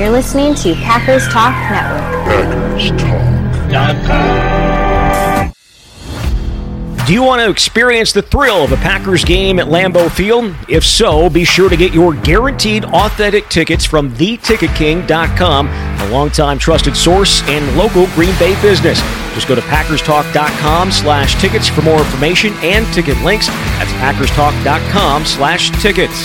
[0.00, 2.00] You're listening to Packers Talk Network.
[2.24, 4.30] Packers Talk.
[7.06, 10.54] Do you want to experience the thrill of a Packers game at Lambeau Field?
[10.70, 16.96] If so, be sure to get your guaranteed authentic tickets from theticketking.com, a longtime trusted
[16.96, 19.02] source and local Green Bay business.
[19.34, 23.48] Just go to packerstalk.com slash tickets for more information and ticket links.
[23.48, 26.24] That's packerstalk.com slash tickets.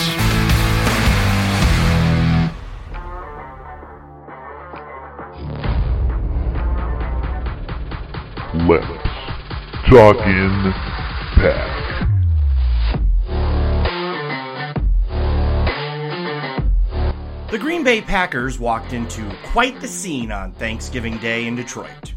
[9.90, 10.74] Talk in
[11.36, 11.76] pack.
[17.52, 22.16] The Green Bay Packers walked into quite the scene on Thanksgiving Day in Detroit.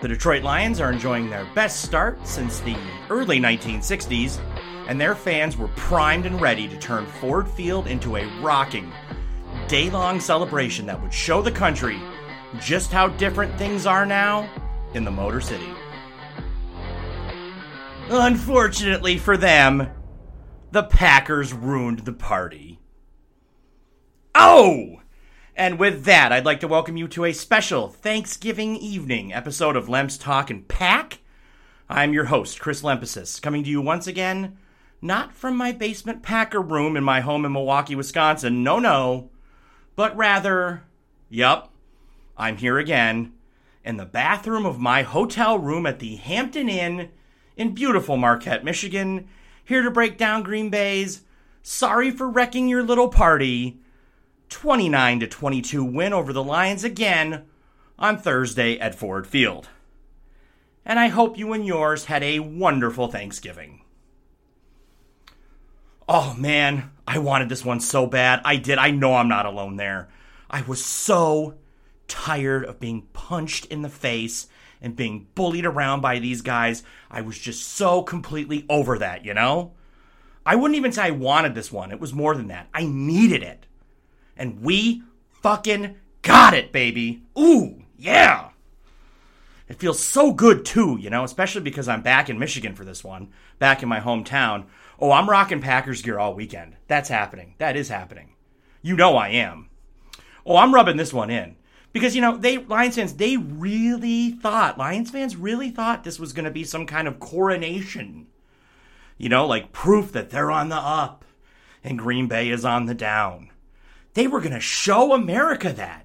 [0.00, 2.76] The Detroit Lions are enjoying their best start since the
[3.08, 4.40] early 1960s,
[4.88, 8.92] and their fans were primed and ready to turn Ford Field into a rocking,
[9.68, 12.00] day long celebration that would show the country
[12.58, 14.50] just how different things are now
[14.94, 15.72] in the Motor City.
[18.10, 19.88] Unfortunately for them,
[20.70, 22.80] the Packers ruined the party.
[24.34, 25.00] Oh!
[25.54, 29.88] And with that, I'd like to welcome you to a special Thanksgiving evening episode of
[29.88, 31.18] Lemps Talk and Pack.
[31.88, 34.56] I'm your host, Chris Lempesis, coming to you once again,
[35.02, 39.30] not from my basement Packer room in my home in Milwaukee, Wisconsin, no, no,
[39.94, 40.84] but rather,
[41.28, 41.72] yup,
[42.36, 43.34] I'm here again
[43.84, 47.10] in the bathroom of my hotel room at the Hampton Inn
[47.56, 49.28] in beautiful Marquette, Michigan,
[49.64, 51.22] here to break down Green Bay's
[51.62, 53.78] sorry for wrecking your little party
[54.48, 57.44] 29 to 22 win over the Lions again
[57.98, 59.68] on Thursday at Ford Field.
[60.84, 63.82] And I hope you and yours had a wonderful Thanksgiving.
[66.08, 68.40] Oh man, I wanted this one so bad.
[68.44, 68.78] I did.
[68.78, 70.08] I know I'm not alone there.
[70.50, 71.54] I was so
[72.08, 74.48] tired of being punched in the face
[74.82, 76.82] and being bullied around by these guys.
[77.10, 79.72] I was just so completely over that, you know?
[80.44, 81.92] I wouldn't even say I wanted this one.
[81.92, 82.68] It was more than that.
[82.74, 83.66] I needed it.
[84.36, 87.22] And we fucking got it, baby.
[87.38, 88.50] Ooh, yeah.
[89.68, 93.04] It feels so good too, you know, especially because I'm back in Michigan for this
[93.04, 94.66] one, back in my hometown.
[94.98, 96.76] Oh, I'm rocking Packers gear all weekend.
[96.88, 97.54] That's happening.
[97.58, 98.34] That is happening.
[98.82, 99.70] You know I am.
[100.44, 101.56] Oh, I'm rubbing this one in
[101.92, 106.32] because you know they Lions fans they really thought Lions fans really thought this was
[106.32, 108.26] going to be some kind of coronation,
[109.18, 111.24] you know, like proof that they're on the up
[111.84, 113.50] and Green Bay is on the down.
[114.14, 116.04] They were going to show America that.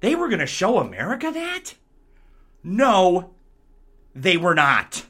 [0.00, 1.74] They were going to show America that.
[2.62, 3.30] No,
[4.14, 5.06] they were not.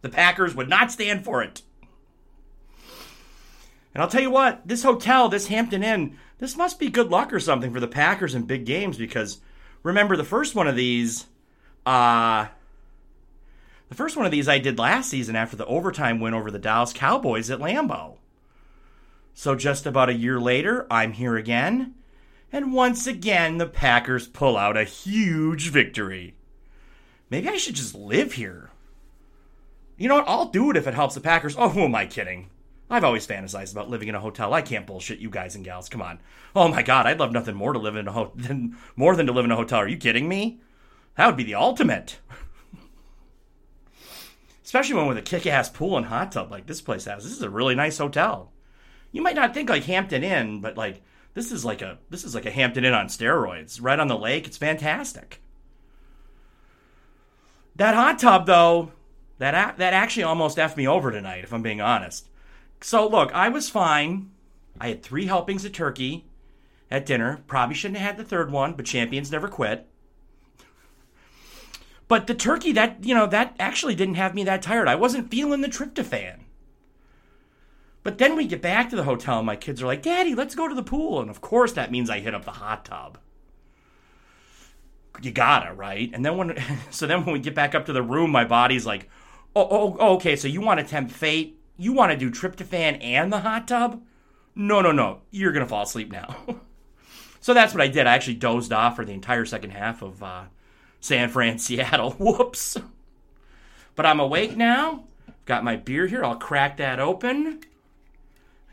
[0.00, 1.62] The Packers would not stand for it.
[3.94, 7.32] And I'll tell you what, this hotel, this Hampton Inn, this must be good luck
[7.32, 9.40] or something for the Packers in big games because
[9.82, 11.26] remember the first one of these
[11.86, 12.46] uh
[13.88, 16.58] the first one of these I did last season after the overtime win over the
[16.58, 18.16] Dallas Cowboys at Lambeau.
[19.32, 21.94] So just about a year later, I'm here again,
[22.52, 26.34] and once again the Packers pull out a huge victory.
[27.30, 28.70] Maybe I should just live here.
[29.96, 30.28] You know what?
[30.28, 31.56] I'll do it if it helps the Packers.
[31.58, 32.50] Oh, who am I kidding?
[32.90, 34.54] I've always fantasized about living in a hotel.
[34.54, 35.88] I can't bullshit you guys and gals.
[35.88, 36.20] Come on.
[36.56, 39.26] Oh my god, I'd love nothing more to live in a ho- than more than
[39.26, 39.80] to live in a hotel.
[39.80, 40.60] Are you kidding me?
[41.16, 42.18] That would be the ultimate.
[44.64, 47.24] Especially one with a kick-ass pool and hot tub like this place has.
[47.24, 48.52] This is a really nice hotel.
[49.12, 51.02] You might not think like Hampton Inn, but like
[51.34, 53.78] this is like a this is like a Hampton Inn on steroids.
[53.82, 54.46] Right on the lake.
[54.46, 55.40] It's fantastic.
[57.76, 58.92] That hot tub though,
[59.38, 62.28] that that actually almost effed me over tonight if I'm being honest.
[62.80, 64.30] So look, I was fine.
[64.80, 66.26] I had three helpings of turkey
[66.90, 67.42] at dinner.
[67.46, 69.86] Probably shouldn't have had the third one, but champions never quit.
[72.06, 74.88] But the turkey that you know that actually didn't have me that tired.
[74.88, 76.40] I wasn't feeling the tryptophan.
[78.02, 80.54] But then we get back to the hotel, and my kids are like, "Daddy, let's
[80.54, 83.18] go to the pool." And of course, that means I hit up the hot tub.
[85.20, 86.10] You gotta right.
[86.14, 86.56] And then when
[86.90, 89.10] so then when we get back up to the room, my body's like,
[89.54, 90.36] "Oh, oh, oh okay.
[90.36, 91.57] So you want to tempt fate?
[91.80, 94.02] You want to do tryptophan and the hot tub?
[94.56, 95.20] No, no, no.
[95.30, 96.36] You're going to fall asleep now.
[97.40, 98.08] so that's what I did.
[98.08, 100.44] I actually dozed off for the entire second half of uh,
[101.00, 102.10] San Fran, Seattle.
[102.18, 102.76] Whoops.
[103.94, 105.04] But I'm awake now.
[105.44, 106.24] Got my beer here.
[106.24, 107.60] I'll crack that open.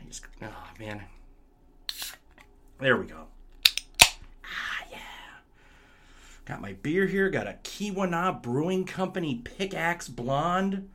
[0.00, 1.04] I just, oh, man.
[2.80, 3.26] There we go.
[4.44, 4.98] Ah, yeah.
[6.44, 7.30] Got my beer here.
[7.30, 10.88] Got a Keweenaw Brewing Company Pickaxe Blonde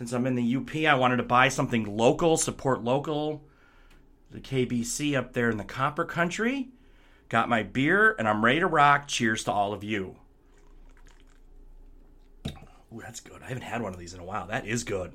[0.00, 3.42] since I'm in the UP, I wanted to buy something local, support local.
[4.30, 6.70] the KBC up there in the Copper Country.
[7.28, 9.08] Got my beer and I'm ready to rock.
[9.08, 10.16] Cheers to all of you.
[12.48, 13.42] Ooh, that's good.
[13.42, 14.46] I haven't had one of these in a while.
[14.46, 15.12] That is good.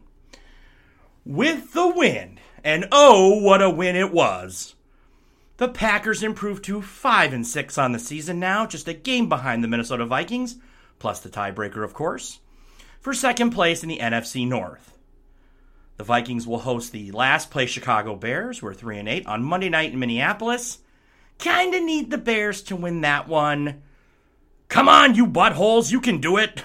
[1.25, 4.75] With the win, and oh, what a win it was.
[5.57, 9.63] The Packers improved to 5 and 6 on the season now, just a game behind
[9.63, 10.57] the Minnesota Vikings,
[10.99, 12.39] plus the tiebreaker, of course,
[13.05, 14.97] for second place in the NFC North.
[15.97, 19.43] The Vikings will host the last place Chicago Bears, who are 3 and 8, on
[19.43, 20.79] Monday night in Minneapolis.
[21.37, 23.83] Kinda need the Bears to win that one.
[24.69, 26.63] Come on, you buttholes, you can do it.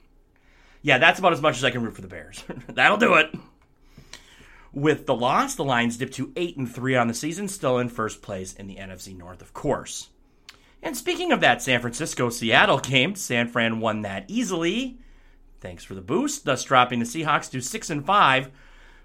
[0.82, 2.42] yeah, that's about as much as I can root for the Bears.
[2.66, 3.30] That'll do it.
[4.72, 7.90] With the loss, the Lions dipped to 8 and 3 on the season, still in
[7.90, 10.08] first place in the NFC North, of course.
[10.82, 14.96] And speaking of that San Francisco Seattle game, San Fran won that easily.
[15.60, 18.50] Thanks for the boost, thus dropping the Seahawks to 6 and 5.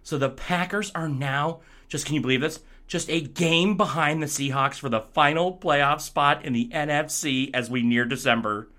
[0.04, 2.62] So the Packers are now, just can you believe this?
[2.88, 7.70] Just a game behind the Seahawks for the final playoff spot in the NFC as
[7.70, 8.70] we near December.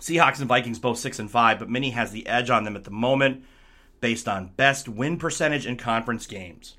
[0.00, 2.84] Seahawks and Vikings both 6 and 5, but Mini has the edge on them at
[2.84, 3.44] the moment
[4.00, 6.76] based on best win percentage in conference games.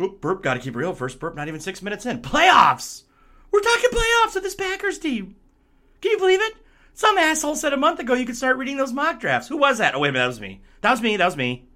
[0.00, 0.92] Oop, burp, gotta keep real.
[0.92, 2.20] First burp, not even six minutes in.
[2.20, 3.02] Playoffs!
[3.50, 5.36] We're talking playoffs with this Packers team.
[6.00, 6.54] Can you believe it?
[6.94, 9.48] Some asshole said a month ago you could start reading those mock drafts.
[9.48, 9.94] Who was that?
[9.94, 10.60] Oh, wait a minute, that was me.
[10.80, 11.66] That was me, that was me.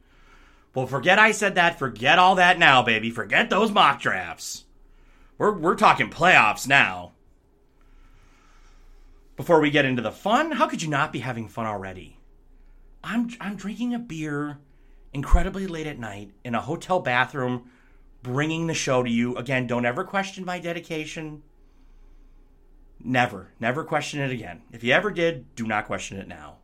[0.74, 1.78] Well, forget I said that.
[1.78, 3.10] Forget all that now, baby.
[3.10, 4.64] Forget those mock drafts.
[5.36, 7.12] We're, we're talking playoffs now.
[9.36, 12.18] Before we get into the fun, how could you not be having fun already?
[13.02, 14.58] I'm I'm drinking a beer
[15.12, 17.70] incredibly late at night in a hotel bathroom,
[18.22, 19.36] bringing the show to you.
[19.36, 21.42] Again, don't ever question my dedication.
[23.02, 24.62] Never, never question it again.
[24.72, 26.56] If you ever did, do not question it now.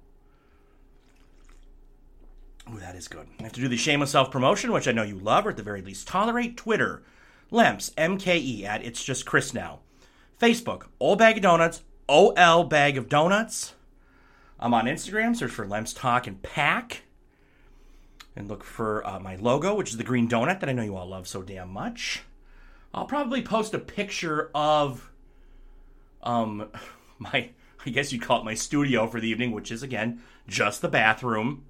[2.72, 3.28] Ooh, that is good.
[3.40, 5.56] I have to do the shameless self promotion, which I know you love, or at
[5.56, 6.56] the very least tolerate.
[6.56, 7.02] Twitter,
[7.50, 9.80] Lemps, MKE, at It's Just Chris Now.
[10.40, 13.74] Facebook, Old Bag of Donuts, OL Bag of Donuts.
[14.58, 15.36] I'm on Instagram.
[15.36, 17.02] Search for Lemps Talk and Pack.
[18.34, 20.96] And look for uh, my logo, which is the green donut that I know you
[20.96, 22.22] all love so damn much.
[22.92, 25.10] I'll probably post a picture of
[26.24, 26.68] um
[27.18, 27.50] my
[27.86, 30.88] I guess you'd call it my studio for the evening, which is again just the
[30.88, 31.64] bathroom.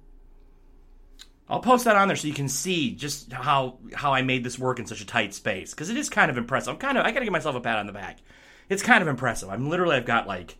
[1.47, 4.57] I'll post that on there so you can see just how how I made this
[4.57, 6.73] work in such a tight space because it is kind of impressive.
[6.73, 8.19] I'm kind of I got to give myself a pat on the back.
[8.67, 9.49] It's kind of impressive.
[9.49, 10.57] I'm literally I've got like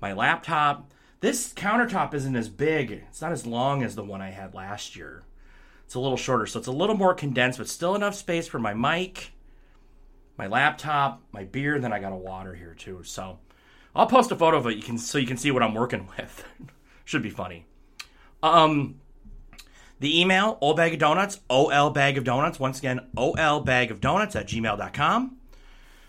[0.00, 2.90] my laptop, this countertop isn't as big.
[2.90, 5.22] It's not as long as the one I had last year.
[5.86, 8.58] It's a little shorter, so it's a little more condensed, but still enough space for
[8.58, 9.32] my mic,
[10.36, 13.02] my laptop, my beer, and then I got a water here too.
[13.04, 13.38] So
[13.94, 16.08] I'll post a photo of it you can so you can see what I'm working
[16.18, 16.44] with.
[17.04, 17.66] Should be funny.
[18.42, 18.96] Um
[20.00, 24.00] the email, ol bag of donuts, ol bag of donuts, once again, ol bag of
[24.00, 25.36] donuts at gmail.com.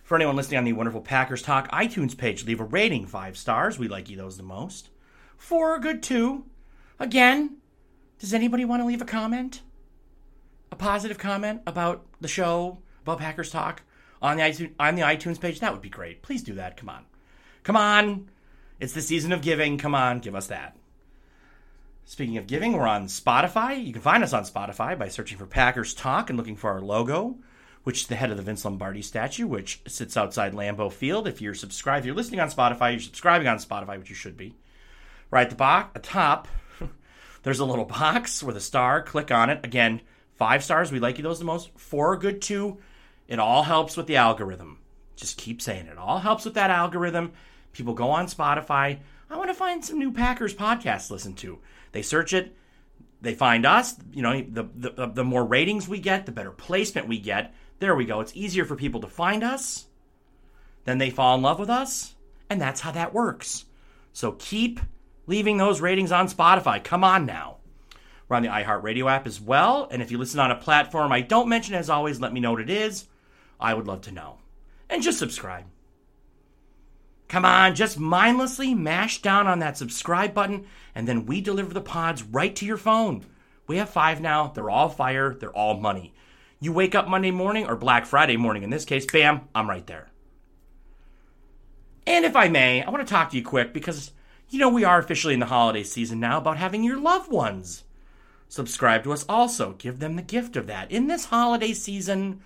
[0.04, 3.80] For anyone listening on the wonderful Packers Talk iTunes page, leave a rating, five stars.
[3.80, 4.90] We like you those the most
[5.38, 6.46] for a good two.
[7.00, 7.58] Again,
[8.20, 9.62] does anybody want to leave a comment?
[10.72, 13.84] A positive comment about the show, about Packers Talk
[14.26, 15.60] on the iTunes, on the iTunes page?
[15.60, 16.22] That would be great.
[16.22, 16.78] Please do that.
[16.78, 17.06] Come on.
[17.64, 18.30] Come on.
[18.80, 19.78] It's the season of giving.
[19.78, 20.76] Come on, give us that.
[22.04, 23.84] Speaking of giving, we're on Spotify.
[23.84, 26.82] You can find us on Spotify by searching for Packers Talk and looking for our
[26.82, 27.38] logo,
[27.84, 31.28] which is the head of the Vince Lombardi statue, which sits outside Lambeau Field.
[31.28, 34.38] If you're subscribed, if you're listening on Spotify, you're subscribing on Spotify, which you should
[34.38, 34.54] be.
[35.32, 36.48] Right at the bo- top,
[37.44, 39.02] there's a little box with a star.
[39.02, 39.66] Click on it.
[39.66, 40.02] Again,
[40.36, 40.92] five stars.
[40.92, 41.72] We like you those the most.
[41.76, 42.78] Four good two.
[43.28, 44.80] It all helps with the algorithm.
[45.16, 45.94] Just keep saying it.
[45.94, 47.34] it all helps with that algorithm.
[47.72, 49.00] People go on Spotify.
[49.30, 51.60] I want to find some new Packers podcasts to listen to.
[51.92, 52.56] They search it.
[53.22, 53.96] They find us.
[54.14, 57.54] You know, the, the uh, the more ratings we get, the better placement we get.
[57.80, 58.20] There we go.
[58.20, 59.86] It's easier for people to find us.
[60.84, 62.14] Then they fall in love with us,
[62.50, 63.66] and that's how that works.
[64.14, 64.80] So keep
[65.28, 66.84] leaving those ratings on Spotify.
[66.84, 67.58] Come on now.
[68.28, 69.88] We're on the iHeartRadio app as well.
[69.92, 72.52] And if you listen on a platform I don't mention, as always, let me know
[72.52, 73.06] what it is.
[73.60, 74.38] I would love to know.
[74.90, 75.66] And just subscribe.
[77.28, 81.82] Come on, just mindlessly mash down on that subscribe button, and then we deliver the
[81.82, 83.26] pods right to your phone.
[83.68, 84.48] We have five now.
[84.48, 86.14] They're all fire, they're all money.
[86.60, 89.86] You wake up Monday morning, or Black Friday morning in this case, bam, I'm right
[89.88, 90.10] there.
[92.06, 94.12] And if I may, I want to talk to you quick because
[94.50, 97.84] you know, we are officially in the holiday season now about having your loved ones
[98.48, 99.74] subscribe to us also.
[99.74, 100.92] Give them the gift of that.
[100.92, 102.42] In this holiday season,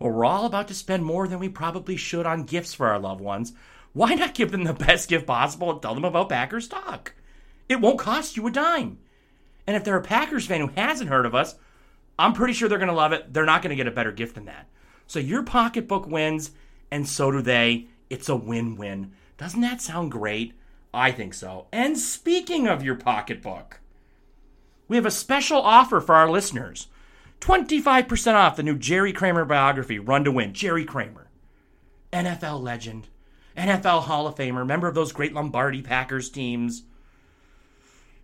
[0.00, 2.98] where we're all about to spend more than we probably should on gifts for our
[2.98, 3.52] loved ones,
[3.92, 7.14] why not give them the best gift possible and tell them about Packers Talk?
[7.68, 8.98] It won't cost you a dime.
[9.66, 11.54] And if they're a Packers fan who hasn't heard of us,
[12.18, 13.30] I'm pretty sure they're going to love it.
[13.30, 14.68] They're not going to get a better gift than that.
[15.06, 16.52] So your pocketbook wins,
[16.90, 17.88] and so do they.
[18.08, 19.12] It's a win win.
[19.36, 20.54] Doesn't that sound great?
[20.94, 21.66] I think so.
[21.72, 23.80] And speaking of your pocketbook,
[24.88, 26.86] we have a special offer for our listeners
[27.40, 30.52] 25% off the new Jerry Kramer biography, Run to Win.
[30.52, 31.28] Jerry Kramer,
[32.12, 33.08] NFL legend,
[33.56, 36.84] NFL Hall of Famer, member of those great Lombardi Packers teams.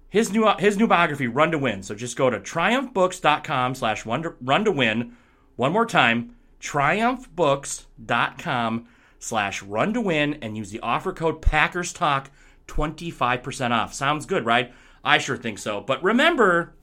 [0.09, 1.83] His new his new biography, Run to Win.
[1.83, 5.17] So just go to triumphbooks.com slash run to win.
[5.57, 12.31] One more time, triumphbooks.com slash run to win and use the offer code Packers Talk
[12.69, 13.95] 25% off.
[13.95, 14.73] Sounds good, right?
[15.05, 15.81] I sure think so.
[15.81, 16.75] But remember,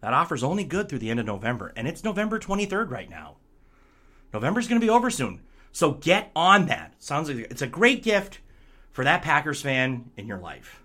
[0.00, 3.36] that offer's only good through the end of November, and it's November 23rd right now.
[4.32, 5.40] November's going to be over soon.
[5.72, 6.94] So get on that.
[6.98, 8.40] Sounds like it's a great gift
[8.92, 10.82] for that Packers fan in your life.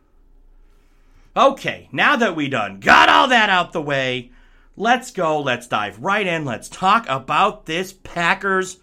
[1.35, 4.31] Okay, now that we done got all that out the way,
[4.75, 5.39] let's go.
[5.39, 6.43] Let's dive right in.
[6.43, 8.79] Let's talk about this Packers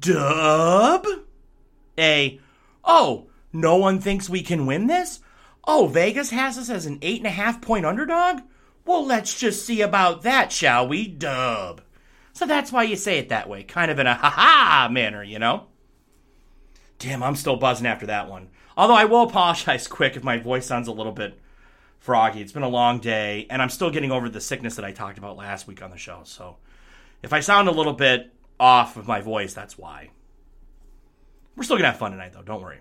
[0.00, 1.06] dub.
[1.98, 2.40] A,
[2.82, 5.20] oh, no one thinks we can win this?
[5.66, 8.40] Oh, Vegas has us as an eight and a half point underdog?
[8.84, 11.06] Well, let's just see about that, shall we?
[11.06, 11.82] Dub.
[12.32, 15.22] So that's why you say it that way, kind of in a ha ha manner,
[15.22, 15.66] you know?
[16.98, 18.48] Damn, I'm still buzzing after that one.
[18.76, 21.38] Although I will apologize quick if my voice sounds a little bit
[21.98, 22.40] froggy.
[22.40, 25.18] It's been a long day, and I'm still getting over the sickness that I talked
[25.18, 26.22] about last week on the show.
[26.24, 26.56] So
[27.22, 30.10] if I sound a little bit off of my voice, that's why.
[31.54, 32.42] We're still going to have fun tonight, though.
[32.42, 32.80] Don't worry.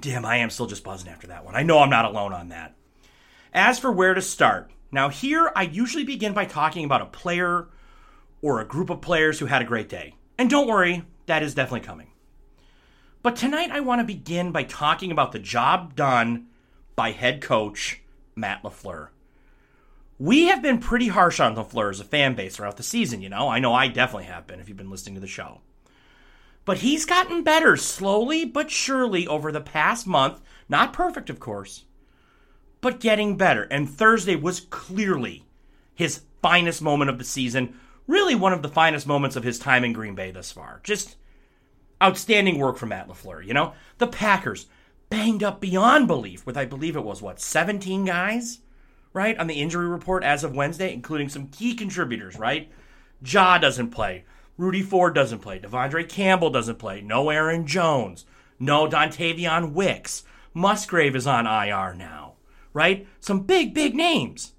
[0.00, 1.54] Damn, I am still just buzzing after that one.
[1.54, 2.74] I know I'm not alone on that.
[3.52, 7.68] As for where to start, now here I usually begin by talking about a player
[8.40, 10.14] or a group of players who had a great day.
[10.38, 12.12] And don't worry, that is definitely coming.
[13.22, 16.46] But tonight I want to begin by talking about the job done
[16.96, 18.00] by head coach
[18.34, 19.08] Matt LaFleur.
[20.18, 23.28] We have been pretty harsh on LaFleur as a fan base throughout the season, you
[23.28, 23.48] know.
[23.48, 25.60] I know I definitely have been if you've been listening to the show.
[26.64, 30.40] But he's gotten better slowly but surely over the past month.
[30.70, 31.84] Not perfect, of course,
[32.82, 33.62] but getting better.
[33.62, 35.46] And Thursday was clearly
[35.94, 37.78] his finest moment of the season.
[38.06, 40.80] Really, one of the finest moments of his time in Green Bay thus far.
[40.84, 41.16] Just
[42.02, 43.46] outstanding work from Matt LaFleur.
[43.46, 44.66] You know, the Packers
[45.08, 48.58] banged up beyond belief with, I believe it was, what, 17 guys,
[49.12, 52.70] right, on the injury report as of Wednesday, including some key contributors, right?
[53.24, 54.24] Ja doesn't play.
[54.58, 55.58] Rudy Ford doesn't play.
[55.58, 57.00] De'Vondre Campbell doesn't play.
[57.00, 58.24] No Aaron Jones.
[58.58, 60.24] No Dontayvion Wicks.
[60.54, 62.31] Musgrave is on IR now,
[62.72, 63.06] right?
[63.20, 64.52] Some big, big names.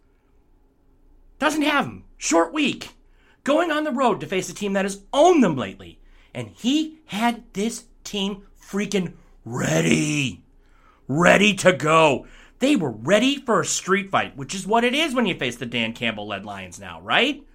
[1.40, 2.06] Doesn't have them.
[2.18, 2.94] Short week.
[3.44, 6.00] Going on the road to face a team that has owned them lately.
[6.34, 9.14] And he had this team freaking
[9.46, 10.44] ready.
[11.08, 12.26] Ready to go.
[12.60, 15.58] They were ready for a street fight, which is what it is when you face
[15.58, 17.46] the Dan Campbell led Lions now, right?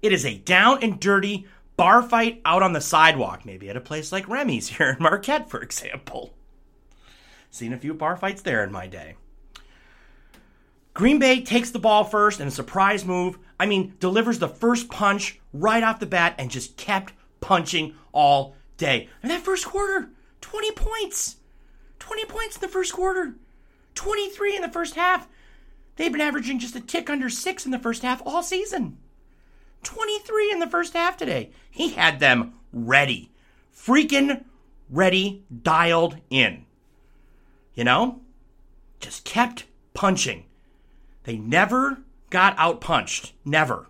[0.00, 1.46] It is a down and dirty
[1.76, 5.50] bar fight out on the sidewalk, maybe at a place like Remy's here in Marquette,
[5.50, 6.34] for example.
[7.50, 9.16] Seen a few bar fights there in my day.
[10.94, 13.38] Green Bay takes the ball first in a surprise move.
[13.60, 18.56] I mean, delivers the first punch right off the bat and just kept punching all
[18.76, 19.08] day.
[19.22, 21.36] And that first quarter, 20 points.
[22.00, 23.34] 20 points in the first quarter.
[23.94, 25.28] 23 in the first half.
[25.96, 28.98] They've been averaging just a tick under six in the first half all season.
[29.82, 31.50] 23 in the first half today.
[31.70, 33.30] He had them ready.
[33.74, 34.44] Freaking
[34.90, 36.64] ready, dialed in.
[37.78, 38.22] You know?
[38.98, 40.46] Just kept punching.
[41.22, 43.34] They never got out punched.
[43.44, 43.86] Never.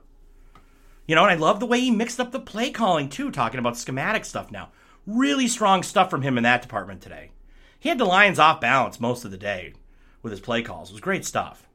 [1.07, 3.59] You know, and I love the way he mixed up the play calling too, talking
[3.59, 4.69] about schematic stuff now.
[5.07, 7.31] Really strong stuff from him in that department today.
[7.81, 9.73] He had the Lions off balance most of the day
[10.21, 10.91] with his play calls.
[10.91, 11.67] It was great stuff.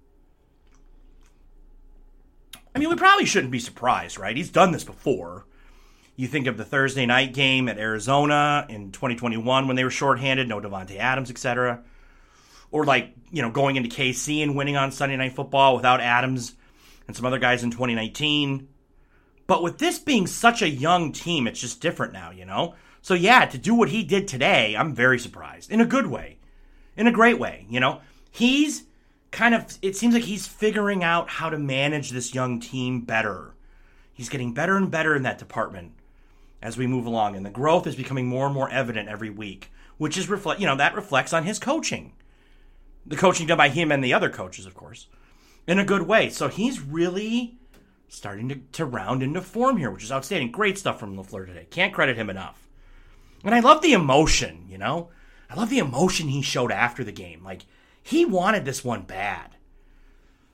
[2.75, 4.37] I mean, we probably shouldn't be surprised, right?
[4.37, 5.47] He's done this before.
[6.15, 10.47] You think of the Thursday night game at Arizona in 2021 when they were shorthanded,
[10.47, 11.83] no Davante Adams, etc.
[12.73, 16.55] Or like, you know, going into KC and winning on Sunday Night Football without Adams
[17.07, 18.67] and some other guys in 2019.
[19.47, 22.75] But with this being such a young team, it's just different now, you know?
[23.01, 25.71] So yeah, to do what he did today, I'm very surprised.
[25.71, 26.39] In a good way.
[26.97, 28.01] In a great way, you know?
[28.31, 28.83] He's
[29.33, 33.53] kind of it seems like he's figuring out how to manage this young team better.
[34.13, 35.93] He's getting better and better in that department
[36.61, 39.71] as we move along, and the growth is becoming more and more evident every week,
[39.97, 42.13] which is reflect you know that reflects on his coaching,
[43.05, 45.07] the coaching done by him and the other coaches, of course,
[45.67, 46.29] in a good way.
[46.29, 47.57] So he's really
[48.07, 50.51] starting to, to round into form here, which is outstanding.
[50.51, 51.67] Great stuff from LaFleur today.
[51.69, 52.67] Can't credit him enough.
[53.43, 55.09] And I love the emotion, you know,
[55.49, 57.65] I love the emotion he showed after the game, like
[58.01, 59.57] he wanted this one bad.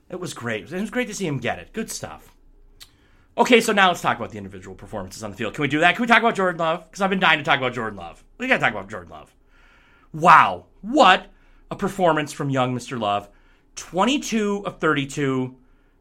[0.08, 0.72] It was great.
[0.72, 1.72] It was great to see him get it.
[1.72, 2.34] Good stuff.
[3.38, 5.54] Okay, so now let's talk about the individual performances on the field.
[5.54, 5.94] Can we do that?
[5.94, 6.84] Can we talk about Jordan Love?
[6.84, 8.24] Because I've been dying to talk about Jordan Love.
[8.38, 9.34] We got to talk about Jordan Love.
[10.12, 11.26] Wow, what
[11.70, 12.98] a performance from young Mr.
[12.98, 13.28] Love.
[13.76, 15.56] 22 of 32,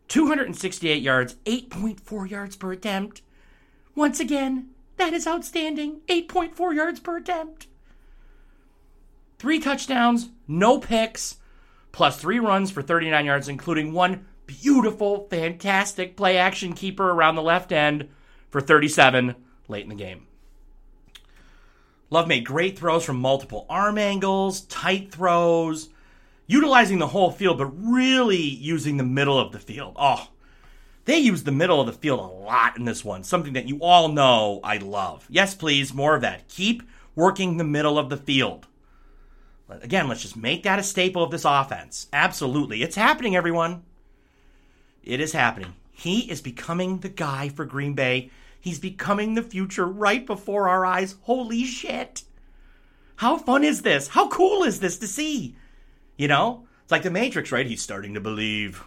[0.08, 3.22] 268 yards, 8.4 yards per attempt.
[3.96, 6.02] Once again, that is outstanding.
[6.08, 7.68] 8.4 yards per attempt.
[9.38, 11.38] Three touchdowns, no picks,
[11.92, 17.42] plus three runs for 39 yards, including one beautiful, fantastic play action keeper around the
[17.42, 18.10] left end
[18.50, 19.36] for 37
[19.68, 20.26] late in the game.
[22.10, 25.90] Love made great throws from multiple arm angles, tight throws,
[26.48, 29.96] utilizing the whole field, but really using the middle of the field.
[29.96, 30.30] Oh,
[31.06, 33.80] they used the middle of the field a lot in this one, something that you
[33.82, 35.28] all know I love.
[35.30, 36.48] Yes, please, more of that.
[36.48, 36.84] Keep
[37.16, 38.68] working the middle of the field.
[39.70, 42.08] Again, let's just make that a staple of this offense.
[42.12, 42.82] Absolutely.
[42.82, 43.84] It's happening, everyone.
[45.04, 45.76] It is happening.
[45.92, 48.32] He is becoming the guy for Green Bay.
[48.60, 51.16] He's becoming the future right before our eyes.
[51.22, 52.24] Holy shit.
[53.18, 54.10] How fun is this?
[54.10, 55.56] How cool is this to see?
[56.18, 56.68] You know?
[56.84, 57.68] It's like the Matrix, right?
[57.68, 58.84] He's starting to believe.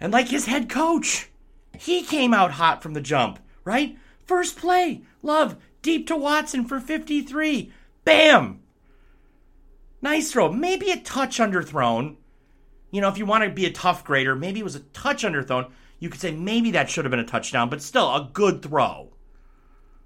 [0.00, 1.30] And like his head coach,
[1.78, 3.96] he came out hot from the jump, right?
[4.24, 7.72] First play, Love, deep to Watson for 53.
[8.04, 8.60] Bam!
[10.00, 10.52] Nice throw.
[10.52, 12.16] Maybe a touch underthrown.
[12.90, 15.22] You know, if you want to be a tough grader, maybe it was a touch
[15.22, 15.70] underthrown.
[16.02, 19.12] You could say maybe that should have been a touchdown, but still a good throw.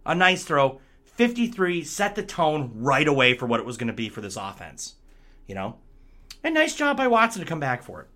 [0.04, 0.78] A nice throw.
[1.04, 4.36] 53 set the tone right away for what it was going to be for this
[4.36, 4.96] offense.
[5.46, 5.76] You know?
[6.44, 8.08] And nice job by Watson to come back for it.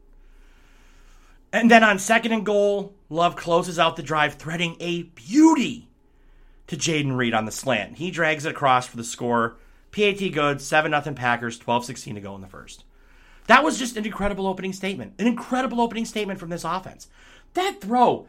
[1.54, 5.88] And then on second and goal, Love closes out the drive, threading a beauty
[6.66, 7.96] to Jayden Reed on the slant.
[7.96, 9.56] He drags it across for the score.
[9.90, 12.84] PAT good, 7 0 Packers, 12 16 to go in the first.
[13.46, 15.14] That was just an incredible opening statement.
[15.18, 17.08] An incredible opening statement from this offense.
[17.54, 18.26] That throw,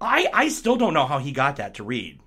[0.00, 2.20] I, I still don't know how he got that to Reed.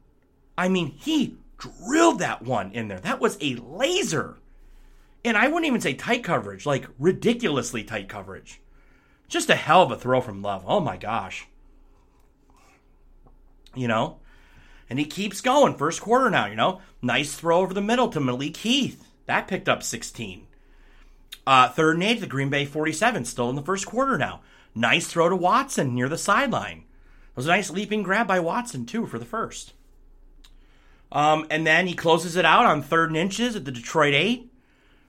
[0.58, 3.00] I mean, he drilled that one in there.
[3.00, 4.38] That was a laser.
[5.24, 8.60] And I wouldn't even say tight coverage, like ridiculously tight coverage.
[9.28, 10.64] Just a hell of a throw from Love.
[10.68, 11.48] Oh my gosh.
[13.76, 14.20] You know?
[14.90, 15.76] And he keeps going.
[15.76, 16.82] First quarter now, you know?
[17.02, 19.06] Nice throw over the middle to Malik Heath.
[19.26, 20.48] That picked up 16.
[21.48, 24.42] Uh, third and eight the Green Bay 47, still in the first quarter now.
[24.74, 26.80] Nice throw to Watson near the sideline.
[26.80, 29.74] It was a nice leaping grab by Watson, too, for the first.
[31.12, 34.52] Um, and then he closes it out on third and inches at the Detroit 8.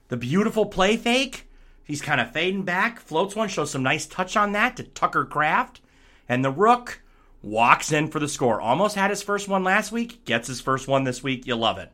[0.09, 1.49] The beautiful play fake.
[1.83, 5.25] He's kind of fading back, floats one, shows some nice touch on that to Tucker
[5.25, 5.81] Kraft.
[6.27, 7.01] And the Rook
[7.41, 8.61] walks in for the score.
[8.61, 11.45] Almost had his first one last week, gets his first one this week.
[11.45, 11.91] You love it.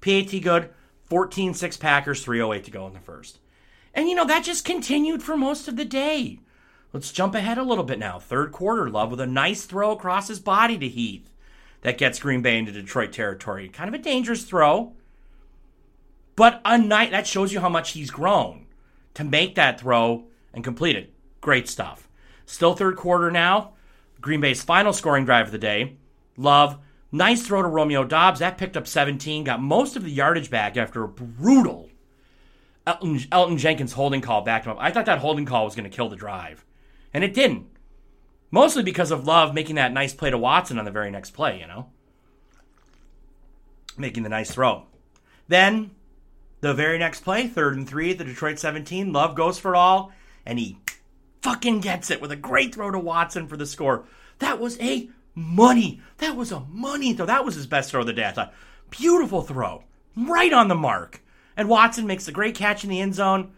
[0.00, 0.70] PAT good,
[1.06, 3.38] 14 6 Packers, 308 to go in the first.
[3.94, 6.40] And you know, that just continued for most of the day.
[6.92, 8.18] Let's jump ahead a little bit now.
[8.18, 11.30] Third quarter, Love with a nice throw across his body to Heath
[11.82, 13.68] that gets Green Bay into Detroit territory.
[13.68, 14.94] Kind of a dangerous throw,
[16.34, 18.66] but a night that shows you how much he's grown
[19.14, 20.24] to make that throw
[20.54, 21.12] and complete it.
[21.40, 22.08] Great stuff.
[22.46, 23.74] Still third quarter now.
[24.20, 25.96] Green Bay's final scoring drive of the day.
[26.36, 26.78] Love,
[27.12, 28.40] nice throw to Romeo Doubs.
[28.40, 31.88] That picked up 17, got most of the yardage back after a brutal
[32.88, 34.78] Elton, Elgton Jenkins holding call backed him up.
[34.80, 36.64] I thought that holding call was going to kill the drive,
[37.12, 37.66] and it didn't.
[38.50, 41.60] Mostly because of Love making that nice play to Watson on the very next play,
[41.60, 41.90] you know?
[43.96, 44.86] Making the nice throw.
[45.48, 45.90] Then,
[46.60, 50.12] the very next play, third and three the Detroit 17, Love goes for all,
[50.46, 50.78] and he
[51.42, 54.04] fucking gets it with a great throw to Watson for the score.
[54.38, 56.00] That was a money.
[56.18, 57.26] That was a money throw.
[57.26, 58.26] That was his best throw of the day.
[58.26, 58.54] I thought,
[58.90, 59.84] beautiful throw.
[60.16, 61.22] Right on the mark.
[61.56, 63.52] And Watson makes a great catch in the end zone.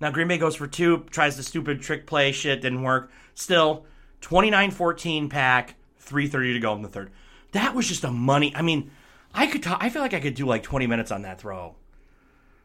[0.00, 3.10] Now Green Bay goes for two, tries the stupid trick play shit, didn't work.
[3.34, 3.86] Still,
[4.22, 7.10] 29-14 pack, 3.30 to go in the third.
[7.52, 8.54] That was just a money.
[8.54, 8.90] I mean,
[9.32, 11.76] I could talk, I feel like I could do like 20 minutes on that throw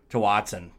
[0.09, 0.71] to Watson.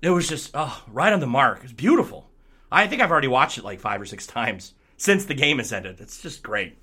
[0.00, 1.62] It was just, oh, right on the mark.
[1.62, 2.28] It's beautiful.
[2.70, 5.72] I think I've already watched it like five or six times since the game has
[5.72, 6.00] ended.
[6.00, 6.78] It's just great.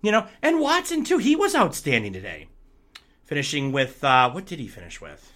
[0.00, 2.48] You know, and Watson too, he was outstanding today.
[3.24, 5.31] Finishing with, uh, what did he finish with?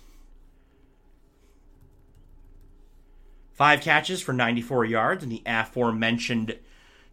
[3.57, 6.59] Five catches for 94 yards and the aforementioned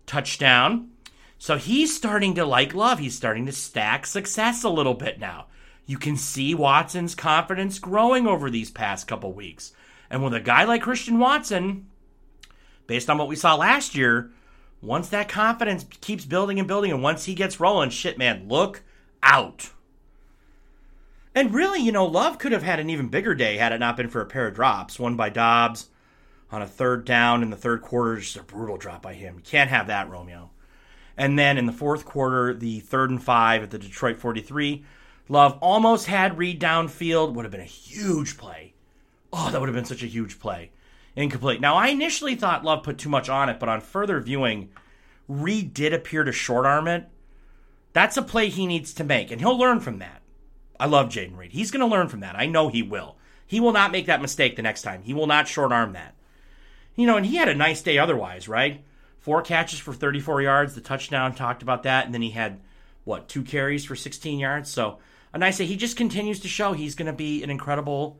[0.05, 0.89] touchdown.
[1.37, 2.99] So he's starting to like Love.
[2.99, 5.47] He's starting to stack success a little bit now.
[5.85, 9.71] You can see Watson's confidence growing over these past couple weeks.
[10.09, 11.87] And with a guy like Christian Watson,
[12.87, 14.31] based on what we saw last year,
[14.81, 18.83] once that confidence keeps building and building, and once he gets rolling, shit, man, look
[19.21, 19.69] out.
[21.33, 23.95] And really, you know, Love could have had an even bigger day had it not
[23.95, 25.87] been for a pair of drops, one by Doubs,
[26.53, 28.17] on a third down in the third quarter.
[28.17, 29.35] Just a brutal drop by him.
[29.35, 30.51] You can't have that, Romeo.
[31.17, 34.83] And then in the fourth quarter, the third and five at the Detroit 43,
[35.29, 37.33] Love almost had Reed downfield.
[37.33, 38.73] Would have been a huge play.
[39.31, 40.71] Oh, that would have been such a huge play.
[41.15, 41.61] Incomplete.
[41.61, 44.69] Now, I initially thought Love put too much on it, but on further viewing,
[45.27, 47.07] Reed did appear to short arm it.
[47.93, 50.21] That's a play he needs to make, and he'll learn from that.
[50.79, 51.51] I love Jayden Reed.
[51.51, 52.35] He's going to learn from that.
[52.35, 53.15] I know he will.
[53.45, 55.03] He will not make that mistake the next time.
[55.03, 56.15] He will not short arm that.
[56.95, 58.83] You know, and he had a nice day otherwise, right?
[59.19, 62.59] Four catches for 34 yards, the touchdown, talked about that, and then he had,
[63.03, 64.69] what, two carries for 16 yards?
[64.69, 64.99] So
[65.33, 65.65] a nice day.
[65.65, 68.19] He just continues to show he's going to be an incredible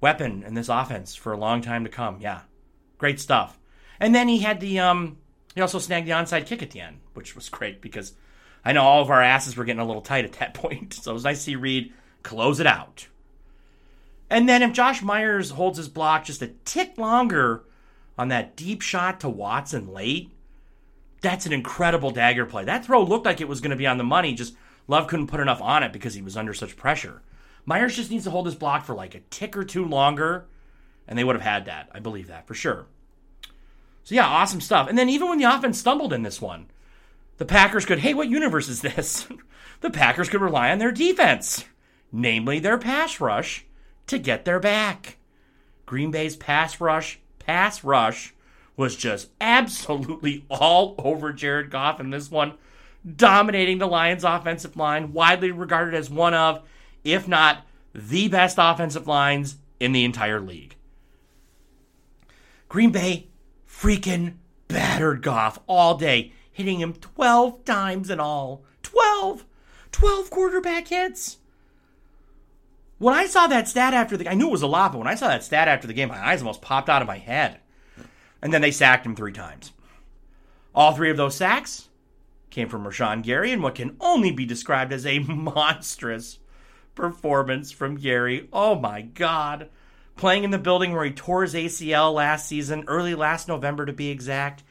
[0.00, 2.18] weapon in this offense for a long time to come.
[2.20, 2.42] Yeah,
[2.98, 3.58] great stuff.
[3.98, 5.18] And then he had the, um,
[5.54, 8.12] he also snagged the onside kick at the end, which was great because
[8.64, 10.94] I know all of our asses were getting a little tight at that point.
[10.94, 13.08] So it was nice to see Reed close it out.
[14.30, 17.64] And then if Josh Myers holds his block just a tick longer
[18.16, 20.30] on that deep shot to Watson late,
[21.20, 22.64] that's an incredible dagger play.
[22.64, 24.54] That throw looked like it was going to be on the money, just
[24.86, 27.22] Love couldn't put enough on it because he was under such pressure.
[27.64, 30.46] Myers just needs to hold his block for like a tick or two longer,
[31.08, 31.88] and they would have had that.
[31.92, 32.86] I believe that for sure.
[34.04, 34.88] So yeah, awesome stuff.
[34.88, 36.66] And then even when the offense stumbled in this one,
[37.38, 39.26] the Packers could, hey, what universe is this?
[39.80, 41.64] the Packers could rely on their defense,
[42.12, 43.64] namely their pass rush,
[44.06, 45.16] to get their back.
[45.86, 48.34] Green Bay's pass rush, pass rush
[48.76, 52.54] was just absolutely all over Jared Goff in this one,
[53.16, 56.62] dominating the Lions' offensive line, widely regarded as one of,
[57.04, 60.74] if not the best offensive lines in the entire league.
[62.68, 63.28] Green Bay
[63.68, 64.34] freaking
[64.68, 68.64] battered Goff all day hitting him 12 times in all.
[68.82, 69.44] 12!
[69.92, 71.38] 12 quarterback hits!
[72.98, 75.08] When I saw that stat after the I knew it was a lot, but when
[75.08, 77.60] I saw that stat after the game, my eyes almost popped out of my head.
[78.40, 79.72] And then they sacked him three times.
[80.74, 81.88] All three of those sacks
[82.50, 86.38] came from Rashan Gary in what can only be described as a monstrous
[86.94, 88.48] performance from Gary.
[88.52, 89.70] Oh my God.
[90.16, 93.92] Playing in the building where he tore his ACL last season, early last November to
[93.92, 94.62] be exact,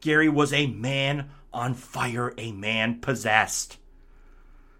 [0.00, 3.78] Gary was a man on fire, a man possessed.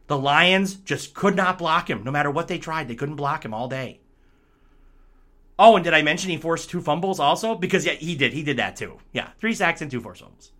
[0.09, 2.03] The Lions just could not block him.
[2.03, 4.01] No matter what they tried, they couldn't block him all day.
[5.59, 7.55] Oh, and did I mention he forced two fumbles also?
[7.55, 8.33] Because yeah, he did.
[8.33, 8.99] He did that too.
[9.13, 10.53] Yeah, three sacks and two forced fumbles.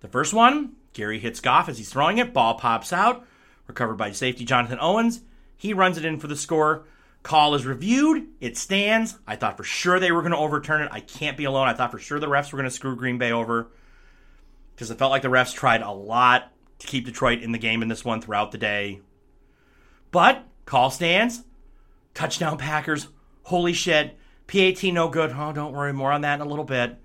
[0.00, 2.32] The first one, Gary hits Goff as he's throwing it.
[2.32, 3.26] Ball pops out,
[3.66, 5.20] recovered by safety Jonathan Owens.
[5.56, 6.86] He runs it in for the score.
[7.22, 8.28] Call is reviewed.
[8.40, 9.18] It stands.
[9.26, 10.88] I thought for sure they were going to overturn it.
[10.90, 11.68] I can't be alone.
[11.68, 13.70] I thought for sure the refs were going to screw Green Bay over
[14.80, 17.82] because it felt like the refs tried a lot to keep Detroit in the game
[17.82, 19.02] in this one throughout the day.
[20.10, 21.42] But call stands.
[22.14, 23.08] Touchdown Packers.
[23.42, 24.16] Holy shit.
[24.46, 25.34] PAT no good.
[25.36, 25.92] Oh, don't worry.
[25.92, 26.96] More on that in a little bit.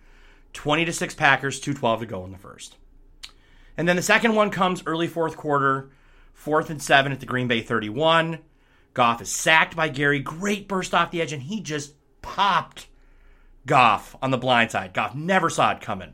[0.53, 2.77] 20 to 6 Packers, 212 to go in the first.
[3.75, 5.89] And then the second one comes early fourth quarter,
[6.31, 8.39] fourth and seven at the Green Bay 31.
[8.93, 10.21] Goff is sacked by Gary.
[10.21, 12.87] Great burst off the edge, and he just popped
[13.65, 14.93] Goff on the blind side.
[14.93, 16.13] Goff never saw it coming.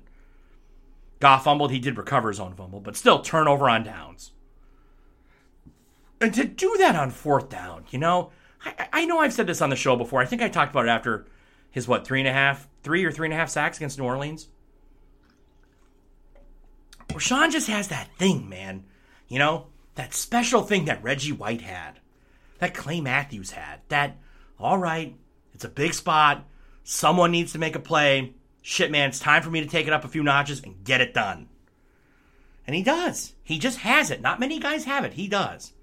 [1.21, 1.71] Goff fumbled.
[1.71, 4.31] He did recover his own fumble, but still turnover on downs.
[6.19, 8.31] And to do that on fourth down, you know,
[8.65, 10.19] I, I know I've said this on the show before.
[10.19, 11.25] I think I talked about it after
[11.71, 14.03] his, what, three and a half, three or three and a half sacks against New
[14.03, 14.47] Orleans.
[17.10, 18.84] Rashan just has that thing, man.
[19.27, 21.99] You know, that special thing that Reggie White had
[22.60, 23.81] that Clay Matthews had.
[23.89, 24.17] That,
[24.60, 25.15] all right,
[25.53, 26.45] it's a big spot.
[26.84, 28.34] Someone needs to make a play.
[28.62, 31.02] Shit, man, it's time for me to take it up a few notches and get
[31.02, 31.50] it done.
[32.67, 33.34] And he does.
[33.43, 34.21] He just has it.
[34.21, 35.13] Not many guys have it.
[35.13, 35.74] He does.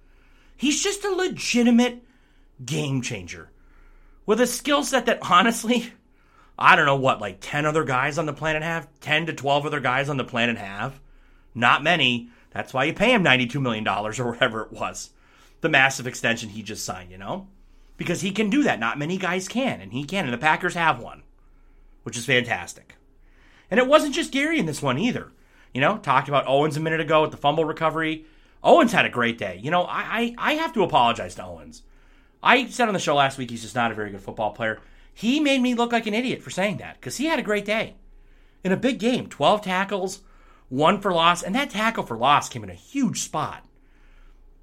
[0.57, 2.05] He's just a legitimate
[2.64, 3.51] game changer
[4.27, 5.93] with a skill set that honestly,
[6.59, 8.88] I don't know what, like 10 other guys on the planet have?
[9.01, 11.01] 10 to 12 other guys on the planet have?
[11.55, 12.29] Not many.
[12.51, 15.11] That's why you pay him $92 million or whatever it was
[15.61, 17.49] the massive extension he just signed, you know?
[17.97, 18.79] Because he can do that.
[18.79, 20.25] Not many guys can, and he can.
[20.25, 21.23] And the Packers have one,
[22.09, 22.94] which is fantastic.
[23.71, 25.31] And it wasn't just Gary in this one either.
[25.75, 28.25] You know, talked about Owens a minute ago with the fumble recovery.
[28.62, 29.61] Owens had a great day.
[29.62, 31.83] You know, I, I, I have to apologize to Owens.
[32.42, 34.81] I said on the show last week he's just not a very good football player.
[35.12, 37.66] He made me look like an idiot for saying that because he had a great
[37.66, 37.97] day
[38.64, 40.21] in a big game 12 tackles,
[40.71, 43.66] one for loss, and that tackle for loss came in a huge spot.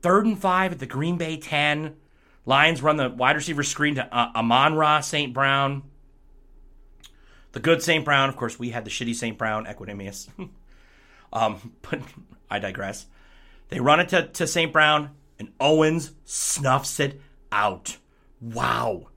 [0.01, 1.95] Third and five at the Green Bay 10.
[2.43, 5.31] Lions run the wide receiver screen to uh, Amon-Ra St.
[5.31, 5.83] Brown.
[7.55, 8.03] The good St.
[8.03, 9.37] Brown, of course, we had the shitty St.
[9.37, 10.27] Brown, Equanimeous.
[11.33, 12.01] um, but
[12.51, 13.05] I digress.
[13.69, 14.73] They run it to, to St.
[14.73, 17.21] Brown, and Owens snuffs it
[17.53, 17.95] out.
[18.41, 19.07] Wow.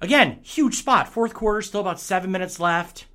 [0.00, 1.06] Again, huge spot.
[1.12, 3.08] Fourth quarter, still about seven minutes left.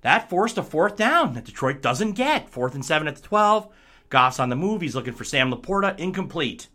[0.00, 2.48] That forced a fourth down that Detroit doesn't get.
[2.48, 3.68] Fourth and seven at the 12.
[4.08, 4.80] Goff's on the move.
[4.80, 5.98] He's looking for Sam LaPorta.
[5.98, 6.68] Incomplete.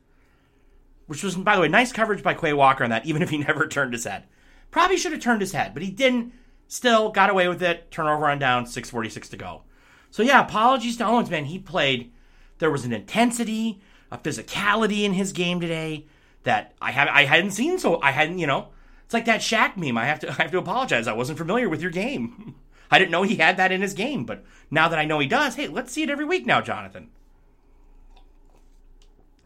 [1.08, 3.38] Which was, by the way, nice coverage by Quay Walker on that, even if he
[3.40, 4.26] never turned his head.
[4.72, 6.34] Probably should have turned his head, but he didn't.
[6.68, 7.92] Still got away with it.
[7.92, 9.64] Turnover on down, 646 to go.
[10.10, 11.44] So yeah, apologies to Owens, man.
[11.44, 12.14] He played.
[12.60, 16.06] There was an intensity, a physicality in his game today
[16.44, 17.78] that I have I hadn't seen.
[17.78, 18.70] So I hadn't, you know,
[19.04, 19.98] it's like that Shaq meme.
[19.98, 21.08] I have to I have to apologize.
[21.08, 22.56] I wasn't familiar with your game.
[22.92, 25.28] I didn't know he had that in his game, but now that I know he
[25.28, 27.10] does, hey, let's see it every week now, Jonathan.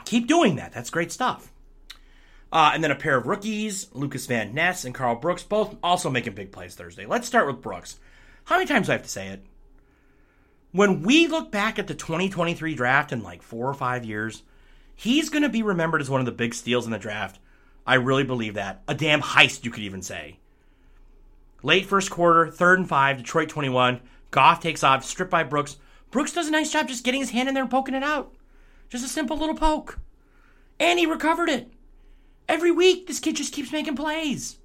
[0.06, 0.74] Keep doing that.
[0.74, 1.52] That's great stuff.
[2.56, 6.10] Uh, and then a pair of rookies, Lucas Van Ness and Karl Brooks, both also
[6.10, 7.06] making big plays Thursday.
[7.06, 8.00] Let's start with Brooks.
[8.46, 9.44] How many times do I have to say it?
[10.72, 14.44] When we look back at the 2023 draft in like four or five years,
[14.96, 17.40] he's going to be remembered as one of the big steals in the draft.
[17.86, 18.84] I really believe that.
[18.88, 20.40] A damn heist, you could even say.
[21.62, 24.00] Late first quarter, third and five, Detroit 21.
[24.32, 25.76] Goff takes off, stripped by Brooks.
[26.10, 28.34] Brooks does a nice job just getting his hand in there and poking it out.
[28.88, 30.00] Just a simple little poke.
[30.80, 31.70] And he recovered it.
[32.48, 34.58] Every week, this kid just keeps making plays.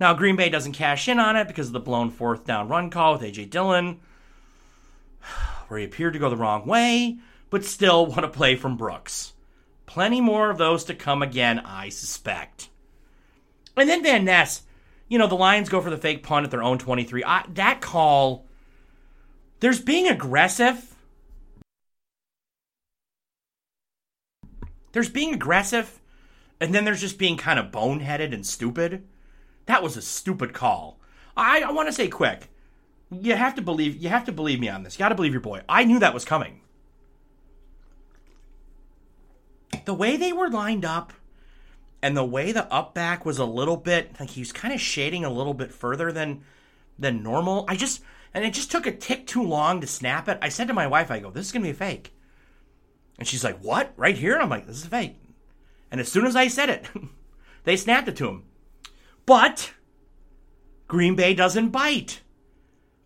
[0.00, 2.90] Now, Green Bay doesn't cash in on it because of the blown fourth down run
[2.90, 3.46] call with A.J.
[3.46, 4.00] Dillon,
[5.68, 7.18] where he appeared to go the wrong way,
[7.50, 9.34] but still want to play from Brooks.
[9.86, 12.68] Plenty more of those to come again, I suspect.
[13.76, 14.62] And then Van Ness,
[15.08, 17.22] you know, the Lions go for the fake punt at their own 23.
[17.24, 18.46] I, that call,
[19.60, 20.94] there's being aggressive.
[24.92, 26.00] There's being aggressive
[26.62, 29.02] and then there's just being kind of boneheaded and stupid.
[29.66, 31.00] That was a stupid call.
[31.36, 32.50] I, I want to say quick.
[33.10, 34.94] You have to believe you have to believe me on this.
[34.94, 35.62] You got to believe your boy.
[35.68, 36.60] I knew that was coming.
[39.84, 41.12] The way they were lined up
[42.00, 44.80] and the way the up back was a little bit like he was kind of
[44.80, 46.42] shading a little bit further than
[46.96, 47.64] than normal.
[47.66, 50.38] I just and it just took a tick too long to snap it.
[50.40, 52.14] I said to my wife, I go, "This is to be a fake."
[53.18, 53.92] And she's like, "What?
[53.96, 55.16] Right here?" I'm like, "This is a fake."
[55.92, 56.88] And as soon as I said it,
[57.64, 58.44] they snapped it to him.
[59.26, 59.74] But
[60.88, 62.22] Green Bay doesn't bite.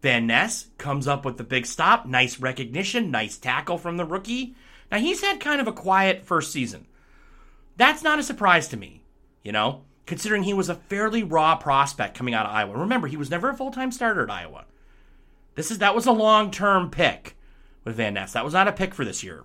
[0.03, 2.07] Van Ness comes up with the big stop.
[2.07, 4.55] Nice recognition, nice tackle from the rookie.
[4.91, 6.87] Now, he's had kind of a quiet first season.
[7.77, 9.03] That's not a surprise to me,
[9.43, 12.79] you know, considering he was a fairly raw prospect coming out of Iowa.
[12.79, 14.65] Remember, he was never a full time starter at Iowa.
[15.57, 17.37] This is that was a long term pick
[17.83, 18.33] with Van Ness.
[18.33, 19.43] That was not a pick for this year.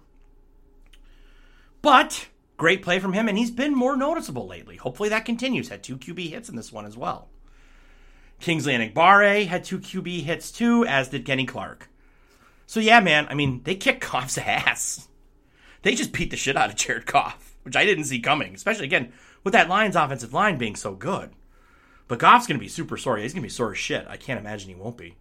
[1.82, 2.28] But
[2.62, 4.76] Great play from him, and he's been more noticeable lately.
[4.76, 5.70] Hopefully that continues.
[5.70, 7.28] Had two QB hits in this one as well.
[8.40, 11.90] Kingsley Enagbare had two QB hits too, as did Kenny Clark.
[12.68, 15.08] So yeah, man, I mean, they kicked Goff's ass.
[15.82, 18.86] They just beat the shit out of Jared Goff, which I didn't see coming, especially
[18.86, 19.12] again
[19.44, 21.32] with that Lions offensive line being so good.
[22.08, 23.18] But Goff's gonna be super sore.
[23.18, 24.06] He's gonna be sore as shit.
[24.08, 25.16] I can't imagine he won't be.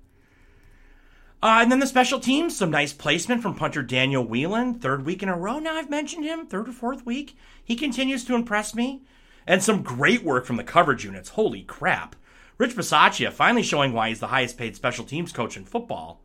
[1.43, 5.23] Uh, and then the special teams, some nice placement from punter Daniel Whelan, third week
[5.23, 5.59] in a row.
[5.59, 7.37] Now I've mentioned him, third or fourth week.
[7.65, 9.03] He continues to impress me.
[9.47, 11.31] And some great work from the coverage units.
[11.31, 12.15] Holy crap.
[12.59, 16.21] Rich Bisaccia finally showing why he's the highest paid special teams coach in football.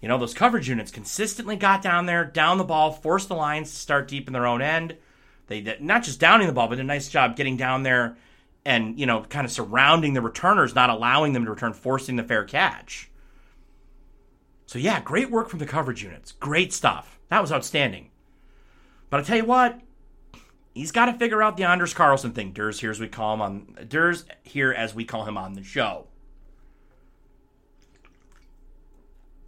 [0.00, 3.70] You know, those coverage units consistently got down there, down the ball, forced the Lions
[3.70, 4.96] to start deep in their own end.
[5.48, 8.16] They did not just downing the ball, but did a nice job getting down there
[8.64, 12.24] and, you know, kind of surrounding the returners, not allowing them to return, forcing the
[12.24, 13.10] fair catch.
[14.66, 16.32] So yeah, great work from the coverage units.
[16.32, 17.18] Great stuff.
[17.28, 18.10] That was outstanding.
[19.10, 19.80] But I tell you what,
[20.74, 22.52] he's got to figure out the Anders Carlson thing.
[22.52, 25.62] Durs here as we call him on Durs here as we call him on the
[25.62, 26.06] show.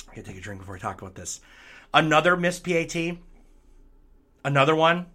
[0.08, 1.40] I gotta take a drink before I talk about this.
[1.92, 2.96] Another missed PAT.
[4.44, 5.06] Another one.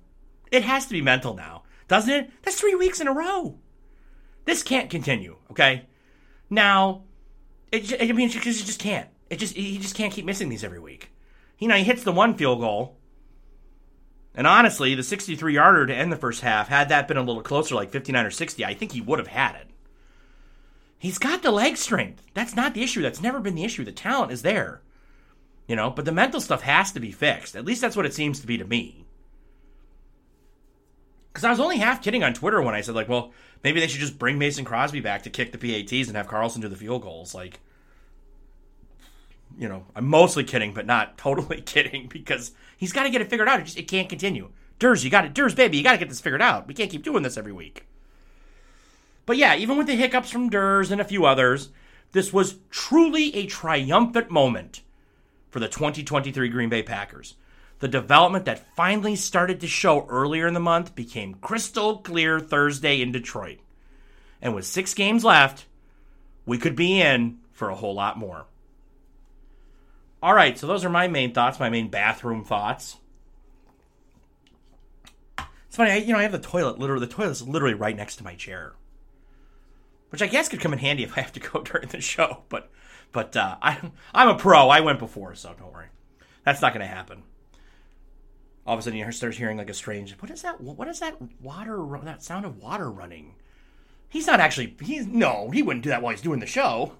[0.51, 2.31] It has to be mental now, doesn't it?
[2.41, 3.57] That's three weeks in a row.
[4.45, 5.37] This can't continue.
[5.51, 5.85] Okay.
[6.49, 7.03] Now,
[7.71, 9.07] it, I mean, because it just can't.
[9.31, 11.09] It just he just can't keep missing these every week.
[11.57, 12.97] You know, he hits the one field goal.
[14.35, 17.41] And honestly, the 63 yarder to end the first half, had that been a little
[17.41, 19.67] closer, like 59 or 60, I think he would have had it.
[20.99, 22.23] He's got the leg strength.
[22.33, 23.01] That's not the issue.
[23.01, 23.85] That's never been the issue.
[23.85, 24.81] The talent is there.
[25.65, 27.55] You know, but the mental stuff has to be fixed.
[27.55, 29.05] At least that's what it seems to be to me.
[31.31, 33.31] Because I was only half kidding on Twitter when I said, like, well,
[33.63, 36.61] maybe they should just bring Mason Crosby back to kick the PATs and have Carlson
[36.61, 37.33] do the field goals.
[37.33, 37.61] Like,
[39.57, 43.29] you know, I'm mostly kidding, but not totally kidding because he's got to get it
[43.29, 43.59] figured out.
[43.59, 44.49] It just it can't continue.
[44.79, 45.33] Durs, you got it.
[45.33, 46.67] Durs, baby, you got to get this figured out.
[46.67, 47.85] We can't keep doing this every week.
[49.27, 51.69] But yeah, even with the hiccups from Durs and a few others,
[52.11, 54.81] this was truly a triumphant moment
[55.49, 57.35] for the 2023 Green Bay Packers.
[57.81, 63.01] the development that finally started to show earlier in the month became crystal clear Thursday
[63.01, 63.57] in Detroit.
[64.39, 65.65] And with six games left,
[66.45, 68.45] we could be in for a whole lot more.
[70.21, 72.97] All right, so those are my main thoughts, my main bathroom thoughts.
[75.67, 77.05] It's funny, I, you know, I have the toilet literally.
[77.05, 78.73] The toilet is literally right next to my chair,
[80.09, 82.43] which I guess could come in handy if I have to go during the show.
[82.49, 82.69] But,
[83.11, 83.79] but uh, I,
[84.13, 84.69] I'm a pro.
[84.69, 85.87] I went before, so don't worry.
[86.43, 87.23] That's not going to happen.
[88.67, 90.11] All of a sudden, you start hearing like a strange.
[90.19, 90.61] What is that?
[90.61, 91.83] What is that water?
[92.03, 93.35] That sound of water running?
[94.07, 94.75] He's not actually.
[94.81, 95.49] He's no.
[95.49, 96.93] He wouldn't do that while he's doing the show.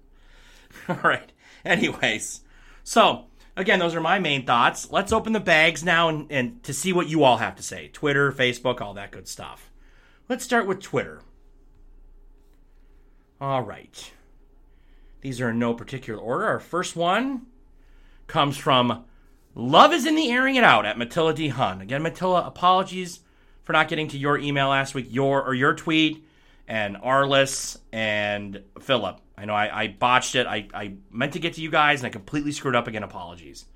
[0.88, 1.32] All right.
[1.64, 2.40] Anyways,
[2.84, 4.90] so again, those are my main thoughts.
[4.90, 7.88] Let's open the bags now and, and to see what you all have to say.
[7.88, 9.70] Twitter, Facebook, all that good stuff.
[10.28, 11.22] Let's start with Twitter.
[13.40, 14.12] All right.
[15.20, 16.44] These are in no particular order.
[16.44, 17.46] Our first one
[18.26, 19.04] comes from
[19.54, 21.48] Love is in the airing it out at Matilla D.
[21.48, 21.80] Hun.
[21.80, 23.20] Again, Matilla, apologies
[23.64, 26.24] for not getting to your email last week, your or your tweet,
[26.68, 29.20] and Arliss and Philip.
[29.38, 30.46] I know I, I botched it.
[30.46, 33.04] I, I meant to get to you guys and I completely screwed up again.
[33.04, 33.66] Apologies.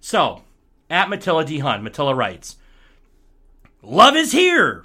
[0.00, 0.42] So,
[0.88, 1.58] at Matilla D.
[1.58, 2.56] Hun, Matilla writes,
[3.82, 4.84] Love is here.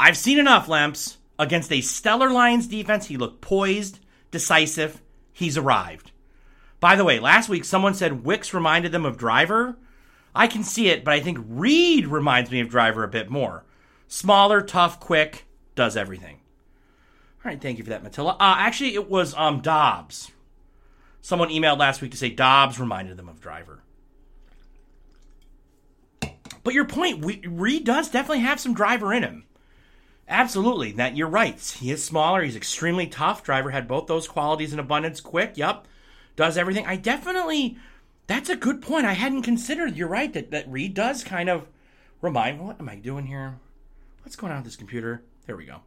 [0.00, 1.16] I've seen enough, Lemps.
[1.38, 4.00] Against a stellar Lions defense, he looked poised,
[4.32, 5.00] decisive.
[5.32, 6.10] He's arrived.
[6.80, 9.78] By the way, last week someone said Wicks reminded them of Driver.
[10.34, 13.64] I can see it, but I think Reed reminds me of Driver a bit more.
[14.08, 16.40] Smaller, tough, quick, does everything.
[17.48, 18.34] All right, thank you for that, Matilla.
[18.34, 20.30] Uh, actually, it was um, Doubs.
[21.22, 23.80] Someone emailed last week to say Doubs reminded them of Driver.
[26.62, 29.44] But your point, we, Reed does definitely have some driver in him.
[30.28, 30.92] Absolutely.
[30.92, 31.58] That you're right.
[31.80, 32.42] He is smaller.
[32.42, 33.42] He's extremely tough.
[33.42, 35.22] Driver had both those qualities in abundance.
[35.22, 35.52] Quick.
[35.56, 35.86] Yep.
[36.36, 36.84] Does everything.
[36.84, 37.78] I definitely.
[38.26, 39.06] That's a good point.
[39.06, 39.96] I hadn't considered.
[39.96, 41.66] You're right that that Reed does kind of
[42.20, 42.60] remind.
[42.60, 43.58] What am I doing here?
[44.22, 45.22] What's going on with this computer?
[45.46, 45.80] There we go.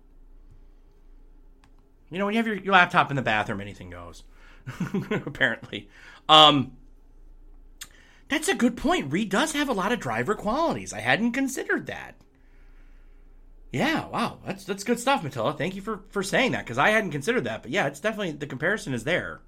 [2.12, 4.24] You know, when you have your, your laptop in the bathroom, anything goes.
[5.26, 5.90] Apparently.
[6.30, 6.74] Um,
[8.28, 9.12] that's a good point.
[9.12, 10.94] Reed does have a lot of driver qualities.
[10.94, 12.16] I hadn't considered that.
[13.72, 15.58] Yeah, wow, that's that's good stuff, Matilla.
[15.58, 17.62] Thank you for for saying that because I hadn't considered that.
[17.62, 19.40] But yeah, it's definitely the comparison is there.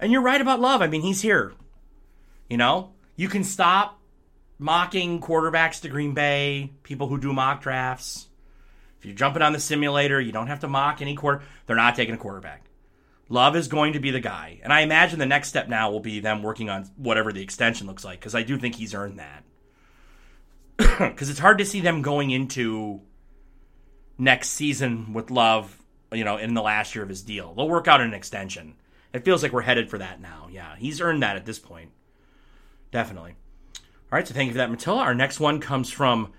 [0.00, 0.82] And you're right about Love.
[0.82, 1.52] I mean, he's here.
[2.50, 4.00] You know, you can stop
[4.58, 8.26] mocking quarterbacks to Green Bay, people who do mock drafts.
[9.02, 11.42] If you're jumping on the simulator, you don't have to mock any quarter.
[11.66, 12.66] They're not taking a quarterback.
[13.28, 14.60] Love is going to be the guy.
[14.62, 17.88] And I imagine the next step now will be them working on whatever the extension
[17.88, 19.44] looks like because I do think he's earned that.
[21.10, 23.00] Because it's hard to see them going into
[24.18, 27.54] next season with Love, you know, in the last year of his deal.
[27.54, 28.76] They'll work out an extension.
[29.12, 30.46] It feels like we're headed for that now.
[30.48, 31.90] Yeah, he's earned that at this point.
[32.92, 33.34] Definitely.
[33.74, 34.98] All right, so thank you for that, Matilla.
[34.98, 36.32] Our next one comes from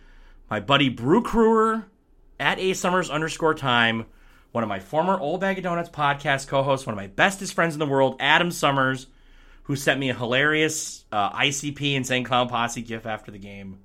[0.50, 1.88] my buddy Brew Crewer
[2.40, 4.06] at A Summers underscore time,
[4.52, 7.54] one of my former Old Bag of Donuts podcast co hosts, one of my bestest
[7.54, 9.08] friends in the world, Adam Summers,
[9.64, 12.26] who sent me a hilarious uh, ICP St.
[12.26, 13.80] Clown Posse gif after the game.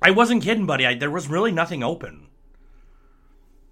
[0.00, 0.86] I wasn't kidding, buddy.
[0.86, 2.26] I, there was really nothing open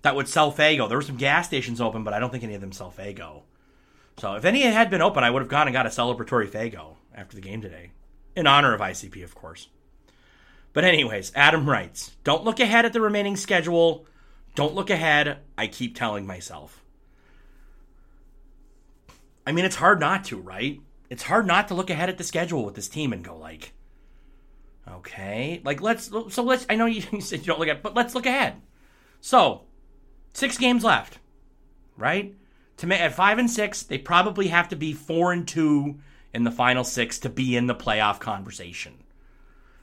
[0.02, 0.88] that would sell Faygo.
[0.88, 3.42] There were some gas stations open, but I don't think any of them sell Faygo.
[4.18, 6.96] So if any had been open, I would have gone and got a celebratory Faygo
[7.14, 7.90] after the game today,
[8.36, 9.68] in honor of ICP, of course.
[10.72, 14.06] But, anyways, Adam writes Don't look ahead at the remaining schedule.
[14.54, 15.38] Don't look ahead.
[15.56, 16.83] I keep telling myself.
[19.46, 20.80] I mean, it's hard not to, right?
[21.09, 23.72] It's hard not to look ahead at the schedule with this team and go, like,
[24.88, 28.14] okay, like, let's, so let's, I know you said you don't look at, but let's
[28.14, 28.61] look ahead.
[29.20, 29.62] So,
[30.33, 31.18] six games left,
[31.96, 32.35] right?
[32.78, 35.98] To make at five and six, they probably have to be four and two
[36.33, 38.99] in the final six to be in the playoff conversation.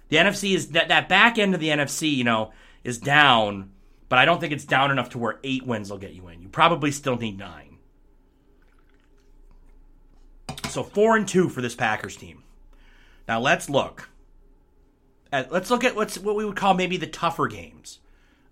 [0.10, 2.52] The NFC is that that back end of the NFC, you know,
[2.84, 3.72] is down,
[4.10, 6.42] but I don't think it's down enough to where eight wins will get you in.
[6.42, 7.78] You probably still need nine.
[10.70, 12.44] So four and two for this Packers team.
[13.28, 14.10] Now let's look.
[15.32, 18.00] At, let's look at what's what we would call maybe the tougher games.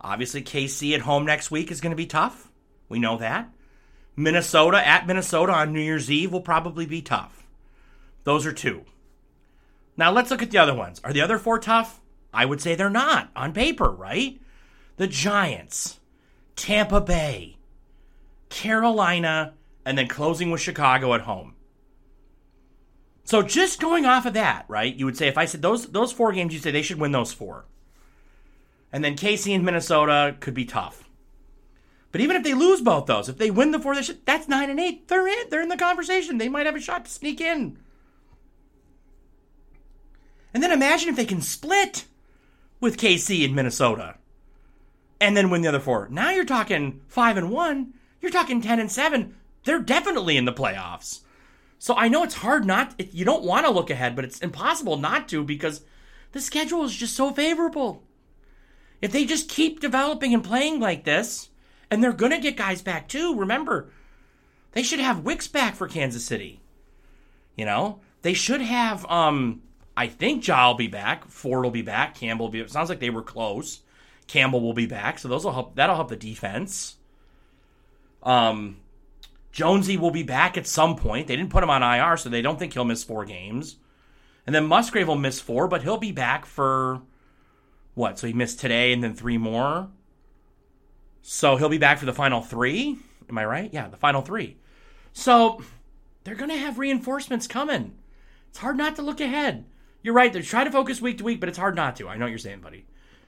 [0.02, 2.52] Obviously, KC at home next week is going to be tough.
[2.90, 3.50] We know that.
[4.16, 7.46] Minnesota at Minnesota on New Year's Eve will probably be tough.
[8.24, 8.86] Those are two.
[9.98, 11.00] Now let's look at the other ones.
[11.04, 12.02] Are the other four tough?
[12.34, 14.40] I would say they're not on paper, right?
[14.98, 16.00] The Giants,
[16.56, 17.58] Tampa Bay,
[18.50, 19.54] Carolina,
[19.86, 21.54] and then closing with Chicago at home.
[23.24, 24.94] So just going off of that, right?
[24.94, 27.12] You would say if I said those those four games, you say they should win
[27.12, 27.66] those four.
[28.92, 31.10] And then KC and Minnesota could be tough.
[32.12, 34.48] But even if they lose both those, if they win the four, they should, that's
[34.48, 35.08] nine and eight.
[35.08, 35.50] They're in.
[35.50, 36.38] They're in the conversation.
[36.38, 37.78] They might have a shot to sneak in.
[40.56, 42.06] And then imagine if they can split
[42.80, 44.16] with KC in Minnesota
[45.20, 46.08] and then win the other four.
[46.10, 49.36] Now you're talking 5 and 1, you're talking 10 and 7.
[49.66, 51.20] They're definitely in the playoffs.
[51.78, 54.96] So I know it's hard not you don't want to look ahead, but it's impossible
[54.96, 55.82] not to because
[56.32, 58.02] the schedule is just so favorable.
[59.02, 61.50] If they just keep developing and playing like this,
[61.92, 63.92] and they're going to get guys back too, remember,
[64.72, 66.62] they should have Wicks back for Kansas City.
[67.58, 69.62] You know, they should have um
[69.98, 72.60] I think Ja will be back, Ford will be back, Campbell will be.
[72.60, 73.82] It sounds like they were close.
[74.28, 75.76] Campbell will be back, so those will help.
[75.76, 76.96] That'll help the defense.
[78.24, 78.78] Um,
[79.52, 81.28] Jonesy will be back at some point.
[81.28, 83.78] They didn't put him on IR, so they don't think he'll miss four games.
[84.46, 87.02] And then Musgrave will miss four, but he'll be back for
[87.94, 88.20] what?
[88.20, 89.90] So he missed today and then three more.
[91.22, 92.98] So he'll be back for the final three.
[93.30, 93.74] Am I right?
[93.74, 94.58] Yeah, the final three.
[95.14, 95.62] So
[96.24, 97.96] they're going to have reinforcements coming.
[98.50, 99.66] It's hard not to look ahead.
[100.06, 100.32] You're right.
[100.32, 102.08] They're trying to focus week to week, but it's hard not to.
[102.08, 102.86] I know what you're saying, buddy.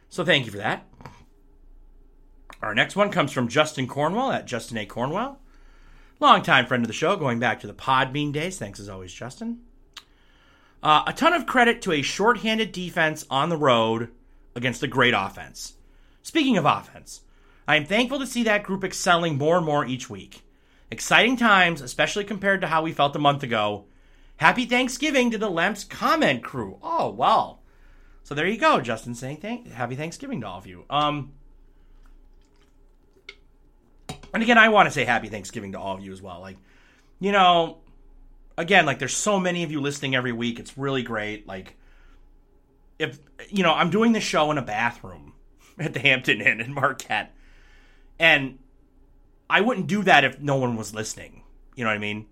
[0.10, 0.86] So thank you for that.
[2.62, 4.86] Our next one comes from Justin Cornwell at Justin A.
[4.86, 5.40] Cornwell.
[6.20, 8.60] Longtime friend of the show, going back to the Podbean days.
[8.60, 9.62] Thanks as always, Justin.
[10.84, 14.10] Uh, a ton of credit to a shorthanded defense on the road
[14.56, 15.78] against a great offense.
[16.22, 17.22] Speaking of offense,
[17.68, 20.44] I am thankful to see that group excelling more and more each week.
[20.92, 23.86] Exciting times, especially compared to how we felt a month ago.
[24.38, 26.78] Happy Thanksgiving to the Lemps comment crew.
[26.82, 27.62] Oh, well.
[28.24, 30.84] So there you go, Justin saying thank happy Thanksgiving to all of you.
[30.90, 31.32] Um
[34.34, 36.42] And again, I want to say happy Thanksgiving to all of you as well.
[36.42, 36.58] Like,
[37.20, 37.78] you know,
[38.58, 40.60] again, like there's so many of you listening every week.
[40.60, 41.48] It's really great.
[41.48, 41.78] Like
[43.00, 43.20] if
[43.50, 45.34] you know, I'm doing this show in a bathroom
[45.80, 47.34] at the Hampton Inn in Marquette.
[48.20, 48.60] And
[49.50, 51.44] I wouldn't do that if no one was listening.
[51.76, 52.26] You know what I mean?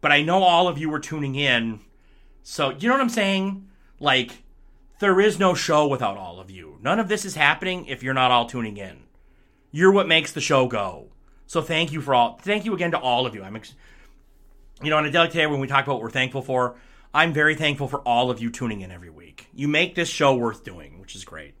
[0.00, 1.80] But I know all of you were tuning in.
[2.42, 3.68] So, you know what I'm saying?
[3.98, 4.42] Like
[4.98, 6.78] there is no show without all of you.
[6.80, 9.04] None of this is happening if you're not all tuning in.
[9.70, 11.08] You're what makes the show go.
[11.46, 12.38] So thank you for all.
[12.42, 13.42] Thank you again to all of you.
[13.42, 13.74] I'm, ex-
[14.82, 16.76] you know, on a daily today when we talk about what we're thankful for,
[17.14, 19.48] I'm very thankful for all of you tuning in every week.
[19.54, 21.54] You make this show worth doing, which is great.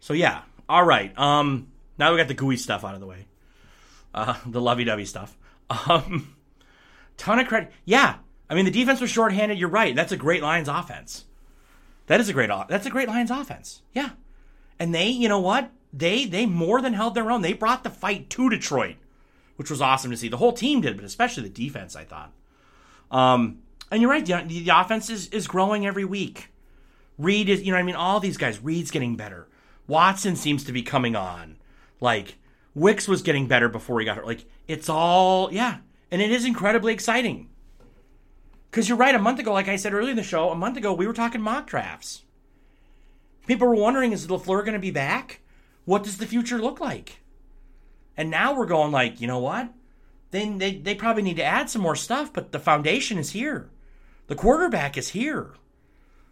[0.00, 1.16] So yeah, all right.
[1.18, 3.26] Um, now we got the gooey stuff out of the way,
[4.14, 5.36] uh, the lovey-dovey stuff.
[5.88, 6.34] Um,
[7.20, 7.70] ton of credit.
[7.84, 8.16] Yeah,
[8.48, 9.58] I mean the defense was shorthanded.
[9.58, 9.94] You're right.
[9.94, 11.26] That's a great Lions offense.
[12.06, 13.82] That is a great that's a great Lions offense.
[13.94, 14.10] Yeah.
[14.80, 15.70] And they, you know what?
[15.92, 17.42] They they more than held their own.
[17.42, 18.96] They brought the fight to Detroit,
[19.56, 20.28] which was awesome to see.
[20.28, 22.32] The whole team did, but especially the defense, I thought.
[23.10, 23.58] Um,
[23.90, 26.48] and you're right, the, the offense is, is growing every week.
[27.18, 28.60] Reed is, you know, I mean, all these guys.
[28.60, 29.46] Reed's getting better.
[29.86, 31.56] Watson seems to be coming on.
[32.00, 32.36] Like
[32.74, 34.26] Wicks was getting better before he got hurt.
[34.26, 35.78] Like it's all, yeah,
[36.10, 37.48] and it is incredibly exciting.
[38.70, 40.76] Because you're right, a month ago, like I said earlier in the show, a month
[40.76, 42.22] ago, we were talking mock drafts.
[43.46, 45.40] People were wondering, is LaFleur going to be back?
[45.84, 47.20] What does the future look like?
[48.16, 49.70] And now we're going like, you know what?
[50.30, 53.70] Then they, they probably need to add some more stuff, but the foundation is here.
[54.28, 55.54] The quarterback is here.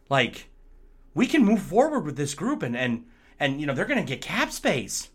[0.09, 0.49] Like,
[1.15, 3.05] we can move forward with this group and and
[3.41, 5.09] and you know, they're gonna get cap space.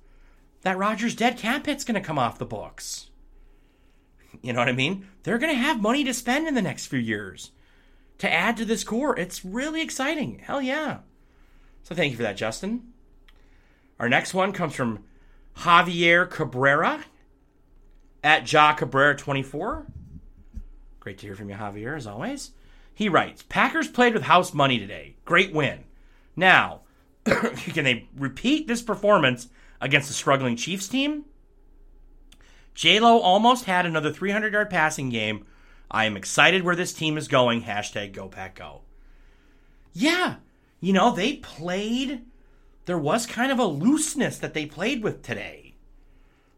[0.61, 3.09] That Rodgers dead cap hit's gonna come off the books.
[4.41, 5.07] You know what I mean?
[5.23, 7.51] They're going to have money to spend in the next few years
[8.17, 9.17] to add to this core.
[9.17, 10.39] It's really exciting.
[10.39, 10.99] Hell yeah.
[11.83, 12.93] So thank you for that, Justin.
[13.99, 15.03] Our next one comes from
[15.57, 17.03] Javier Cabrera
[18.23, 19.85] at Ja Cabrera 24.
[20.99, 22.51] Great to hear from you, Javier, as always.
[22.93, 25.15] He writes Packers played with house money today.
[25.25, 25.83] Great win.
[26.35, 26.81] Now,
[27.25, 29.49] can they repeat this performance
[29.81, 31.25] against the struggling Chiefs team?
[32.83, 35.45] Lo almost had another 300 yard passing game.
[35.91, 37.63] I am excited where this team is going.
[37.63, 38.81] Hashtag Go Pack Go.
[39.93, 40.37] Yeah,
[40.79, 42.23] you know, they played.
[42.85, 45.75] There was kind of a looseness that they played with today.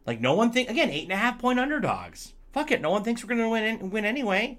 [0.06, 2.32] Like, no one think again, eight and a half point underdogs.
[2.52, 4.58] Fuck it, no one thinks we're going to win, win anyway.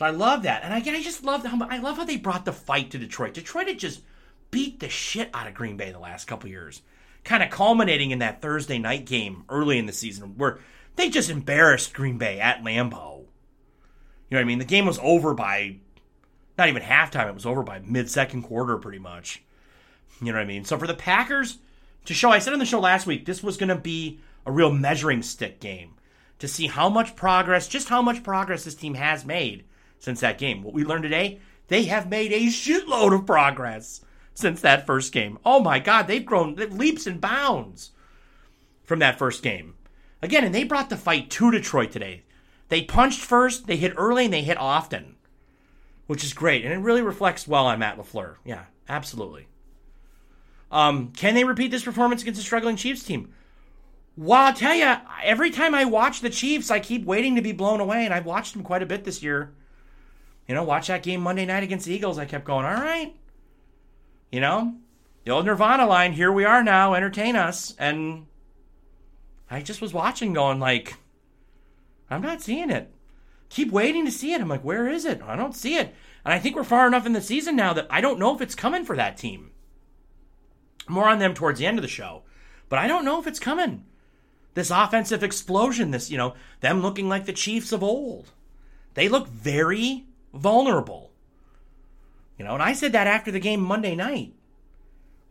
[0.00, 0.64] I love that.
[0.64, 3.34] And again, I just love how I love how they brought the fight to Detroit.
[3.34, 4.02] Detroit had just
[4.50, 6.82] beat the shit out of Green Bay the last couple years
[7.24, 10.58] kind of culminating in that Thursday night game early in the season where
[10.96, 13.20] they just embarrassed Green Bay at Lambeau.
[14.28, 14.58] You know what I mean?
[14.58, 15.76] The game was over by
[16.58, 19.42] not even halftime, it was over by mid second quarter pretty much.
[20.20, 20.64] You know what I mean?
[20.64, 21.58] So for the Packers
[22.04, 24.52] to show, I said on the show last week, this was going to be a
[24.52, 25.94] real measuring stick game
[26.38, 29.64] to see how much progress, just how much progress this team has made
[29.98, 30.62] since that game.
[30.62, 34.00] What we learned today, they have made a shitload of progress
[34.34, 35.38] since that first game.
[35.44, 37.90] Oh my God, they've grown leaps and bounds
[38.84, 39.74] from that first game.
[40.22, 42.22] Again, and they brought the fight to Detroit today.
[42.68, 45.16] They punched first, they hit early, and they hit often.
[46.06, 48.36] which is great, and it really reflects well on Matt LaFleur.
[48.44, 49.46] Yeah, absolutely.
[50.70, 53.32] Um, can they repeat this performance against a struggling Chiefs team?
[54.16, 57.52] Well, I'll tell you, every time I watch the Chiefs, I keep waiting to be
[57.52, 59.52] blown away, and I've watched them quite a bit this year.
[60.46, 62.18] You know, watch that game Monday night against the Eagles.
[62.18, 63.14] I kept going, all right.
[64.32, 64.74] You know,
[65.24, 67.76] the old Nirvana line, here we are now, entertain us.
[67.78, 68.26] And
[69.50, 70.96] I just was watching, going, like,
[72.10, 72.90] I'm not seeing it.
[73.50, 74.40] Keep waiting to see it.
[74.40, 75.20] I'm like, where is it?
[75.22, 75.94] I don't see it.
[76.24, 78.40] And I think we're far enough in the season now that I don't know if
[78.40, 79.50] it's coming for that team.
[80.88, 82.22] More on them towards the end of the show.
[82.70, 83.84] But I don't know if it's coming.
[84.54, 88.32] This offensive explosion, this, you know, them looking like the Chiefs of old.
[88.94, 91.11] They look very vulnerable.
[92.38, 94.34] You know, and I said that after the game Monday night,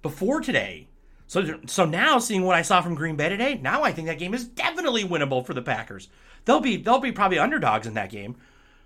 [0.01, 0.87] before today.
[1.27, 4.19] So, so now seeing what I saw from Green Bay today, now I think that
[4.19, 6.09] game is definitely winnable for the Packers.
[6.45, 8.35] They'll be they'll be probably underdogs in that game,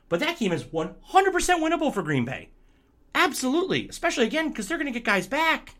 [0.09, 2.49] but that game is 100% winnable for Green Bay.
[3.15, 5.75] Absolutely, especially again because they're going to get guys back.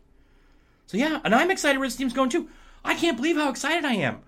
[0.86, 2.48] So yeah, and I'm excited where this team's going too.
[2.84, 4.20] I can't believe how excited I am.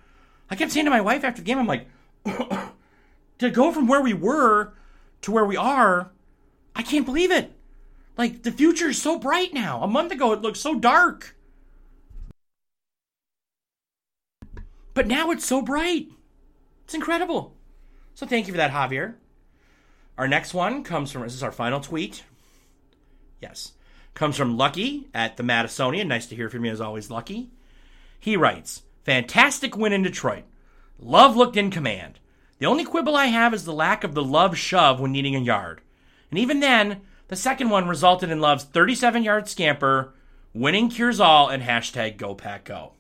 [0.51, 1.87] I kept saying to my wife after the game, I'm like,
[3.39, 4.75] to go from where we were
[5.23, 6.11] to where we are,
[6.75, 7.53] I can't believe it.
[8.19, 9.81] Like the future is so bright now.
[9.83, 11.37] A month ago it looked so dark.
[14.93, 16.09] But now it's so bright.
[16.85, 17.55] It's incredible.
[18.17, 19.15] So thank you for that, Javier.
[20.19, 22.25] Our next one comes from this is our final tweet.
[23.41, 23.75] Yes.
[24.15, 26.09] Comes from Lucky at the Madisonian.
[26.09, 27.51] Nice to hear from you as always, Lucky.
[28.19, 30.43] He writes, Fantastic win in Detroit.
[30.99, 32.19] Love looked in command.
[32.59, 35.41] The only quibble I have is the lack of the love shove when needing a
[35.41, 35.81] yard.
[36.33, 40.15] And even then, the second one resulted in Love's 37 yard scamper,
[40.53, 42.93] winning cures all, and hashtag go pack go.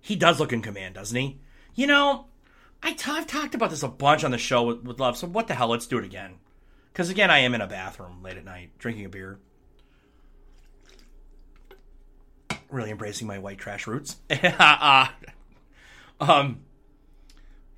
[0.00, 1.40] He does look in command, doesn't he?
[1.74, 2.26] You know,
[2.82, 5.26] i t- I've talked about this a bunch on the show with, with Love, so
[5.26, 6.36] what the hell, let's do it again.
[6.92, 9.38] Because again, I am in a bathroom late at night drinking a beer.
[12.70, 14.16] Really embracing my white trash roots.
[16.20, 16.60] um,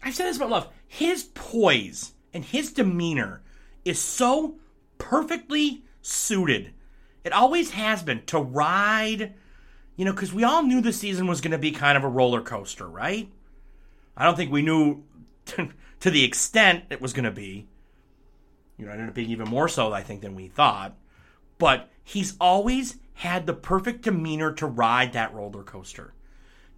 [0.03, 0.69] I've said this about Love.
[0.89, 3.43] His poise and his demeanor
[3.85, 4.57] is so
[4.99, 6.73] perfectly suited.
[7.25, 9.35] It always has been to ride,
[9.97, 12.09] you know, because we all knew the season was going to be kind of a
[12.09, 13.29] roller coaster, right?
[14.17, 15.03] I don't think we knew
[15.47, 17.67] to, the extent it was going to be.
[18.77, 20.97] You know, it ended up being even more so, I think, than we thought.
[21.59, 26.15] But he's always had the perfect demeanor to ride that roller coaster.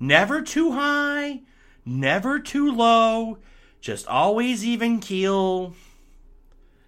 [0.00, 1.42] Never too high,
[1.84, 3.38] never too low,
[3.82, 5.74] just always even keel.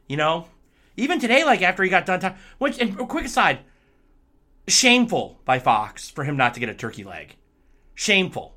[0.08, 0.48] You know,
[0.96, 3.58] even today, like after he got done, talking, which and quick aside,
[4.66, 7.36] shameful by Fox for him not to get a turkey leg.
[7.94, 8.56] Shameful.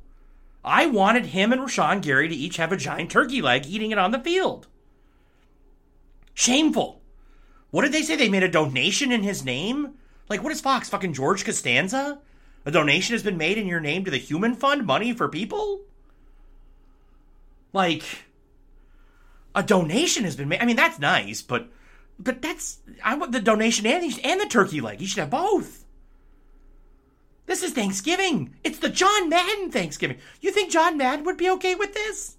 [0.64, 3.98] I wanted him and Rashan Gary to each have a giant turkey leg eating it
[3.98, 4.68] on the field.
[6.34, 7.02] Shameful.
[7.72, 8.16] What did they say?
[8.16, 9.96] They made a donation in his name?
[10.30, 10.90] Like, what is Fox?
[10.90, 12.20] Fucking George Costanza?
[12.66, 15.82] A donation has been made in your name to the Human Fund, money for people?
[17.72, 18.04] Like,
[19.58, 20.62] a donation has been made.
[20.62, 21.68] I mean, that's nice, but
[22.20, 25.02] but that's I want the donation and and the turkey leg.
[25.02, 25.84] You should have both.
[27.48, 28.56] This is Thanksgiving.
[28.64, 30.18] It's the John Madden Thanksgiving.
[30.42, 32.36] You think John Madden would be okay with this?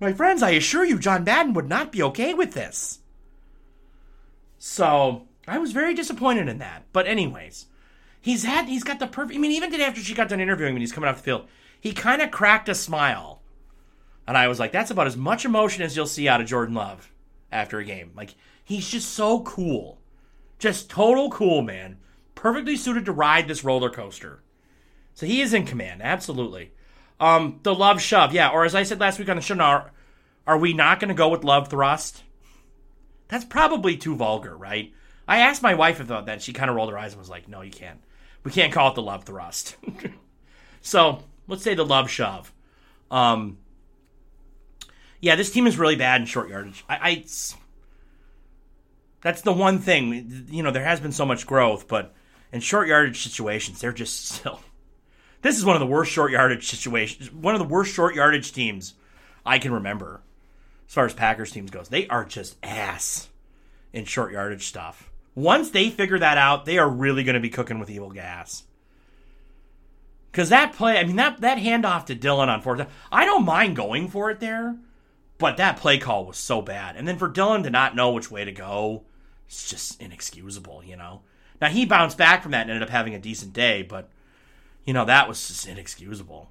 [0.00, 2.98] My friends, I assure you, John Madden would not be okay with this.
[4.58, 6.84] So I was very disappointed in that.
[6.92, 7.66] But anyways,
[8.20, 9.36] he's had he's got the perfect.
[9.36, 11.48] I mean, even today after she got done interviewing when he's coming off the field,
[11.80, 13.37] he kind of cracked a smile,
[14.28, 16.74] and I was like, that's about as much emotion as you'll see out of Jordan
[16.74, 17.10] Love
[17.50, 18.12] after a game.
[18.14, 19.98] Like he's just so cool,
[20.58, 21.96] just total cool, man.
[22.34, 24.42] Perfectly suited to ride this roller coaster.
[25.14, 26.72] So he is in command, absolutely.
[27.18, 28.50] Um, the love shove, yeah.
[28.50, 29.92] Or as I said last week on the show, are,
[30.46, 32.22] are we not going to go with love thrust?
[33.28, 34.92] That's probably too vulgar, right?
[35.26, 36.42] I asked my wife about that.
[36.42, 38.00] She kind of rolled her eyes and was like, "No, you can't.
[38.44, 39.76] We can't call it the love thrust."
[40.82, 42.52] so let's say the love shove.
[43.10, 43.58] Um,
[45.20, 46.84] yeah, this team is really bad in short yardage.
[46.88, 47.24] I, I
[49.20, 50.46] that's the one thing.
[50.48, 52.14] You know, there has been so much growth, but
[52.52, 54.60] in short yardage situations, they're just still.
[55.42, 57.32] This is one of the worst short yardage situations.
[57.32, 58.94] One of the worst short yardage teams
[59.46, 60.20] I can remember,
[60.88, 61.88] as far as Packers teams goes.
[61.88, 63.28] They are just ass
[63.92, 65.10] in short yardage stuff.
[65.34, 68.64] Once they figure that out, they are really going to be cooking with evil gas.
[70.30, 73.76] Because that play, I mean, that, that handoff to Dillon on fourth, I don't mind
[73.76, 74.76] going for it there,
[75.38, 76.96] but that play call was so bad.
[76.96, 79.04] And then for Dillon to not know which way to go,
[79.46, 81.22] it's just inexcusable, you know?
[81.60, 84.10] Now, he bounced back from that and ended up having a decent day, but,
[84.84, 86.50] you know, that was just inexcusable.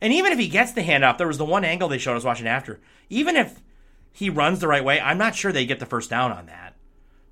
[0.00, 2.24] And even if he gets the handoff, there was the one angle they showed us
[2.24, 2.80] watching after.
[3.08, 3.60] Even if
[4.12, 6.74] he runs the right way, I'm not sure they get the first down on that.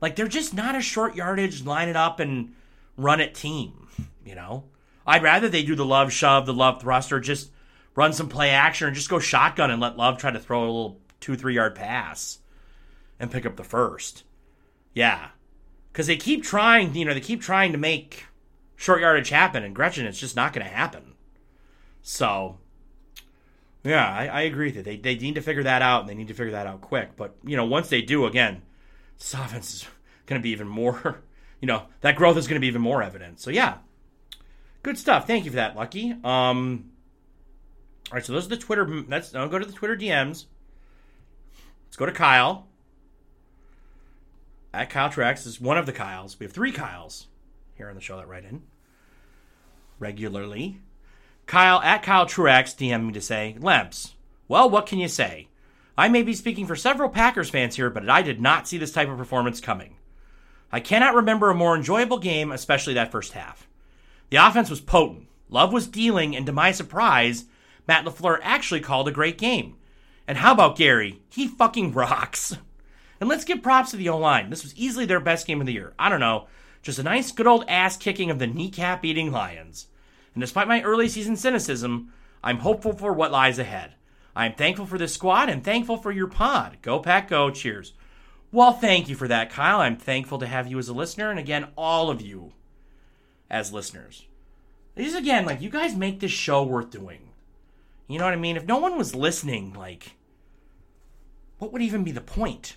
[0.01, 2.55] Like they're just not a short yardage, line it up and
[2.97, 3.89] run it team.
[4.25, 4.65] You know,
[5.07, 7.51] I'd rather they do the love shove, the love thruster, just
[7.95, 10.67] run some play action, or just go shotgun and let Love try to throw a
[10.67, 12.39] little two three yard pass
[13.19, 14.25] and pick up the first.
[14.95, 15.29] Yeah,
[15.93, 16.95] because they keep trying.
[16.95, 18.27] You know, they keep trying to make
[18.77, 21.15] short yardage happen, and Gretchen, it's just not going to happen.
[22.03, 22.59] So,
[23.85, 26.29] yeah, I, I agree that they they need to figure that out, and they need
[26.29, 27.17] to figure that out quick.
[27.17, 28.63] But you know, once they do, again,
[29.19, 29.87] this offense is
[30.27, 31.23] going to be even more.
[31.63, 33.39] You know, that growth is going to be even more evident.
[33.39, 33.77] So yeah,
[34.83, 35.29] good stuff.
[35.29, 36.13] Thank you for that, Lucky.
[36.25, 36.91] Um,
[38.13, 38.87] all right, so those are the Twitter.
[39.09, 40.45] Let's now go to the Twitter DMs.
[41.87, 42.67] Let's go to Kyle.
[44.75, 46.39] At Kyle Trex is one of the Kyles.
[46.39, 47.29] We have three Kyles
[47.75, 48.65] here on the show that write in
[49.99, 50.79] regularly.
[51.47, 54.13] Kyle at Kyle Truex DM me to say, Lemps,
[54.47, 55.49] well, what can you say?
[55.97, 58.93] I may be speaking for several Packers fans here, but I did not see this
[58.93, 59.97] type of performance coming.
[60.71, 63.67] I cannot remember a more enjoyable game, especially that first half.
[64.29, 65.29] The offense was potent.
[65.49, 67.47] Love was dealing, and to my surprise,
[67.87, 69.77] Matt LaFleur actually called a great game.
[70.27, 71.21] And how about Gary?
[71.29, 72.57] He fucking rocks.
[73.21, 74.51] And let's give props to the O line.
[74.51, 75.95] This was easily their best game of the year.
[75.99, 76.49] I don't know.
[76.83, 79.87] Just a nice, good old ass kicking of the kneecap eating Lions.
[80.35, 82.13] And despite my early season cynicism,
[82.43, 83.95] I'm hopeful for what lies ahead.
[84.35, 86.79] I am thankful for this squad and thankful for your pod.
[86.83, 87.51] Go Pack Go.
[87.51, 87.93] Cheers.
[88.51, 89.81] Well, thank you for that, Kyle.
[89.81, 92.53] I'm thankful to have you as a listener, and again, all of you
[93.51, 94.27] as listeners.
[94.95, 97.31] These again, like you guys make this show worth doing.
[98.13, 98.59] You know what I mean?
[98.59, 100.17] If no one was listening, like,
[101.59, 102.77] what would even be the point?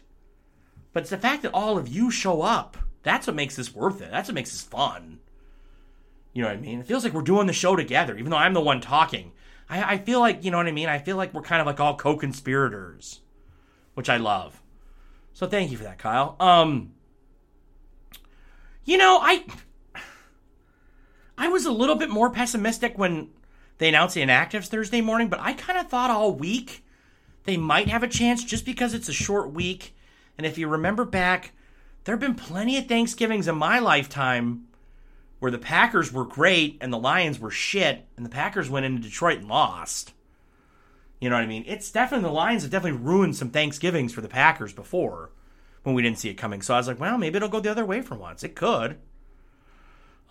[0.94, 2.78] But it's the fact that all of you show up.
[3.04, 4.12] That's what makes this worth it.
[4.12, 5.20] That's what makes this fun.
[6.32, 6.80] You know what I mean?
[6.80, 9.34] It feels like we're doing the show together, even though I'm the one talking.
[9.70, 10.88] I, I feel like, you know what I mean?
[10.88, 13.20] I feel like we're kind of like all co conspirators,
[13.94, 14.62] which I love.
[15.34, 16.38] So thank you for that, Kyle.
[16.40, 16.94] Um,
[18.86, 19.46] you know, I
[21.38, 23.32] I was a little bit more pessimistic when
[23.78, 26.84] they announced the inactives Thursday morning, but I kind of thought all week
[27.44, 29.96] they might have a chance just because it's a short week.
[30.38, 31.52] And if you remember back,
[32.04, 34.68] there have been plenty of Thanksgivings in my lifetime
[35.40, 39.02] where the Packers were great and the Lions were shit, and the Packers went into
[39.02, 40.14] Detroit and lost.
[41.20, 41.64] You know what I mean?
[41.68, 45.32] It's definitely the Lions have definitely ruined some Thanksgivings for the Packers before
[45.84, 46.62] when we didn't see it coming.
[46.62, 48.44] So I was like, well, maybe it'll go the other way for once.
[48.44, 48.98] It could.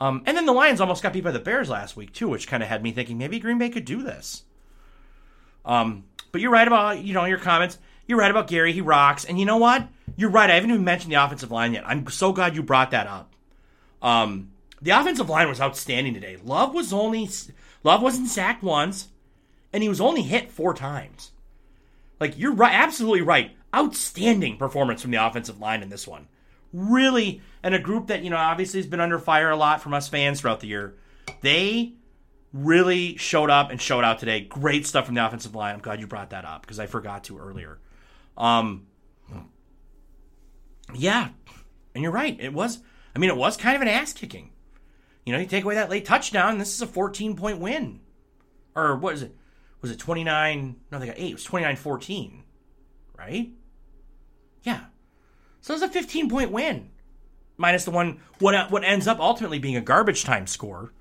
[0.01, 2.49] Um, and then the Lions almost got beat by the Bears last week too, which
[2.49, 4.43] kind of had me thinking maybe Green Bay could do this.
[5.65, 7.79] Um, but you're right about you know your comments.
[8.07, 8.73] You're right about Gary.
[8.73, 9.25] He rocks.
[9.25, 9.89] And you know what?
[10.17, 10.51] You're right.
[10.51, 11.85] I haven't even mentioned the offensive line yet.
[11.87, 13.33] I'm so glad you brought that up.
[14.03, 14.51] Um,
[14.83, 16.37] the offensive line was outstanding today.
[16.45, 17.31] Love was only
[17.83, 19.09] Love wasn't sacked once,
[19.73, 21.31] and he was only hit four times.
[22.21, 23.53] Like you're right, absolutely right.
[23.75, 26.29] Outstanding performance from the offensive line in this one.
[26.75, 29.95] Really, and a group that you know obviously has been under fire a lot from
[29.95, 30.97] us fans throughout the year.
[31.41, 31.95] They
[32.53, 34.41] really showed up and showed out today.
[34.41, 35.75] Great stuff from the offensive line.
[35.75, 37.79] I'm glad you brought that up because I forgot to earlier.
[38.37, 38.89] Um,
[40.95, 41.29] yeah,
[41.95, 42.37] and you're right.
[42.41, 42.81] It was.
[43.15, 44.51] I mean, it was kind of an ass kicking.
[45.25, 48.01] You know, you take away that late touchdown, this is a 14 point win.
[48.75, 49.37] Or what is it?
[49.81, 50.77] Was it 29?
[50.91, 51.31] No, they got eight.
[51.31, 52.43] It was 29 14.
[53.17, 53.53] Right?
[54.63, 54.81] Yeah.
[55.65, 56.91] So it was a 15 point win.
[57.57, 60.93] Minus the one, what, what ends up ultimately being a garbage time score.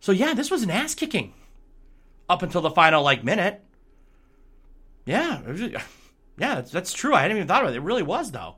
[0.00, 1.34] So yeah, this was an ass kicking
[2.28, 3.62] up until the final like minute.
[5.06, 5.82] Yeah, was, yeah,
[6.36, 7.14] that's, that's true.
[7.14, 7.76] I hadn't even thought about it.
[7.76, 8.56] It really was though.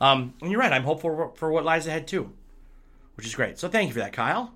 [0.00, 0.72] Um, and you're right.
[0.72, 2.32] I'm hopeful for what lies ahead too
[3.20, 3.58] which is great.
[3.58, 4.54] So thank you for that, Kyle.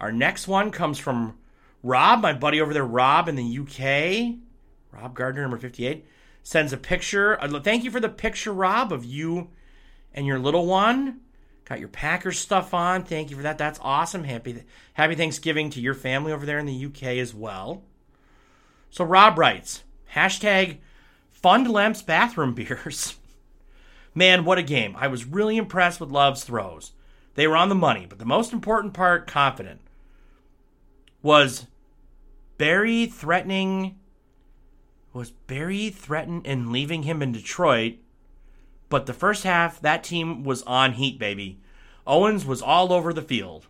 [0.00, 1.36] Our next one comes from
[1.82, 4.36] Rob, my buddy over there, Rob in the UK.
[4.90, 6.06] Rob Gardner, number 58,
[6.42, 7.40] sends a picture.
[7.42, 9.50] Uh, thank you for the picture, Rob, of you
[10.14, 11.20] and your little one.
[11.64, 13.04] Got your Packers stuff on.
[13.04, 13.58] Thank you for that.
[13.58, 14.24] That's awesome.
[14.24, 14.64] Happy
[14.94, 17.84] Happy Thanksgiving to your family over there in the UK as well.
[18.90, 19.84] So Rob writes,
[20.14, 20.78] hashtag
[21.30, 23.16] fund Lemps bathroom beers.
[24.14, 24.96] Man, what a game.
[24.98, 26.92] I was really impressed with Love's throws.
[27.34, 29.80] They were on the money, but the most important part, confident,
[31.22, 31.66] was
[32.58, 33.99] Barry threatening
[35.12, 37.94] was Barry threatened in leaving him in Detroit,
[38.88, 41.60] but the first half that team was on heat, baby.
[42.06, 43.66] Owens was all over the field.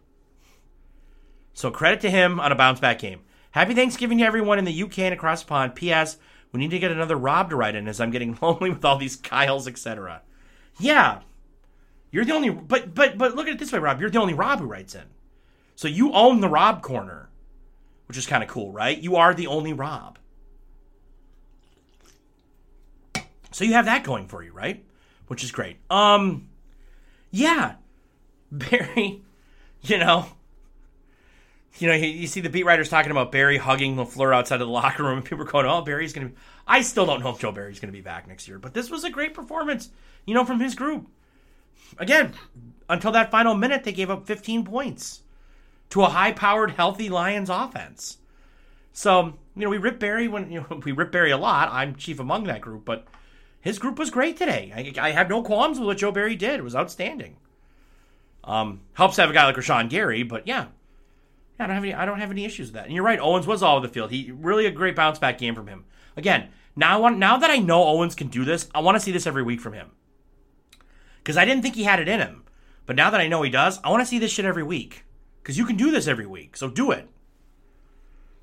[1.52, 3.20] So credit to him on a bounce back game.
[3.52, 5.74] Happy Thanksgiving to everyone in the UK and across the pond.
[5.74, 6.18] P.S.
[6.52, 8.96] We need to get another Rob to write in as I'm getting lonely with all
[8.96, 10.22] these Kyles, etc.
[10.78, 11.20] Yeah,
[12.10, 14.00] you're the only, but but but look at it this way, Rob.
[14.00, 15.04] You're the only Rob who writes in,
[15.74, 17.28] so you own the Rob corner,
[18.06, 18.98] which is kind of cool, right?
[18.98, 20.18] You are the only Rob.
[23.50, 24.84] So you have that going for you, right?
[25.26, 25.76] Which is great.
[25.90, 26.48] Um,
[27.30, 27.74] yeah,
[28.52, 29.22] Barry,
[29.82, 30.26] you know,
[31.78, 34.72] you know, you, see the beat writers talking about Barry hugging LaFleur outside of the
[34.72, 37.30] locker room, and people are going, "Oh, Barry's going to." be I still don't know
[37.30, 39.90] if Joe Barry's going to be back next year, but this was a great performance,
[40.26, 41.08] you know, from his group.
[41.98, 42.34] Again,
[42.88, 45.22] until that final minute, they gave up 15 points
[45.90, 48.18] to a high-powered, healthy Lions offense.
[48.92, 51.70] So, you know, we rip Barry when you know we rip Barry a lot.
[51.70, 53.06] I'm chief among that group, but
[53.60, 54.72] his group was great today.
[54.74, 56.60] I, I have no qualms with what Joe Barry did.
[56.60, 57.36] It was outstanding.
[58.42, 60.66] Um, helps have a guy like Rashan Gary, but yeah,
[61.58, 61.94] I don't have any.
[61.94, 62.86] I don't have any issues with that.
[62.86, 63.20] And you're right.
[63.20, 64.10] Owens was all over the field.
[64.10, 65.84] He really a great bounce back game from him.
[66.16, 69.00] Again, now I want, now that I know Owens can do this, I want to
[69.00, 69.90] see this every week from him.
[71.18, 72.44] Because I didn't think he had it in him,
[72.86, 75.04] but now that I know he does, I want to see this shit every week.
[75.42, 77.08] Because you can do this every week, so do it.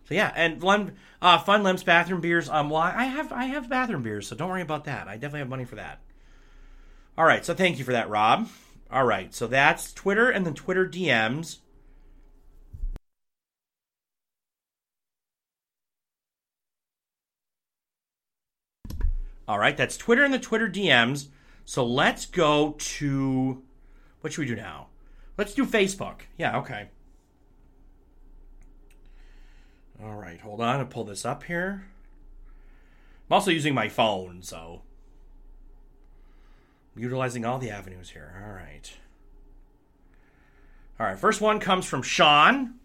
[0.08, 2.48] So yeah, and Lem, uh, Fun Lem's bathroom beers.
[2.48, 5.10] Um, well, I have I have bathroom beers, so don't worry about that.
[5.10, 6.00] I definitely have money for that.
[7.18, 8.48] All right, so thank you for that, Rob.
[8.90, 11.58] All right, so that's Twitter and then Twitter DMs.
[19.46, 21.28] All right, that's Twitter and the Twitter DMs.
[21.66, 23.62] So let's go to
[24.22, 24.88] what should we do now?
[25.38, 26.22] Let's do Facebook.
[26.38, 26.90] Yeah, okay.
[30.04, 30.80] All right, hold on.
[30.80, 31.86] I'll pull this up here.
[33.30, 34.82] I'm also using my phone, so
[36.96, 38.42] I'm utilizing all the avenues here.
[38.44, 38.92] All right.
[41.00, 42.76] All right, first one comes from Sean.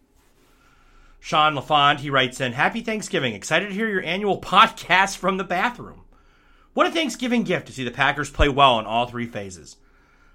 [1.21, 3.35] Sean LaFond, he writes in, Happy Thanksgiving.
[3.35, 6.03] Excited to hear your annual podcast from the bathroom.
[6.75, 9.77] What a Thanksgiving gift to see the Packers play well in all three phases.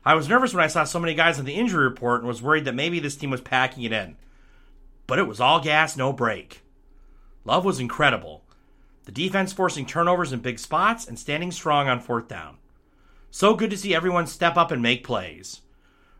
[0.06, 2.42] I was nervous when I saw so many guys on the injury report and was
[2.42, 4.16] worried that maybe this team was packing it in.
[5.06, 6.62] But it was all gas, no brake.
[7.48, 8.44] Love was incredible.
[9.06, 12.58] The defense forcing turnovers in big spots and standing strong on fourth down.
[13.32, 15.62] So good to see everyone step up and make plays.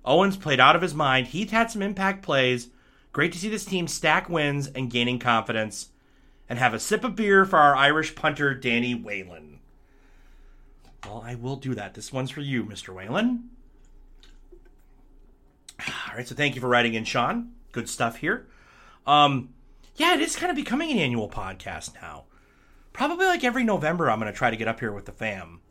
[0.06, 1.28] Owens played out of his mind.
[1.28, 2.70] Heath had some impact plays.
[3.12, 5.90] Great to see this team stack wins and gaining confidence.
[6.48, 9.60] And have a sip of beer for our Irish punter, Danny Whelan.
[11.04, 11.94] Well, I will do that.
[11.94, 12.96] This one's for you, Mr.
[12.96, 13.50] Whelan.
[15.86, 17.52] All right, so thank you for writing in, Sean.
[17.74, 18.48] Good stuff here.
[19.06, 19.50] Um,
[19.98, 22.26] yeah, it is kind of becoming an annual podcast now.
[22.94, 25.62] Probably like every November, I'm going to try to get up here with the fam.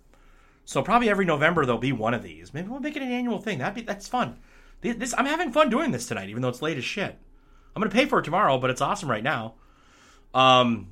[0.64, 2.52] So probably every November there'll be one of these.
[2.52, 3.58] Maybe we'll make it an annual thing.
[3.58, 4.38] That'd be that's fun.
[4.80, 7.16] This I'm having fun doing this tonight, even though it's late as shit.
[7.74, 9.54] I'm gonna pay for it tomorrow, but it's awesome right now.
[10.34, 10.88] Um,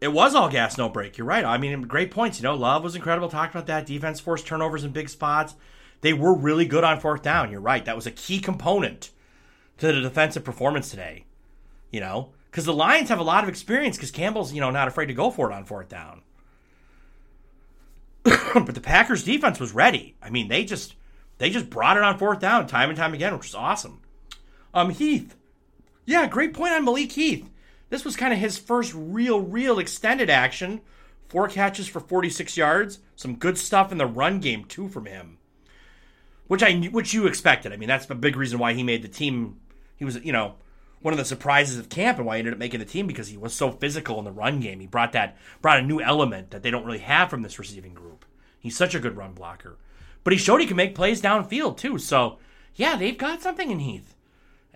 [0.00, 1.18] it was all gas, no brake.
[1.18, 1.44] You're right.
[1.44, 2.38] I mean, great points.
[2.38, 3.28] You know, Love was incredible.
[3.28, 3.86] Talked about that.
[3.86, 5.56] Defense forced turnovers in big spots.
[6.02, 7.50] They were really good on fourth down.
[7.50, 7.84] You're right.
[7.84, 9.10] That was a key component
[9.78, 11.24] to the defensive performance today.
[11.90, 14.88] You know, because the Lions have a lot of experience because Campbell's, you know, not
[14.88, 16.22] afraid to go for it on fourth down.
[18.24, 20.16] but the Packers defense was ready.
[20.22, 20.94] I mean, they just
[21.38, 24.00] they just brought it on fourth down time and time again, which was awesome.
[24.74, 25.36] Um, Heath.
[26.04, 27.48] Yeah, great point on Malik Heath.
[27.88, 30.80] This was kind of his first real, real extended action.
[31.28, 33.00] Four catches for 46 yards.
[33.16, 35.38] Some good stuff in the run game too from him,
[36.46, 37.72] which I which you expected.
[37.72, 39.60] I mean, that's a big reason why he made the team.
[39.96, 40.56] He was, you know,
[41.00, 43.28] one of the surprises of camp and why he ended up making the team because
[43.28, 44.80] he was so physical in the run game.
[44.80, 47.94] He brought that brought a new element that they don't really have from this receiving
[47.94, 48.24] group.
[48.58, 49.76] He's such a good run blocker,
[50.24, 51.98] but he showed he can make plays downfield too.
[51.98, 52.38] So
[52.74, 54.14] yeah, they've got something in Heath.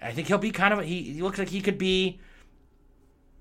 [0.01, 2.21] I think he'll be kind of he, he looks like he could be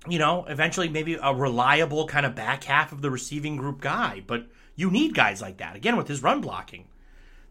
[0.08, 4.22] you know, eventually maybe a reliable kind of back half of the receiving group guy.
[4.26, 5.76] But you need guys like that.
[5.76, 6.86] Again, with his run blocking,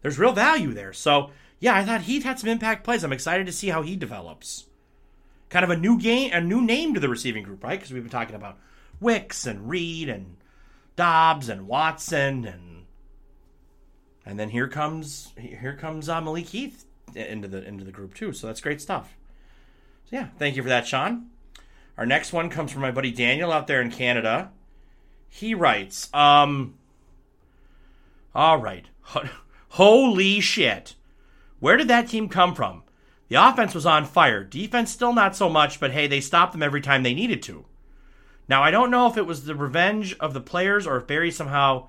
[0.02, 0.92] there's real value there.
[0.92, 1.30] So,
[1.60, 3.04] yeah, I thought Heath had some impact plays.
[3.04, 4.66] I'm excited to see how he develops.
[5.50, 7.78] Kind of a new game, a new name to the receiving group, right?
[7.78, 8.58] Because we've been talking about
[8.98, 10.36] Wicks and Reed and
[10.96, 12.70] Doubs and Watson and
[14.24, 16.84] and then here comes here comes uh, Malik Heath
[17.14, 18.32] into the into the group too.
[18.32, 19.16] So that's great stuff.
[20.04, 21.30] So yeah, thank you for that, Sean.
[21.98, 24.50] Our next one comes from my buddy Daniel out there in Canada.
[25.28, 26.74] He writes, um,
[28.34, 28.86] all right.
[29.70, 30.94] Holy shit.
[31.60, 32.82] Where did that team come from?
[33.28, 34.42] The offense was on fire.
[34.42, 37.64] Defense still not so much, but hey, they stopped them every time they needed to.
[38.48, 41.30] Now, I don't know if it was the revenge of the players or if Barry
[41.30, 41.86] somehow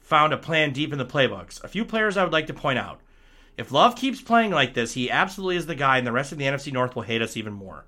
[0.00, 1.62] found a plan deep in the playbooks.
[1.64, 3.00] A few players I would like to point out.
[3.56, 6.38] If Love keeps playing like this, he absolutely is the guy, and the rest of
[6.38, 7.86] the NFC North will hate us even more.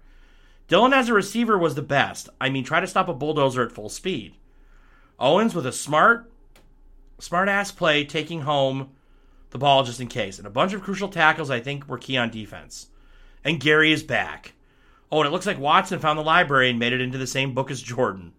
[0.68, 2.28] Dillon as a receiver was the best.
[2.40, 4.34] I mean, try to stop a bulldozer at full speed.
[5.18, 6.30] Owens with a smart,
[7.18, 8.90] smart ass play, taking home
[9.56, 10.36] the ball just in case.
[10.36, 12.88] And a bunch of crucial tackles, I think, were key on defense.
[13.42, 14.52] And Gary is back.
[15.10, 17.54] Oh, and it looks like Watson found the library and made it into the same
[17.54, 18.34] book as Jordan.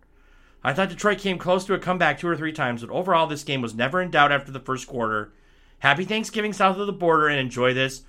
[0.63, 3.43] I thought Detroit came close to a comeback two or three times, but overall, this
[3.43, 5.33] game was never in doubt after the first quarter.
[5.79, 8.03] Happy Thanksgiving south of the border and enjoy this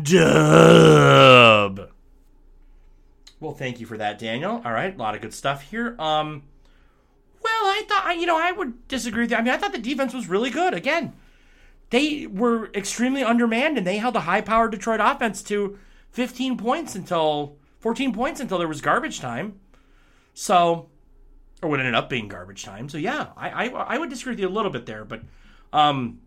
[0.00, 1.90] dub.
[3.38, 4.60] Well, thank you for that, Daniel.
[4.64, 5.96] All right, a lot of good stuff here.
[5.98, 6.42] Um,
[7.42, 9.38] well, I thought, you know, I would disagree with you.
[9.38, 10.74] I mean, I thought the defense was really good.
[10.74, 11.14] Again,
[11.90, 15.78] they were extremely undermanned and they held a high powered Detroit offense to
[16.12, 19.60] 15 points until 14 points until there was garbage time.
[20.34, 20.88] So,
[21.62, 22.88] or what ended up being garbage time.
[22.88, 25.22] So yeah, I I, I would disagree with you a little bit there, but
[25.72, 26.20] um,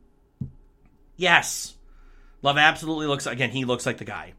[1.16, 1.76] yes,
[2.42, 3.52] Love absolutely looks again.
[3.52, 4.34] He looks like the guy.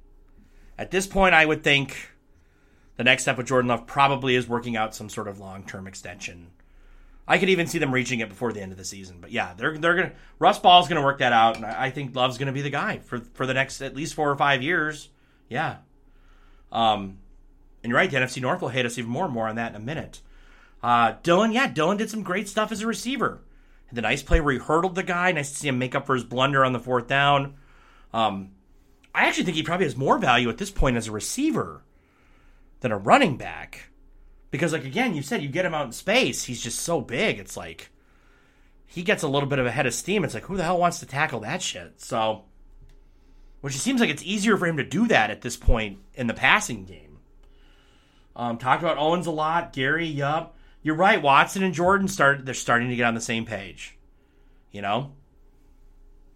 [0.79, 2.11] At this point, I would think
[2.97, 5.87] the next step with Jordan Love probably is working out some sort of long term
[5.87, 6.49] extension.
[7.27, 9.19] I could even see them reaching it before the end of the season.
[9.21, 12.15] But yeah, they're they're gonna Russ Ball's gonna work that out, and I, I think
[12.15, 15.09] Love's gonna be the guy for for the next at least four or five years.
[15.49, 15.79] Yeah.
[16.71, 17.19] Um,
[17.83, 19.29] and you're right, the NFC North will hate us even more.
[19.29, 20.21] More on that in a minute.
[20.83, 23.41] Uh, Dillon, yeah, Dillon did some great stuff as a receiver.
[23.93, 25.31] The nice play where he hurdled the guy.
[25.33, 27.55] Nice to see him make up for his blunder on the fourth down.
[28.13, 28.51] Um,
[29.15, 31.85] I actually think he probably has more value at this point as a receiver
[32.81, 33.91] than a running back.
[34.55, 36.45] Because, like, again, you said you get him out in space.
[36.45, 37.41] He's just so big.
[37.41, 37.91] It's like
[38.87, 40.23] he gets a little bit of a head of steam.
[40.23, 42.01] It's like, who the hell wants to tackle that shit?
[42.01, 42.45] So,
[43.63, 46.29] which it seems like it's easier for him to do that at this point in
[46.29, 47.19] the passing game.
[48.37, 49.73] Um, talked about Owens a lot.
[49.73, 50.57] Gary, yup.
[50.85, 51.21] You're right.
[51.21, 52.47] Watson and Jordan started.
[52.47, 53.99] They're starting to get on the same page.
[54.71, 55.15] You know,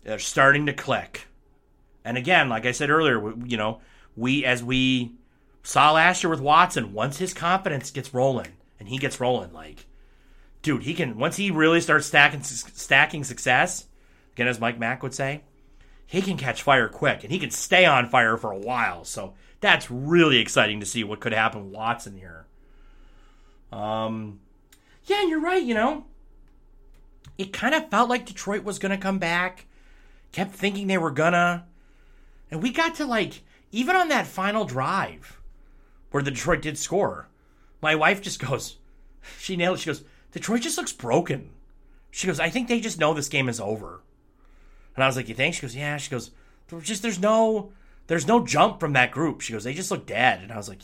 [0.03, 1.29] they're starting to click.
[2.05, 3.81] And again, like I said earlier, you know,
[4.17, 5.13] we as we
[5.63, 9.87] saw last year with Watson, once his confidence gets rolling and he gets rolling, like,
[10.63, 13.87] dude, he can once he really starts stacking stacking success.
[14.35, 15.43] Again, as Mike Mack would say,
[16.07, 19.05] he can catch fire quick and he can stay on fire for a while.
[19.05, 22.47] So that's really exciting to see what could happen with Watson here.
[23.73, 24.41] Um,
[25.05, 25.63] yeah, you're right.
[25.63, 26.07] You know,
[27.37, 29.67] it kind of felt like Detroit was going to come back.
[30.33, 31.67] Kept thinking they were gonna,
[32.51, 33.43] and we got to like
[33.73, 35.38] even on that final drive
[36.11, 37.29] where the Detroit did score.
[37.81, 38.77] My wife just goes,
[39.39, 39.81] she nailed it.
[39.81, 41.51] She goes, Detroit just looks broken.
[42.11, 44.01] She goes, I think they just know this game is over.
[44.95, 45.55] And I was like, you think?
[45.55, 45.97] She goes, yeah.
[45.97, 46.31] She goes,
[46.69, 47.73] there's just there's no
[48.09, 49.41] there's no jump from that group.
[49.41, 50.41] She goes, they just look dead.
[50.43, 50.81] And I was like,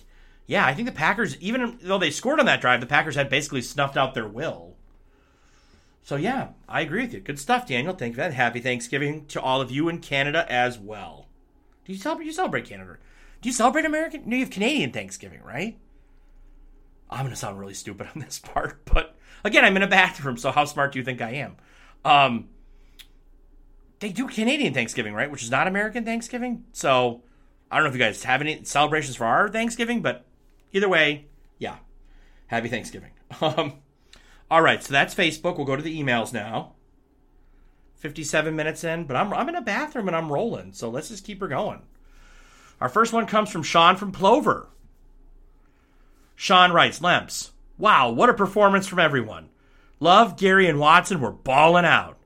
[0.46, 3.30] yeah, I think the Packers, even though they scored on that drive, the Packers had
[3.30, 4.74] basically snuffed out their will.
[6.02, 7.20] So yeah, I agree with you.
[7.20, 7.94] Good stuff, Daniel.
[7.94, 8.34] Thank you for that.
[8.34, 11.26] Happy Thanksgiving to all of you in Canada as well.
[11.84, 12.26] Do you celebrate?
[12.26, 12.98] You celebrate Canada?
[13.44, 14.22] Do you celebrate American?
[14.24, 15.78] No, you have Canadian Thanksgiving, right?
[17.10, 20.50] I'm gonna sound really stupid on this part, but again, I'm in a bathroom, so
[20.50, 21.56] how smart do you think I am?
[22.06, 22.48] Um,
[24.00, 25.30] they do Canadian Thanksgiving, right?
[25.30, 26.64] Which is not American Thanksgiving.
[26.72, 27.22] So
[27.70, 30.24] I don't know if you guys have any celebrations for our Thanksgiving, but
[30.72, 31.26] either way,
[31.58, 31.76] yeah,
[32.46, 33.10] happy Thanksgiving.
[33.42, 33.74] Um,
[34.50, 35.58] all right, so that's Facebook.
[35.58, 36.76] We'll go to the emails now.
[37.96, 41.26] 57 minutes in, but I'm, I'm in a bathroom and I'm rolling, so let's just
[41.26, 41.82] keep her going.
[42.80, 44.68] Our first one comes from Sean from Plover.
[46.36, 49.48] Sean writes, Lemps, wow, what a performance from everyone.
[50.00, 52.18] Love, Gary, and Watson were balling out.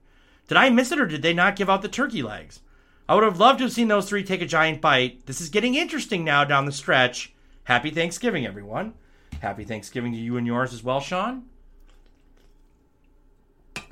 [0.49, 2.61] Did I miss it or did they not give out the turkey legs?
[3.09, 5.27] I would have loved to have seen those three take a giant bite.
[5.27, 7.33] This is getting interesting now down the stretch.
[7.65, 8.95] Happy Thanksgiving, everyone.
[9.41, 11.45] Happy Thanksgiving to you and yours as well, Sean.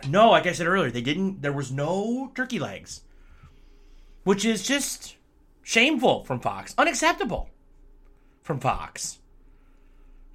[0.09, 1.43] No, like I said earlier, they didn't.
[1.43, 3.03] There was no turkey legs,
[4.25, 5.16] which is just
[5.67, 7.51] shameful from Fox, unacceptable
[8.41, 9.19] from Fox.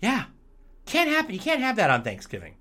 [0.01, 0.25] Yeah,
[0.85, 1.33] can't happen.
[1.33, 2.55] You can't have that on Thanksgiving.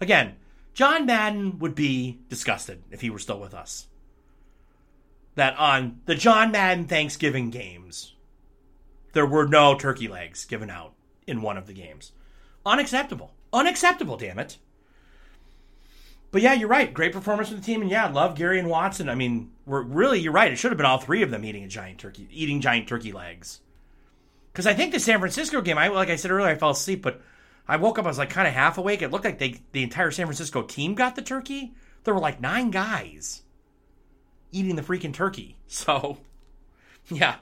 [0.00, 0.34] Again,
[0.74, 3.86] John Madden would be disgusted if he were still with us.
[5.36, 8.16] That on the John Madden Thanksgiving games,
[9.12, 10.94] there were no turkey legs given out
[11.28, 12.10] in one of the games.
[12.66, 13.34] Unacceptable.
[13.52, 14.58] Unacceptable, damn it.
[16.32, 16.92] But yeah, you're right.
[16.92, 19.08] Great performance from the team, and yeah, love Gary and Watson.
[19.08, 20.52] I mean, we're really you're right.
[20.52, 23.12] It should have been all three of them eating a giant turkey, eating giant turkey
[23.12, 23.60] legs.
[24.52, 27.02] Because I think the San Francisco game, I like I said earlier, I fell asleep,
[27.02, 27.20] but
[27.66, 28.04] I woke up.
[28.04, 29.02] I was like kind of half awake.
[29.02, 31.74] It looked like they the entire San Francisco team got the turkey.
[32.04, 33.42] There were like nine guys
[34.52, 35.56] eating the freaking turkey.
[35.72, 36.18] So,
[37.08, 37.36] yeah,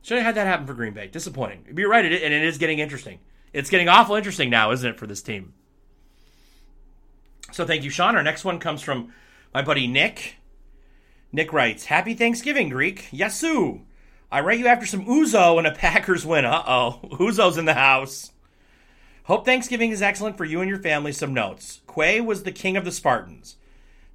[0.00, 1.08] should have had that happen for Green Bay.
[1.08, 1.74] Disappointing.
[1.76, 3.18] You're right, it, and it is getting interesting.
[3.52, 5.54] It's getting awful interesting now, isn't it, for this team?
[7.50, 8.16] So thank you, Sean.
[8.16, 9.12] Our next one comes from
[9.54, 10.36] my buddy Nick.
[11.32, 13.08] Nick writes, Happy Thanksgiving, Greek.
[13.12, 13.82] Yasu.
[14.30, 16.44] I write you after some Ouzo and a Packers win.
[16.44, 17.00] Uh oh.
[17.12, 18.32] Ouzo's in the house.
[19.24, 21.12] Hope Thanksgiving is excellent for you and your family.
[21.12, 21.80] Some notes.
[21.92, 23.56] Quay was the king of the Spartans.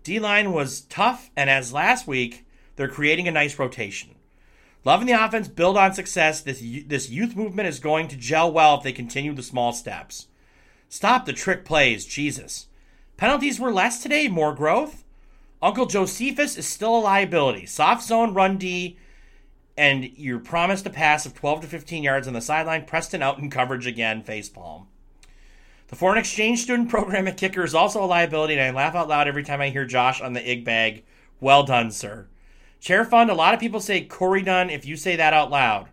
[0.03, 4.15] D line was tough, and as last week, they're creating a nice rotation.
[4.85, 6.41] Loving the offense, build on success.
[6.41, 10.27] This this youth movement is going to gel well if they continue the small steps.
[10.89, 12.67] Stop the trick plays, Jesus.
[13.23, 15.05] Penalties were less today, more growth.
[15.61, 17.65] Uncle Josephus is still a liability.
[17.65, 18.97] Soft zone run D,
[19.77, 22.83] and your promise to pass of 12 to 15 yards on the sideline.
[22.83, 24.87] Preston out in coverage again, facepalm.
[25.87, 29.07] The foreign exchange student program at kicker is also a liability, and I laugh out
[29.07, 31.05] loud every time I hear Josh on the ig bag.
[31.39, 32.27] Well done, sir.
[32.81, 35.87] Chair fund, a lot of people say Corey Dunn if you say that out loud.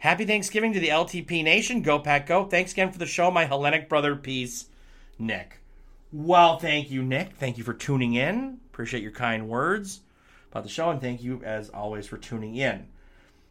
[0.00, 1.80] Happy Thanksgiving to the LTP Nation.
[1.80, 2.44] Go Pack Go.
[2.44, 4.14] Thanks again for the show, my Hellenic brother.
[4.14, 4.66] Peace,
[5.18, 5.61] Nick.
[6.12, 7.36] Well, thank you, Nick.
[7.36, 8.58] Thank you for tuning in.
[8.70, 10.00] Appreciate your kind words
[10.50, 12.86] about the show, and thank you, as always, for tuning in.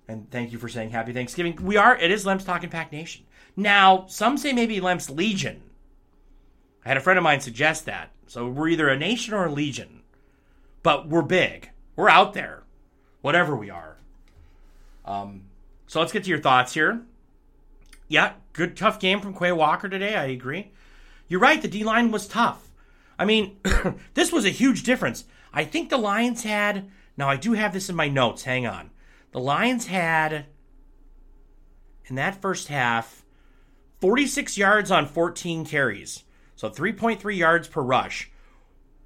[0.07, 1.57] And thank you for saying Happy Thanksgiving.
[1.61, 3.25] We are, it is Lemps Talking Pack Nation.
[3.55, 5.61] Now, some say maybe Lemps Legion.
[6.85, 8.11] I had a friend of mine suggest that.
[8.27, 10.03] So we're either a nation or a legion,
[10.83, 11.69] but we're big.
[11.95, 12.63] We're out there,
[13.21, 13.97] whatever we are.
[15.03, 15.43] Um,
[15.87, 17.01] so let's get to your thoughts here.
[18.07, 20.15] Yeah, good tough game from Quay Walker today.
[20.15, 20.71] I agree.
[21.31, 21.61] You're right.
[21.61, 22.69] The D line was tough.
[23.17, 23.57] I mean,
[24.15, 25.23] this was a huge difference.
[25.53, 26.89] I think the Lions had.
[27.15, 28.43] Now I do have this in my notes.
[28.43, 28.89] Hang on.
[29.31, 30.47] The Lions had
[32.05, 33.23] in that first half
[34.01, 36.23] 46 yards on 14 carries.
[36.57, 38.31] So 3.3 yards per rush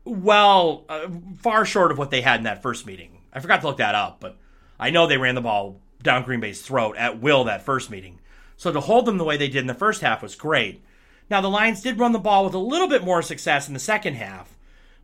[0.06, 1.10] well, uh,
[1.40, 3.22] far short of what they had in that first meeting.
[3.34, 4.38] I forgot to look that up, but
[4.80, 8.20] I know they ran the ball down Green Bay's throat at will that first meeting.
[8.56, 10.84] So to hold them the way they did in the first half was great.
[11.30, 13.80] Now, the Lions did run the ball with a little bit more success in the
[13.80, 14.58] second half,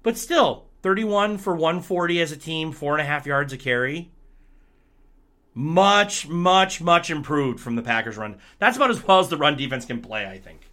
[0.04, 4.12] but still, 31 for 140 as a team, four and a half yards a carry.
[5.54, 8.38] Much, much, much improved from the Packers run.
[8.60, 10.70] That's about as well as the run defense can play, I think.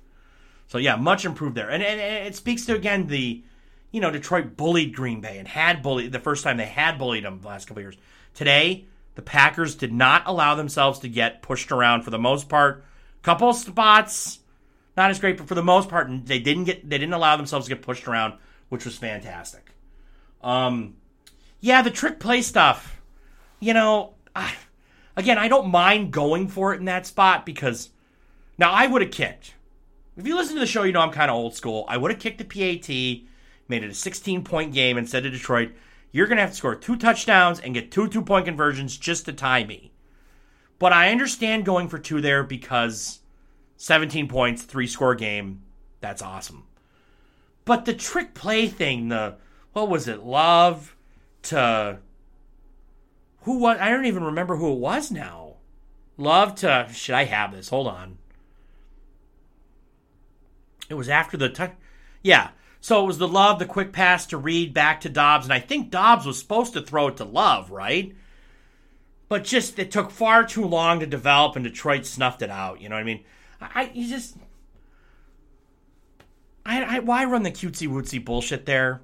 [0.68, 1.70] So, yeah, much improved there.
[1.70, 3.42] And, and, and it speaks to, again, the
[3.90, 7.24] you know, Detroit bullied Green Bay and had bullied the first time they had bullied
[7.24, 7.96] them the last couple years.
[8.34, 12.84] Today, the Packers did not allow themselves to get pushed around for the most part.
[13.22, 14.38] Couple spots,
[14.98, 17.66] not as great, but for the most part, they didn't get they didn't allow themselves
[17.66, 18.34] to get pushed around,
[18.68, 19.70] which was fantastic.
[20.42, 20.96] Um,
[21.60, 23.00] yeah, the trick play stuff.
[23.60, 24.52] You know, I,
[25.16, 27.90] again, I don't mind going for it in that spot because
[28.58, 29.54] now I would have kicked.
[30.16, 31.84] If you listen to the show, you know I'm kind of old school.
[31.88, 33.24] I would have kicked the PAT
[33.68, 35.72] made it a 16 point game and said to Detroit,
[36.10, 39.26] you're going to have to score two touchdowns and get two two point conversions just
[39.26, 39.92] to tie me.
[40.78, 43.17] But I understand going for two there because
[43.78, 45.62] 17 points, three score game,
[46.00, 46.64] that's awesome.
[47.64, 49.36] But the trick play thing, the
[49.72, 50.94] what was it, love
[51.44, 51.98] to
[53.42, 55.54] who was I don't even remember who it was now.
[56.16, 57.70] Love to should I have this?
[57.70, 58.18] Hold on.
[60.90, 61.72] It was after the touch.
[62.22, 62.50] Yeah,
[62.80, 65.60] so it was the love, the quick pass to Reed back to Doubs, and I
[65.60, 68.14] think Doubs was supposed to throw it to Love, right?
[69.28, 72.80] But just it took far too long to develop, and Detroit snuffed it out.
[72.80, 73.24] You know what I mean?
[73.60, 74.36] I you just
[76.64, 79.00] I, I why run the cutesy wootsy bullshit there?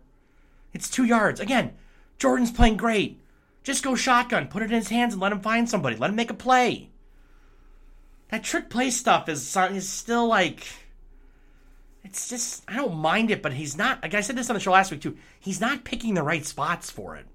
[0.72, 1.72] It's two yards again.
[2.18, 3.20] Jordan's playing great.
[3.62, 5.96] Just go shotgun, put it in his hands, and let him find somebody.
[5.96, 6.90] Let him make a play.
[8.30, 10.66] That trick play stuff is is still like
[12.04, 14.02] it's just I don't mind it, but he's not.
[14.02, 15.16] Like I said this on the show last week too.
[15.40, 17.26] He's not picking the right spots for it.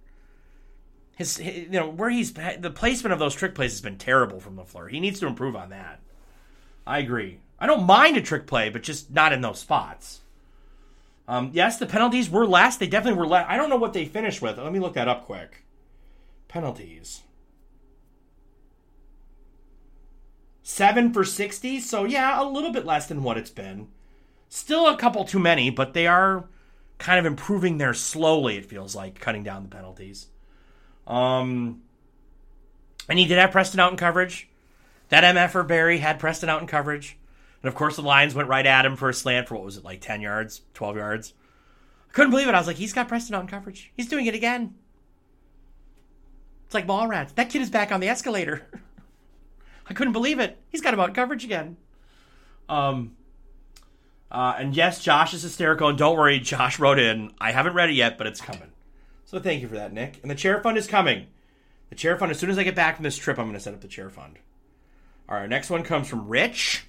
[1.18, 4.40] His, his you know where he's the placement of those trick plays has been terrible
[4.40, 4.90] from LaFleur.
[4.90, 6.00] He needs to improve on that.
[6.86, 7.40] I agree.
[7.60, 10.22] I don't mind a trick play, but just not in those spots.
[11.28, 12.78] Um, yes, the penalties were less.
[12.78, 13.46] They definitely were less.
[13.48, 14.58] I don't know what they finished with.
[14.58, 15.64] Let me look that up quick.
[16.48, 17.22] Penalties.
[20.64, 21.80] Seven for 60.
[21.82, 23.90] So, yeah, a little bit less than what it's been.
[24.50, 26.46] Still a couple too many, but they are
[26.98, 30.28] kind of improving there slowly, it feels like, cutting down the penalties.
[31.06, 31.82] Um,
[33.08, 34.50] and he did have Preston out in coverage.
[35.10, 37.18] That MFer Barry had Preston out in coverage.
[37.62, 39.78] And of course, the Lions went right at him for a slant for what was
[39.78, 41.34] it, like 10 yards, 12 yards?
[42.10, 42.56] I couldn't believe it.
[42.56, 43.92] I was like, he's got Preston out in coverage.
[43.96, 44.76] He's doing it again.
[46.66, 47.34] It's like ball rats.
[47.34, 48.68] That kid is back on the escalator.
[49.90, 50.58] I couldn't believe it.
[50.70, 51.78] He's got him out in coverage again.
[52.70, 53.16] Um,
[54.32, 55.90] uh, and yes, Josh is hysterical.
[55.90, 57.32] And don't worry, Josh wrote in.
[57.42, 58.72] I haven't read it yet, but it's coming.
[59.26, 60.20] So thank you for that, Nick.
[60.22, 61.28] And the chair fund is coming.
[61.90, 63.60] The chair fund, as soon as I get back from this trip, I'm going to
[63.60, 64.38] set up the chair fund.
[65.30, 66.88] All right, next one comes from Rich.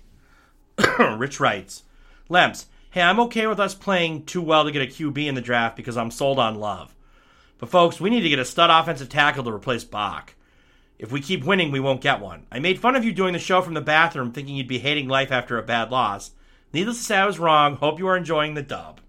[0.99, 1.83] Rich writes
[2.31, 5.43] Lemps, hey, I'm okay with us playing too well to get a QB in the
[5.43, 6.95] draft because I'm sold on love.
[7.59, 10.35] But folks, we need to get a stud offensive tackle to replace Bach.
[10.99, 12.47] If we keep winning, we won't get one.
[12.51, 15.09] I made fun of you doing the show from the bathroom thinking you'd be hating
[15.09, 16.31] life after a bad loss.
[16.73, 17.77] Needless to say, I was wrong.
[17.77, 19.01] Hope you are enjoying the dub.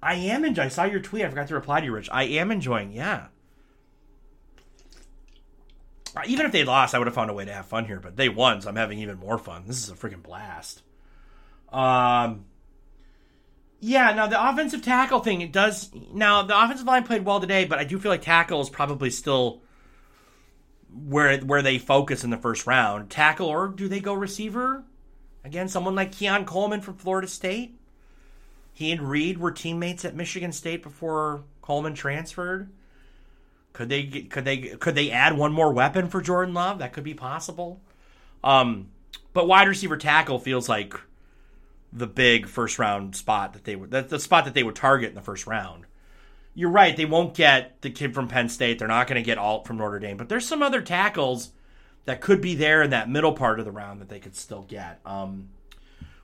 [0.00, 0.66] I am enjoying.
[0.66, 1.24] I saw your tweet.
[1.24, 2.08] I forgot to reply to you, Rich.
[2.12, 2.92] I am enjoying.
[2.92, 3.26] Yeah.
[6.26, 8.00] Even if they lost, I would have found a way to have fun here.
[8.00, 9.64] But they won, so I'm having even more fun.
[9.66, 10.82] This is a freaking blast.
[11.70, 12.46] Um,
[13.80, 14.12] yeah.
[14.12, 15.90] Now the offensive tackle thing, it does.
[16.12, 19.10] Now the offensive line played well today, but I do feel like tackle is probably
[19.10, 19.62] still
[20.92, 23.10] where where they focus in the first round.
[23.10, 24.84] Tackle, or do they go receiver?
[25.44, 27.78] Again, someone like Keon Coleman from Florida State.
[28.72, 32.70] He and Reed were teammates at Michigan State before Coleman transferred.
[33.78, 36.80] Could they could they could they add one more weapon for Jordan Love?
[36.80, 37.80] That could be possible.
[38.42, 38.88] Um,
[39.32, 40.94] but wide receiver tackle feels like
[41.92, 45.10] the big first round spot that they would that the spot that they would target
[45.10, 45.84] in the first round.
[46.56, 48.80] You're right, they won't get the kid from Penn State.
[48.80, 51.52] They're not going to get Alt from Notre Dame, but there's some other tackles
[52.04, 54.62] that could be there in that middle part of the round that they could still
[54.62, 54.98] get.
[55.06, 55.50] Um,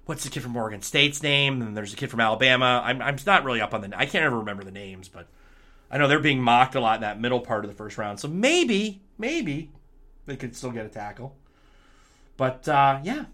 [0.06, 1.62] what's the kid from Oregon State's name?
[1.62, 2.82] And there's a kid from Alabama.
[2.84, 5.28] I'm I'm not really up on the I can't ever remember the names, but
[5.90, 8.18] I know they're being mocked a lot in that middle part of the first round.
[8.18, 9.70] So maybe, maybe
[10.26, 11.36] they could still get a tackle.
[12.36, 13.26] But uh, yeah,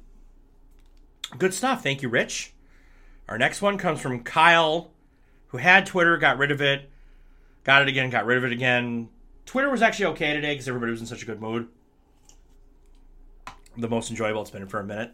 [1.39, 1.83] good stuff.
[1.83, 2.53] Thank you, Rich.
[3.29, 4.91] Our next one comes from Kyle,
[5.49, 6.91] who had Twitter, got rid of it,
[7.65, 9.09] got it again, got rid of it again.
[9.47, 11.69] Twitter was actually okay today because everybody was in such a good mood.
[13.77, 15.13] The most enjoyable it's been for a minute.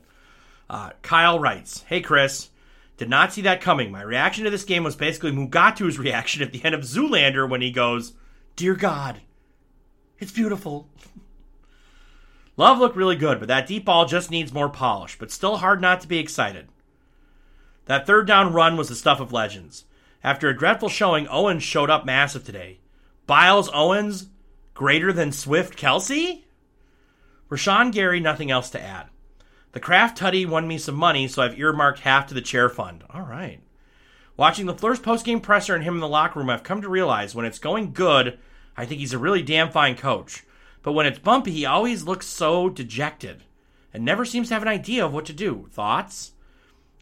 [0.68, 2.50] Uh, Kyle writes, "Hey Chris,
[2.96, 3.90] did not see that coming.
[3.90, 7.60] My reaction to this game was basically Mugatu's reaction at the end of Zoolander when
[7.60, 8.14] he goes,
[8.56, 9.20] Dear God,
[10.18, 10.88] it's beautiful.
[12.56, 15.80] Love looked really good, but that deep ball just needs more polish, but still hard
[15.80, 16.68] not to be excited.
[17.84, 19.84] That third down run was the stuff of legends.
[20.24, 22.80] After a dreadful showing, Owens showed up massive today.
[23.26, 24.28] Biles Owens
[24.74, 26.42] greater than Swift Kelce?
[27.50, 29.06] Rashan Gary, nothing else to add.
[29.76, 33.04] The Kraft Tutty won me some money, so I've earmarked half to the chair fund.
[33.10, 33.60] All right.
[34.34, 37.44] Watching the post-game presser and him in the locker room, I've come to realize when
[37.44, 38.38] it's going good,
[38.74, 40.44] I think he's a really damn fine coach.
[40.82, 43.44] But when it's bumpy, he always looks so dejected
[43.92, 45.68] and never seems to have an idea of what to do.
[45.70, 46.32] Thoughts?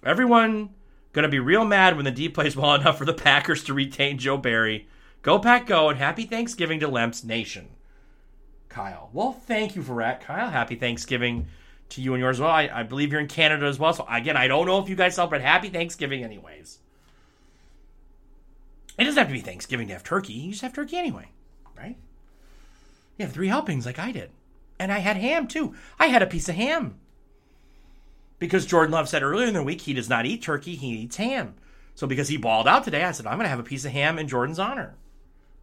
[0.04, 0.70] Everyone
[1.12, 4.18] gonna be real mad when the D plays well enough for the Packers to retain
[4.18, 4.88] Joe Barry.
[5.22, 7.68] Go Pack Go and happy Thanksgiving to Lemps Nation.
[8.68, 9.10] Kyle.
[9.12, 10.50] Well, thank you for that, Kyle.
[10.50, 11.46] Happy Thanksgiving
[11.91, 12.51] to you and yours as well.
[12.51, 13.93] I, I believe you're in Canada as well.
[13.93, 16.78] So again, I don't know if you guys celebrate Happy Thanksgiving, anyways.
[18.99, 20.35] It doesn't have to be Thanksgiving to have turkey.
[20.35, 21.28] You just have turkey anyway,
[21.76, 21.97] right?
[23.18, 24.30] You have three helpings like I did,
[24.78, 25.74] and I had ham too.
[25.99, 26.99] I had a piece of ham
[28.39, 31.16] because Jordan Love said earlier in the week he does not eat turkey; he eats
[31.16, 31.55] ham.
[31.97, 33.93] So because he balled out today, I said I'm going to have a piece of
[33.93, 34.95] ham in Jordan's honor,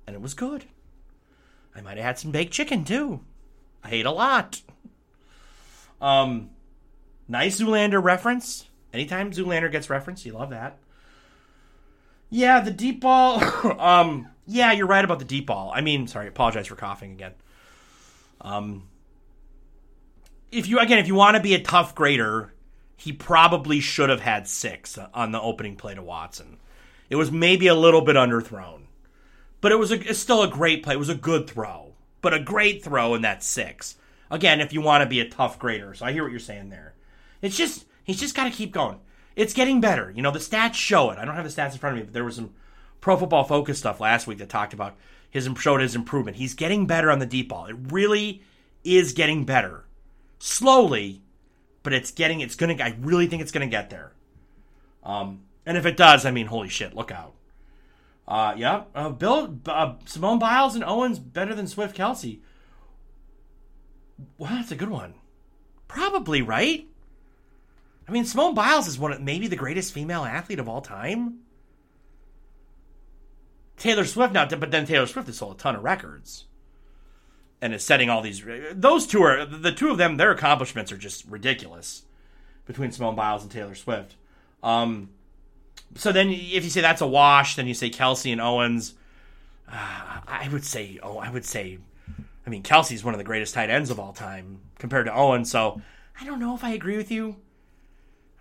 [0.06, 0.66] and it was good.
[1.76, 3.22] I might have had some baked chicken too.
[3.84, 4.62] I ate a lot.
[6.02, 6.50] Um,
[7.28, 8.66] nice Zoolander reference.
[8.94, 10.78] Anytime Zoolander gets referenced, you love that.
[12.30, 13.42] Yeah, the deep ball.
[13.80, 15.72] um, yeah, you're right about the deep ball.
[15.74, 17.34] I mean, sorry, apologize for coughing again.
[18.42, 18.88] Um,
[20.52, 22.54] if you again, if you want to be a tough grader,
[22.98, 26.58] he probably should have had six on the opening play to Watson.
[27.10, 28.84] It was maybe a little bit underthrown,
[29.60, 30.96] but it was a, it's still a great play.
[30.96, 33.96] It was a good throw, but a great throw in that six.
[34.32, 35.94] Again, if you want to be a tough grader.
[35.94, 36.96] So I hear what you're saying there.
[37.42, 39.00] It's just, he's just got to keep going.
[39.36, 40.12] It's getting better.
[40.16, 41.20] You know, the stats show it.
[41.20, 42.54] I don't have the stats in front of me, but there was some
[43.02, 44.96] pro football focus stuff last week that talked about
[45.30, 46.38] his showed his improvement.
[46.38, 47.66] He's getting better on the deep ball.
[47.66, 48.42] It really
[48.84, 49.86] is getting better.
[50.40, 51.22] Slowly,
[51.84, 54.14] but it's getting, it's going to, I really think it's going to get there.
[55.04, 57.34] Um, and if it does, I mean, holy shit, look out.
[58.28, 62.40] Uh, yeah, uh, Bill, uh, Simone Biles and Owens better than Swift Kelce.
[64.38, 65.14] Well, that's a good one.
[65.88, 66.88] Probably, right?
[68.08, 71.40] I mean, Simone Biles is one of maybe the greatest female athlete of all time.
[73.78, 76.46] Taylor Swift not, but then Taylor Swift has sold a ton of records,
[77.62, 78.44] and is setting all these.
[78.74, 80.18] Those two are the two of them.
[80.18, 82.04] Their accomplishments are just ridiculous
[82.66, 84.16] between Simone Biles and Taylor Swift.
[84.62, 85.10] Um,
[85.96, 88.94] so then, if you say that's a wash, then you say Kelce and Owens.
[89.68, 91.80] Uh, I would say, oh, I would say
[92.46, 95.46] I mean, Kelce's one of the greatest tight ends of all time compared to Owen,
[95.46, 95.82] so
[96.20, 97.38] I don't know if I agree with you.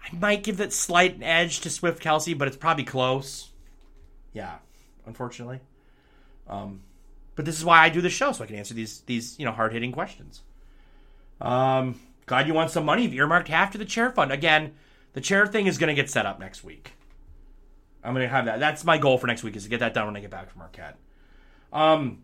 [0.02, 3.50] I might give that slight edge to Swift Kelce, but it's probably close.
[4.32, 4.56] Yeah,
[5.06, 5.60] unfortunately.
[6.48, 6.80] Um,
[7.36, 9.44] but this is why I do the show, so I can answer these these you
[9.44, 10.42] know hard hitting questions.
[11.40, 12.00] Um,
[12.46, 13.02] you want some money.
[13.02, 14.30] You've earmarked half to the chair fund.
[14.30, 14.74] Again,
[15.14, 16.92] the chair thing is going to get set up next week.
[18.04, 18.60] I'm going to have that.
[18.60, 20.50] That's my goal for next week is to get that done when I get back
[20.50, 20.96] from Marquette.
[21.72, 22.22] Um,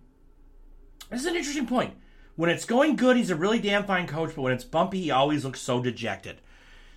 [1.11, 1.95] this is an interesting point.
[2.37, 5.11] When it's going good, he's a really damn fine coach, but when it's bumpy, he
[5.11, 6.41] always looks so dejected.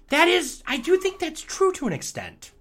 [0.09, 2.51] That is, I do think that's true to an extent.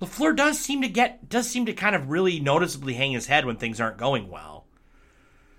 [0.00, 3.44] LaFleur does seem to get, does seem to kind of really noticeably hang his head
[3.44, 4.64] when things aren't going well.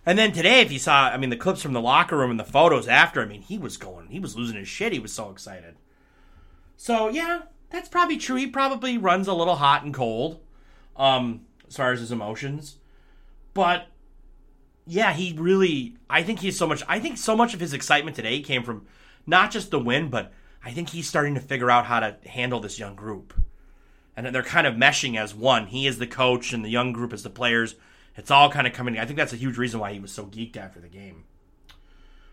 [0.03, 2.39] And then today, if you saw, I mean, the clips from the locker room and
[2.39, 4.93] the photos after, I mean, he was going, he was losing his shit.
[4.93, 5.75] He was so excited.
[6.75, 8.37] So yeah, that's probably true.
[8.37, 10.39] He probably runs a little hot and cold,
[10.95, 12.77] um, as far as his emotions.
[13.53, 13.87] But
[14.85, 15.95] yeah, he really.
[16.09, 16.83] I think he's so much.
[16.87, 18.85] I think so much of his excitement today came from
[19.25, 20.33] not just the win, but
[20.63, 23.33] I think he's starting to figure out how to handle this young group.
[24.15, 25.67] And they're kind of meshing as one.
[25.67, 27.75] He is the coach, and the young group is the players.
[28.17, 28.99] It's all kind of coming.
[28.99, 31.23] I think that's a huge reason why he was so geeked after the game.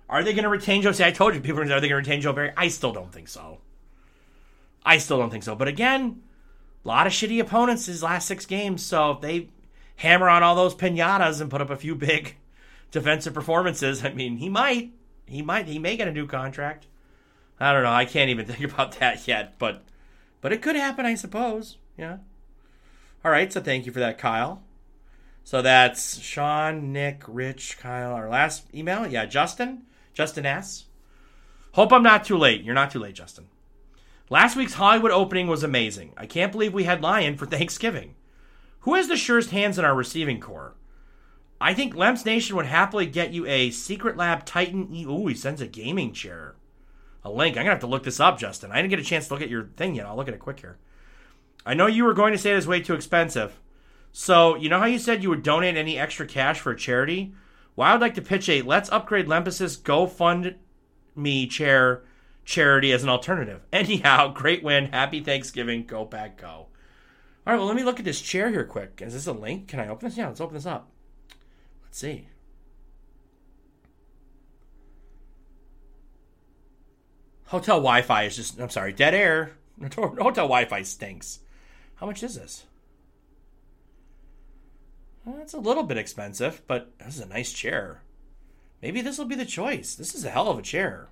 [0.09, 0.93] Are they going to retain Joe?
[0.93, 2.53] See, I told you, people are they going to retain Joe Barry?
[2.57, 3.59] I still don't think so.
[4.85, 5.55] I still don't think so.
[5.55, 6.23] But again,
[6.85, 8.85] a lot of shitty opponents his last six games.
[8.85, 9.49] So if they
[9.99, 12.37] hammer on all those pinatas and put up a few big
[12.91, 14.93] defensive performances, I mean, he might.
[15.27, 15.67] He might.
[15.67, 16.87] He may get a new contract.
[17.61, 17.93] I don't know.
[17.93, 19.59] I can't even think about that yet.
[19.59, 19.85] But
[20.41, 21.77] but it could happen, I suppose.
[21.97, 22.19] Yeah.
[23.25, 23.53] All right.
[23.53, 24.63] So thank you for that, Kyle.
[25.45, 28.13] So that's Sean, Nick, Rich, Kyle.
[28.13, 29.07] Our last email.
[29.07, 29.83] Yeah, Justin.
[30.15, 30.87] Justin S.
[31.73, 32.63] Hope I'm not too late.
[32.63, 33.49] You're not too late, Justin.
[34.31, 36.13] Last week's Hollywood opening was amazing.
[36.17, 38.15] I can't believe we had Lion for Thanksgiving.
[38.89, 40.75] Who has the surest hands in our receiving corps?
[41.61, 44.89] I think Lemps Nation would happily get you a Secretlab Titan.
[45.07, 46.55] Ooh, he sends a gaming chair.
[47.23, 47.59] A link.
[47.59, 48.73] I'm gonna have to look this up, Justin.
[48.73, 50.07] I didn't get a chance to look at your thing yet.
[50.07, 50.79] I'll look at it quick here.
[51.67, 53.61] I know you were going to say it was way too expensive.
[54.11, 57.35] So, you know how you said you would donate any extra cash for a charity?
[57.77, 62.05] Well, I would like to pitch a Let's Upgrade Lempus's GoFundMe chair
[62.47, 63.61] charity as an alternative.
[63.71, 64.87] Anyhow, great win.
[64.87, 65.85] Happy Thanksgiving.
[65.85, 66.68] Go back, go.
[67.49, 69.01] All right, well, let me look at this chair here quick.
[69.03, 69.69] Is this a link?
[69.69, 70.19] Can I open this?
[70.19, 70.91] Yeah, let's open this up.
[71.83, 72.29] Let's see.
[77.47, 79.53] Hotel Wi Fi is just, I'm sorry, dead air.
[79.95, 81.39] Hotel Wi Fi stinks.
[81.95, 82.67] How much is this?
[85.25, 88.03] Well, it's a little bit expensive, but this is a nice chair.
[88.83, 89.95] Maybe this will be the choice.
[89.95, 91.09] This is a hell of a chair.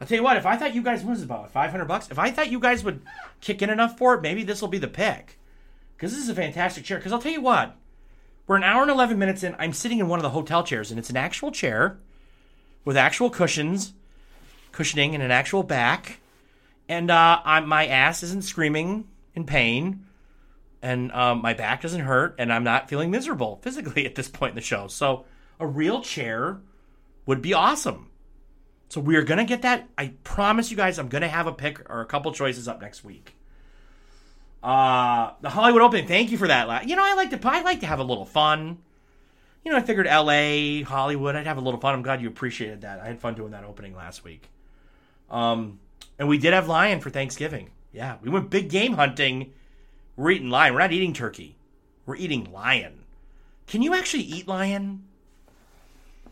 [0.00, 2.18] I'll tell you what, if I thought you guys what it about 500 bucks, if
[2.20, 3.02] I thought you guys would
[3.40, 5.34] kick in enough for it, maybe this will be the pick.
[5.98, 6.98] Because this is a fantastic chair.
[6.98, 7.76] Because I'll tell you what,
[8.46, 9.56] we're an hour and 11 minutes in.
[9.58, 11.98] I'm sitting in one of the hotel chairs, and it's an actual chair
[12.84, 13.94] with actual cushions,
[14.70, 16.20] cushioning, and an actual back.
[16.88, 20.06] And uh, my ass isn't screaming in pain,
[20.82, 24.52] and um, my back doesn't hurt, and I'm not feeling miserable physically at this point
[24.52, 24.86] in the show.
[24.86, 25.24] So
[25.58, 26.60] a real chair
[27.26, 28.08] would be awesome.
[28.88, 29.88] So we are gonna get that.
[29.98, 33.02] I promise you guys, I'm gonna have a pick or a couple choices up next
[33.02, 33.34] week.
[34.62, 36.06] Uh, the Hollywood Open.
[36.06, 36.88] Thank you for that.
[36.88, 38.78] You know, I like to I like to have a little fun.
[39.64, 41.94] You know, I figured L.A., Hollywood, I'd have a little fun.
[41.94, 43.00] I'm glad you appreciated that.
[43.00, 44.48] I had fun doing that opening last week.
[45.30, 45.80] Um,
[46.18, 47.70] and we did have lion for Thanksgiving.
[47.92, 49.52] Yeah, we went big game hunting.
[50.16, 50.74] We're eating lion.
[50.74, 51.56] We're not eating turkey.
[52.06, 53.04] We're eating lion.
[53.66, 55.04] Can you actually eat lion?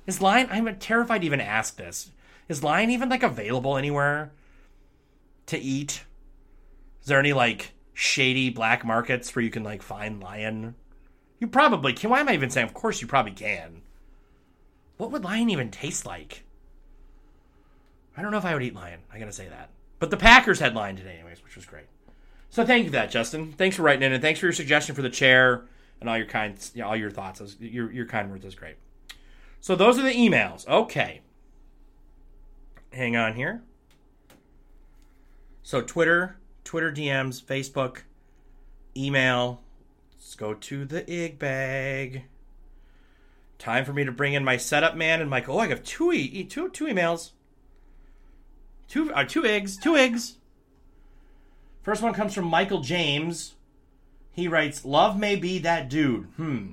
[0.07, 0.49] Is lion?
[0.51, 2.11] I'm terrified to even ask this.
[2.49, 4.33] Is lion even like available anywhere
[5.47, 6.05] to eat?
[7.03, 10.75] Is there any like shady black markets where you can like find lion?
[11.39, 12.11] You probably can.
[12.11, 12.67] Why am I even saying?
[12.67, 13.83] Of course, you probably can.
[14.97, 16.45] What would lion even taste like?
[18.17, 19.01] I don't know if I would eat lion.
[19.13, 19.71] I gotta say that.
[19.99, 21.87] But the Packers had lion today, anyways, which was great.
[22.51, 23.53] So thank you for that, Justin.
[23.53, 25.65] Thanks for writing in, and thanks for your suggestion for the chair
[26.01, 27.41] and all your kind, you know, all your thoughts.
[27.41, 28.77] Was, your your kind words was great.
[29.61, 30.67] So those are the emails.
[30.67, 31.21] Okay
[32.97, 33.63] hang on here.
[35.63, 37.99] So Twitter, Twitter DMs, Facebook,
[38.97, 39.63] email.
[40.13, 42.25] Let's go to the ig bag.
[43.57, 45.49] Time for me to bring in my setup man and Mike.
[45.49, 47.31] Oh, I have two e- two two emails.
[48.89, 50.39] Two uh, two eggs, two eggs.
[51.83, 53.55] First one comes from Michael James.
[54.33, 56.73] He writes, "Love may be that dude." Hmm.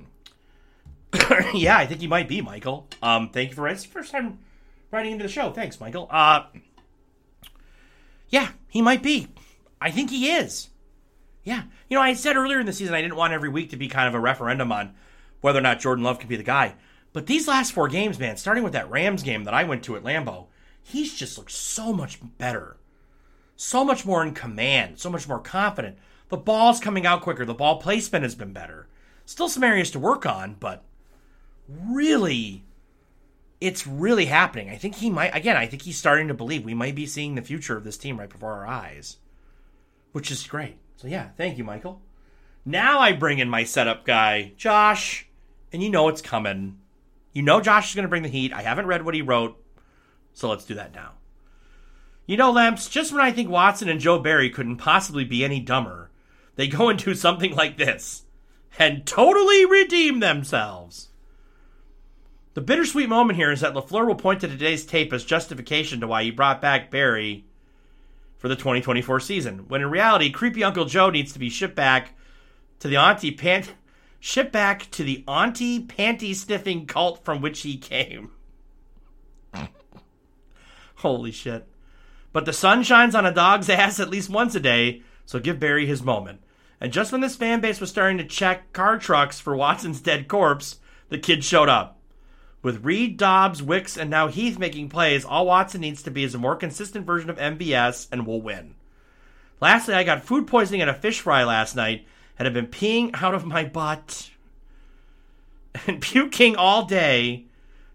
[1.54, 2.88] yeah, I think he might be Michael.
[3.00, 3.88] Um, thank you for writing.
[3.88, 4.40] First time
[4.90, 5.52] writing into the show.
[5.52, 6.08] Thanks, Michael.
[6.10, 6.46] Uh,
[8.28, 9.28] yeah, he might be.
[9.84, 10.70] I think he is.
[11.42, 11.64] Yeah.
[11.90, 13.86] You know, I said earlier in the season I didn't want every week to be
[13.86, 14.94] kind of a referendum on
[15.42, 16.74] whether or not Jordan Love could be the guy.
[17.12, 19.94] But these last four games, man, starting with that Rams game that I went to
[19.94, 20.46] at Lambeau,
[20.82, 22.78] he's just looked so much better.
[23.56, 25.98] So much more in command, so much more confident.
[26.30, 27.44] The ball's coming out quicker.
[27.44, 28.88] The ball placement has been better.
[29.26, 30.82] Still some areas to work on, but
[31.68, 32.64] really
[33.60, 34.70] it's really happening.
[34.70, 37.34] I think he might again, I think he's starting to believe we might be seeing
[37.34, 39.18] the future of this team right before our eyes.
[40.14, 40.76] Which is great.
[40.94, 42.00] So yeah, thank you, Michael.
[42.64, 45.26] Now I bring in my setup guy, Josh,
[45.72, 46.78] and you know it's coming.
[47.32, 48.52] You know Josh is going to bring the heat.
[48.52, 49.60] I haven't read what he wrote,
[50.32, 51.14] so let's do that now.
[52.26, 55.58] You know, Lemps, just when I think Watson and Joe Barry couldn't possibly be any
[55.58, 56.12] dumber,
[56.54, 58.22] they go and do something like this
[58.78, 61.08] and totally redeem themselves.
[62.54, 66.06] The bittersweet moment here is that LaFleur will point to today's tape as justification to
[66.06, 67.46] why he brought back Barry
[68.44, 72.14] for the 2024 season, when in reality, creepy Uncle Joe needs to be shipped back
[72.78, 73.72] to the auntie pant
[74.20, 78.32] shipped back to the auntie panty sniffing cult from which he came.
[80.96, 81.66] Holy shit.
[82.34, 85.58] But the sun shines on a dog's ass at least once a day, so give
[85.58, 86.42] Barry his moment.
[86.82, 90.28] And just when this fan base was starting to check car trucks for Watson's dead
[90.28, 91.93] corpse, the kid showed up.
[92.64, 96.34] With Reed, Doubs, Wicks, and now Heath making plays, all Watson needs to be is
[96.34, 98.74] a more consistent version of MVS, and we'll win.
[99.60, 102.06] Lastly, I got food poisoning at a fish fry last night
[102.38, 104.30] and have been peeing out of my butt
[105.86, 107.44] and puking all day.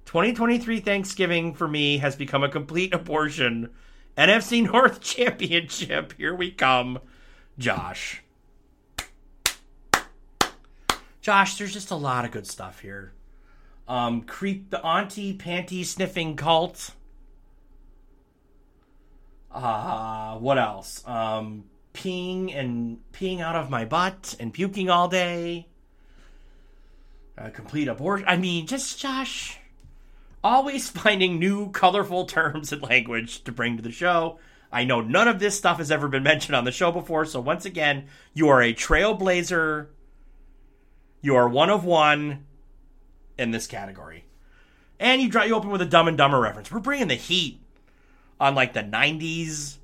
[0.06, 3.72] 2023 Thanksgiving for me has become a complete abortion.
[4.16, 6.14] NFC North Championship.
[6.16, 7.00] Here we come.
[7.58, 8.22] Josh.
[11.22, 13.14] Josh, there's just a lot of good stuff here.
[13.90, 16.91] Um, creep the auntie panty sniffing cult.
[19.52, 21.03] Uh, what else?
[21.07, 21.64] Um,
[21.95, 25.68] peeing and peeing out of my butt and puking all day.
[27.36, 28.28] A complete abortion.
[28.28, 29.57] I mean, just Josh,
[30.44, 34.38] always finding new colorful terms and language to bring to the show.
[34.72, 37.40] I know none of this stuff has ever been mentioned on the show before, so
[37.40, 38.06] once again,
[38.36, 39.88] you are a trailblazer.
[41.22, 42.45] You are one of one
[43.40, 44.26] in this category.
[44.99, 46.72] And you draw you open with a Dumb and Dumber reference.
[46.72, 47.61] We're bringing the heat
[48.40, 49.78] on like the 90s,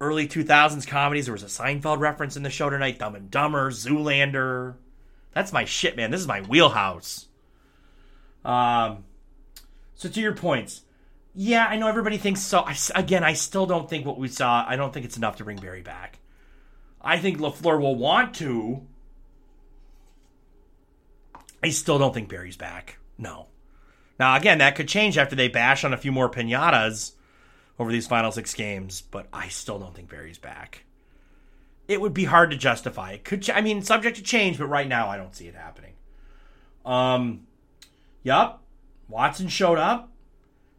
[0.00, 1.26] early 2000s comedies.
[1.26, 2.98] There was a Seinfeld reference in the show tonight.
[2.98, 4.74] Dumb and Dumber, Zoolander.
[5.32, 6.10] That's my shit, man.
[6.10, 7.26] This is my wheelhouse.
[8.44, 9.04] Um,
[9.94, 10.82] so to your points,
[11.34, 12.60] yeah, I know everybody thinks so.
[12.60, 14.64] I, again, I still don't think what we saw.
[14.68, 16.18] I don't think it's enough to bring Barry back.
[17.00, 18.86] I think LaFleur will want to.
[21.62, 22.98] I still don't think Barry's back.
[23.18, 23.46] No.
[24.18, 27.12] Now, again, that could change after they bash on a few more pinatas
[27.78, 30.84] over these final six games, but I still don't think Barry's back.
[31.88, 33.12] It would be hard to justify.
[33.12, 35.54] It could, ch- I mean, subject to change, but right now I don't see it
[35.54, 35.92] happening.
[36.84, 37.46] Um,
[38.22, 38.62] yup,
[39.08, 40.10] Watson showed up,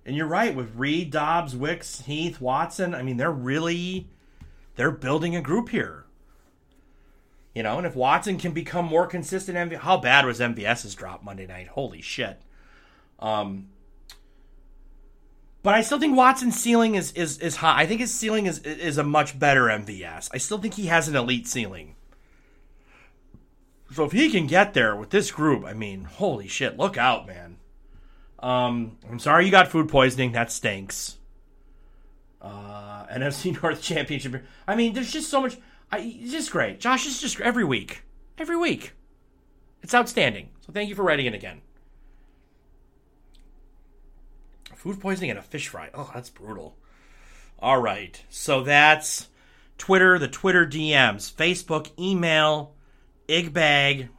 [0.05, 2.93] and you're right with Reed, Doubs, Wicks, Heath, Watson.
[2.93, 4.07] I mean, they're really
[4.75, 6.02] they're building a group here.
[7.53, 11.45] You know, and if Watson can become more consistent, how bad was MVS's drop Monday
[11.45, 11.67] night?
[11.67, 12.41] Holy shit.
[13.19, 13.69] Um,
[15.61, 17.81] but I still think Watson's ceiling is is is high.
[17.81, 20.29] I think his ceiling is is a much better MVS.
[20.33, 21.95] I still think he has an elite ceiling.
[23.93, 27.27] So if he can get there with this group, I mean, holy shit, look out,
[27.27, 27.57] man.
[28.39, 30.31] Um, I'm sorry you got food poisoning.
[30.31, 31.17] That stinks.
[32.41, 34.43] Uh, NFC North Championship.
[34.67, 35.57] I mean, there's just so much.
[35.93, 36.79] I, just great.
[36.79, 38.01] Josh is just every week.
[38.39, 38.93] Every week.
[39.83, 40.49] It's outstanding.
[40.61, 41.61] So thank you for writing it again.
[44.75, 45.91] Food poisoning and a fish fry.
[45.93, 46.75] Oh, that's brutal.
[47.59, 48.19] All right.
[48.29, 49.27] So that's
[49.77, 52.73] Twitter, the Twitter DMs, Facebook, email,
[53.29, 54.09] Igbag.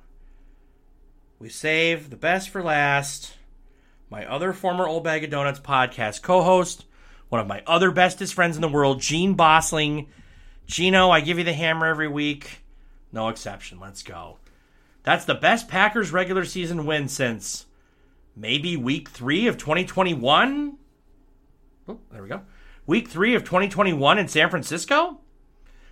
[1.41, 3.35] We save the best for last.
[4.11, 6.85] My other former Old Bag of Donuts podcast co host,
[7.31, 10.07] one of my other bestest friends in the world, Gene Bossling.
[10.67, 12.63] Gino, I give you the hammer every week.
[13.13, 13.79] No exception.
[13.79, 14.39] Let's go.
[15.03, 17.67] That's the best Packers regular season win since
[18.35, 20.79] maybe week three of 2021.
[21.89, 22.43] Oh, there we go.
[22.87, 25.21] Week three of 2021 in San Francisco?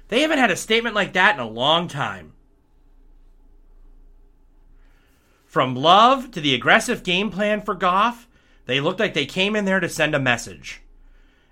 [0.09, 2.33] They haven't had a statement like that in a long time.
[5.47, 8.27] From love to the aggressive game plan for Goff,
[8.65, 10.81] they looked like they came in there to send a message.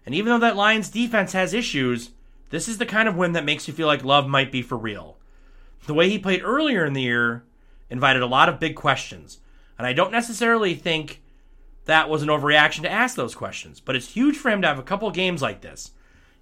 [0.07, 2.11] And even though that Lions defense has issues,
[2.51, 4.77] this is the kind of win that makes you feel like love might be for
[4.77, 5.17] real.
[5.87, 7.45] The way he played earlier in the year
[7.89, 9.39] invited a lot of big questions.
[9.79, 11.23] And I don't necessarily think
[11.87, 14.79] that was an overreaction to ask those questions, but it's huge for him to have
[14.79, 15.93] a couple games like this.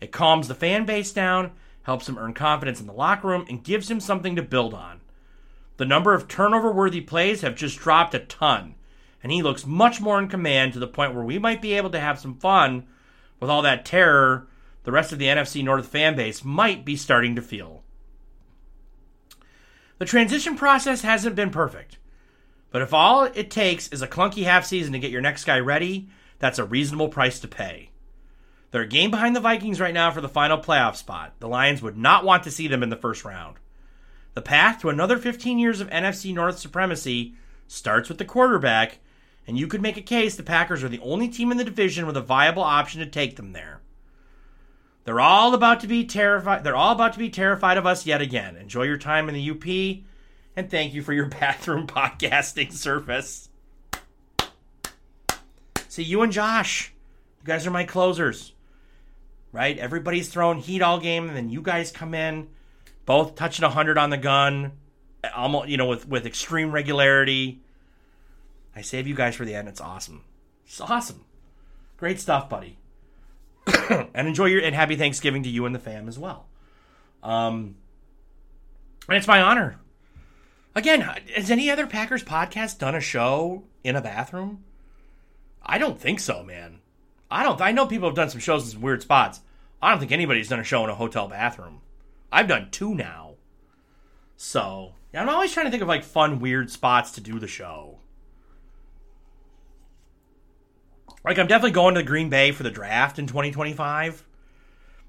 [0.00, 1.52] It calms the fan base down,
[1.82, 5.00] helps him earn confidence in the locker room, and gives him something to build on.
[5.76, 8.74] The number of turnover worthy plays have just dropped a ton,
[9.22, 11.90] and he looks much more in command to the point where we might be able
[11.90, 12.86] to have some fun
[13.38, 14.47] with all that terror
[14.88, 17.82] the rest of the NFC North fan base might be starting to feel.
[19.98, 21.98] The transition process hasn't been perfect.
[22.70, 25.58] But if all it takes is a clunky half season to get your next guy
[25.58, 26.08] ready,
[26.38, 27.90] that's a reasonable price to pay.
[28.70, 31.34] They're a game behind the Vikings right now for the final playoff spot.
[31.38, 33.58] The Lions would not want to see them in the first round.
[34.32, 37.34] The path to another 15 years of NFC North supremacy
[37.66, 39.00] starts with the quarterback,
[39.46, 42.06] and you could make a case the Packers are the only team in the division
[42.06, 43.82] with a viable option to take them there.
[45.08, 46.64] They're all about to be terrified.
[46.64, 48.56] They're all about to be terrified of us yet again.
[48.56, 50.04] Enjoy your time in the UP,
[50.54, 53.48] and thank you for your bathroom podcasting service.
[55.88, 56.92] See, you and Josh,
[57.40, 58.52] you guys are my closers,
[59.50, 59.78] right?
[59.78, 62.48] Everybody's throwing heat all game, and then you guys come in,
[63.06, 64.72] both touching 100 on the gun,
[65.34, 67.62] almost, you know, with, with extreme regularity.
[68.76, 69.68] I save you guys for the end.
[69.68, 70.24] It's awesome.
[70.66, 71.24] It's awesome.
[71.96, 72.77] Great stuff, buddy.
[74.14, 76.46] and enjoy your and happy Thanksgiving to you and the fam as well.
[77.22, 77.76] Um,
[79.08, 79.78] and it's my honor.
[80.74, 81.00] Again,
[81.34, 84.64] has any other Packers podcast done a show in a bathroom?
[85.62, 86.80] I don't think so, man.
[87.30, 87.60] I don't.
[87.60, 89.40] I know people have done some shows in some weird spots.
[89.82, 91.80] I don't think anybody's done a show in a hotel bathroom.
[92.32, 93.34] I've done two now.
[94.36, 97.98] So I'm always trying to think of like fun, weird spots to do the show.
[101.24, 104.24] Like I'm definitely going to Green Bay for the draft in 2025.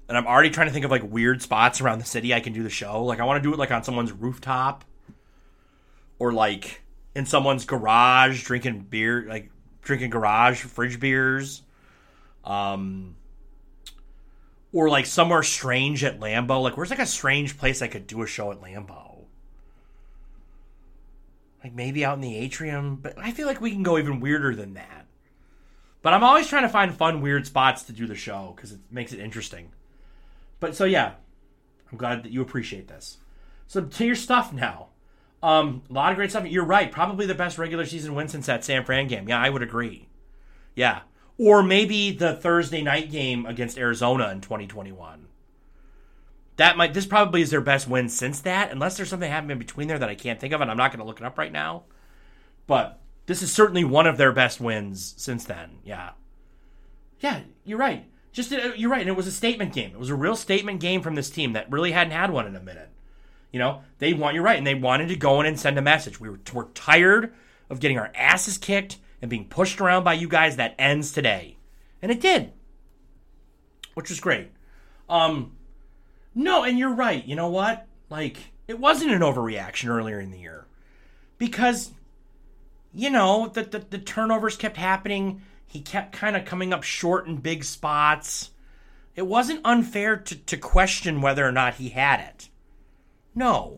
[0.08, 2.52] And I'm already trying to think of like weird spots around the city I can
[2.52, 3.04] do the show.
[3.04, 4.84] Like I want to do it like on someone's rooftop
[6.18, 6.82] or like
[7.14, 9.50] in someone's garage drinking beer, like
[9.82, 11.62] drinking garage fridge beers.
[12.44, 13.16] Um
[14.72, 16.62] or like somewhere strange at Lambeau.
[16.62, 19.24] Like where's like a strange place I could do a show at Lambeau?
[21.62, 24.54] Like maybe out in the atrium, but I feel like we can go even weirder
[24.54, 24.99] than that.
[26.02, 28.80] But I'm always trying to find fun, weird spots to do the show because it
[28.90, 29.72] makes it interesting.
[30.58, 31.14] But so yeah,
[31.90, 33.18] I'm glad that you appreciate this.
[33.66, 34.88] So to your stuff now.
[35.42, 36.46] Um, a lot of great stuff.
[36.46, 36.92] You're right.
[36.92, 39.26] Probably the best regular season win since that San Fran game.
[39.26, 40.06] Yeah, I would agree.
[40.74, 41.00] Yeah,
[41.38, 45.28] or maybe the Thursday night game against Arizona in 2021.
[46.56, 46.92] That might.
[46.92, 49.98] This probably is their best win since that, unless there's something happening in between there
[49.98, 51.84] that I can't think of, and I'm not going to look it up right now.
[52.66, 52.99] But
[53.30, 55.78] this is certainly one of their best wins since then.
[55.84, 56.10] Yeah.
[57.20, 58.04] Yeah, you're right.
[58.32, 59.92] Just uh, you're right, and it was a statement game.
[59.92, 62.56] It was a real statement game from this team that really hadn't had one in
[62.56, 62.88] a minute.
[63.52, 65.82] You know, they want you're right, and they wanted to go in and send a
[65.82, 66.18] message.
[66.18, 67.32] We were we're tired
[67.68, 70.56] of getting our asses kicked and being pushed around by you guys.
[70.56, 71.56] That ends today,
[72.02, 72.52] and it did,
[73.94, 74.50] which was great.
[75.08, 75.52] Um,
[76.34, 77.24] no, and you're right.
[77.24, 77.86] You know what?
[78.08, 80.66] Like it wasn't an overreaction earlier in the year
[81.38, 81.92] because
[82.92, 87.28] you know the the, the turnovers kept happening he kept kind of coming up short
[87.28, 88.50] in big spots.
[89.14, 92.48] It wasn't unfair to, to question whether or not he had it.
[93.36, 93.76] No,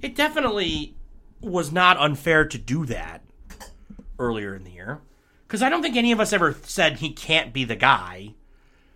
[0.00, 0.94] it definitely
[1.40, 3.24] was not unfair to do that
[4.16, 5.00] earlier in the year.
[5.44, 8.34] Because I don't think any of us ever said he can't be the guy.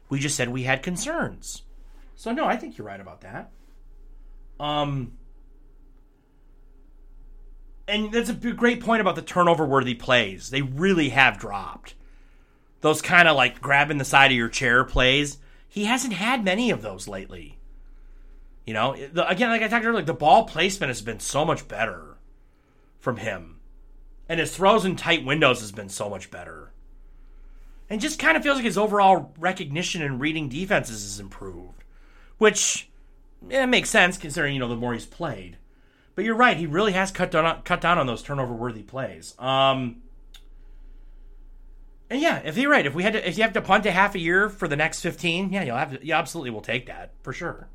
[0.08, 1.62] We just said we had concerns.
[2.14, 3.50] So no, I think you're right about that.
[4.60, 5.18] Um,
[7.88, 10.50] and that's a great point about the turnover worthy plays.
[10.50, 11.94] They really have dropped
[12.80, 15.38] those kind of like grabbing the side of your chair plays.
[15.68, 17.58] He hasn't had many of those lately.
[18.64, 21.20] You know, eh, the, again, like I talked earlier, like the ball placement has been
[21.20, 22.18] so much better
[22.98, 23.58] from him,
[24.28, 26.72] and his throws in tight windows has been so much better.
[27.90, 31.84] And just kind of feels like his overall recognition and reading defenses has improved,
[32.36, 32.90] which
[33.48, 35.56] yeah, makes sense considering you know the more he's played.
[36.18, 38.82] But you're right, he really has cut down on, cut down on those turnover worthy
[38.82, 39.36] plays.
[39.38, 40.02] Um,
[42.10, 43.92] and yeah, if you're right, if we had to, if you have to punt a
[43.92, 46.86] half a year for the next 15, yeah, you'll have to, you absolutely will take
[46.86, 47.68] that for sure.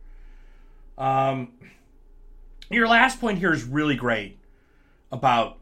[0.97, 1.53] Um,
[2.69, 4.37] your last point here is really great
[5.09, 5.57] about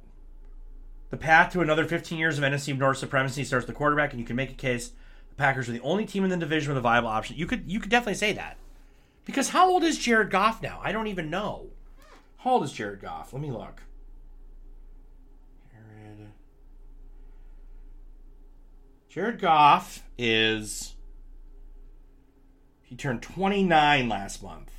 [1.12, 4.26] the path to another 15 years of NFC North supremacy starts the quarterback, and you
[4.26, 4.90] can make a case
[5.30, 7.36] the Packers are the only team in the division with a viable option.
[7.38, 8.58] You could you could definitely say that
[9.24, 10.80] because how old is Jared Goff now?
[10.84, 11.68] I don't even know.
[12.44, 13.34] How old is Jared Goff?
[13.34, 13.84] Let me look.
[15.72, 16.32] Jared
[19.10, 20.96] Jared Goff is.
[22.82, 24.72] He turned 29 last month.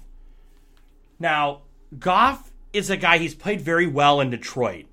[1.20, 1.62] Now,
[1.96, 4.86] Goff is a guy, he's played very well in Detroit.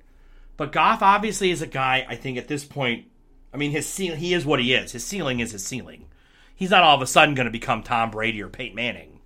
[0.56, 3.08] But Goff obviously is a guy, I think at this point,
[3.52, 4.91] I mean, his ceiling, he is what he is.
[4.91, 6.06] His ceiling is his ceiling.
[6.54, 9.19] He's not all of a sudden going to become Tom Brady or Peyton Manning.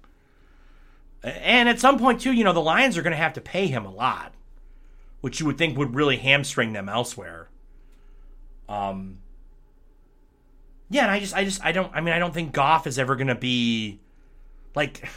[1.24, 3.68] And at some point, too, you know, the Lions are going to have to pay
[3.68, 4.34] him a lot,
[5.22, 7.50] which you would think would really hamstring them elsewhere.
[8.68, 9.20] Um,
[10.90, 11.94] yeah, and I just, I just, I don't.
[11.95, 14.02] I mean, I don't think Goff is ever going to be
[14.76, 15.10] like.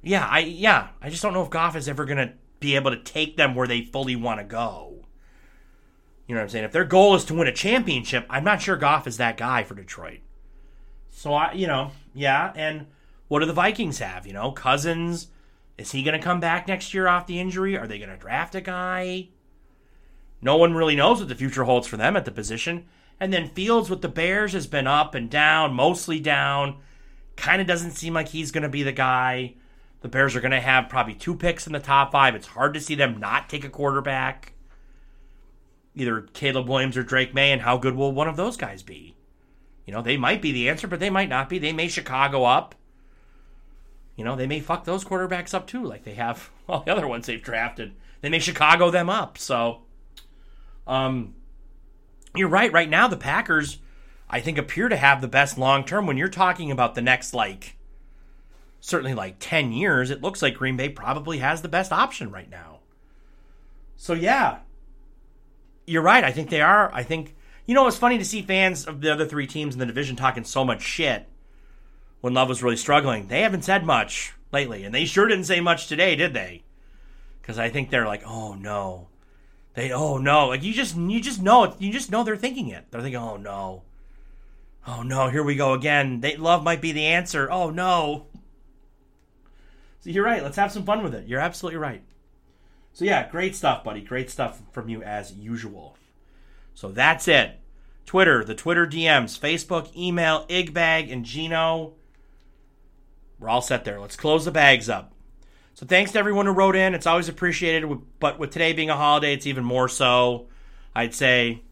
[0.00, 2.92] Yeah, I yeah, I just don't know if Goff is ever going to be able
[2.92, 5.04] to take them where they fully want to go.
[6.26, 6.64] You know what I'm saying?
[6.64, 9.64] If their goal is to win a championship, I'm not sure Goff is that guy
[9.64, 10.20] for Detroit.
[11.10, 12.86] So I, you know, yeah, and
[13.28, 14.26] what do the Vikings have?
[14.26, 15.28] You know, Cousins,
[15.76, 17.76] is he going to come back next year off the injury?
[17.76, 19.28] Are they going to draft a guy?
[20.40, 22.86] No one really knows what the future holds for them at the position.
[23.20, 26.78] And then Fields with the Bears has been up and down, mostly down.
[27.36, 29.54] Kind of doesn't seem like he's going to be the guy.
[30.00, 32.36] The Bears are going to have probably two picks in the top five.
[32.36, 34.52] It's hard to see them not take a quarterback.
[35.94, 39.16] either Caleb Williams or Drake Maye, and how good will one of those guys be?
[39.84, 41.58] You know, they might be the answer, but they might not be.
[41.58, 42.74] They may Chicago up.
[44.18, 47.06] You know, they may fuck those quarterbacks up too, like they have all the other
[47.06, 47.94] ones they've drafted.
[48.20, 49.38] They may Chicago them up.
[49.38, 49.82] So,
[50.88, 51.36] um,
[52.34, 52.72] you're right.
[52.72, 53.78] Right now, the Packers,
[54.28, 56.08] I think, appear to have the best long term.
[56.08, 57.76] When you're talking about the next, like,
[58.80, 62.50] certainly like 10 years, it looks like Green Bay probably has the best option right
[62.50, 62.80] now.
[63.96, 64.58] So, yeah,
[65.86, 66.24] you're right.
[66.24, 66.92] I think they are.
[66.92, 67.36] I think,
[67.66, 70.16] you know, it's funny to see fans of the other three teams in the division
[70.16, 71.27] talking so much shit
[72.20, 73.28] when Love was really struggling.
[73.28, 76.62] They haven't said much lately, and they sure didn't say much today, did they?
[77.40, 79.08] Because I think they're like, oh no,
[79.74, 82.68] they, oh no, like you just, you just know, it, you just know they're thinking
[82.68, 82.86] it.
[82.90, 83.82] They're thinking, oh no,
[84.86, 86.20] oh no, here we go again.
[86.20, 87.50] They Love might be the answer.
[87.50, 88.26] Oh no.
[90.00, 90.42] So you're right.
[90.42, 91.26] Let's have some fun with it.
[91.26, 92.02] You're absolutely right.
[92.92, 94.00] So yeah, great stuff, buddy.
[94.00, 95.96] Great stuff from you as usual.
[96.74, 97.58] So that's it.
[98.06, 101.94] Twitter, the Twitter DMs, Facebook, email, Igbag, and Gino.
[103.38, 104.00] We're all set there.
[104.00, 105.12] Let's close the bags up.
[105.74, 106.94] So thanks to everyone who wrote in.
[106.94, 107.88] It's always appreciated,
[108.18, 110.48] but with today being a holiday, it's even more so.
[110.94, 111.62] I'd say,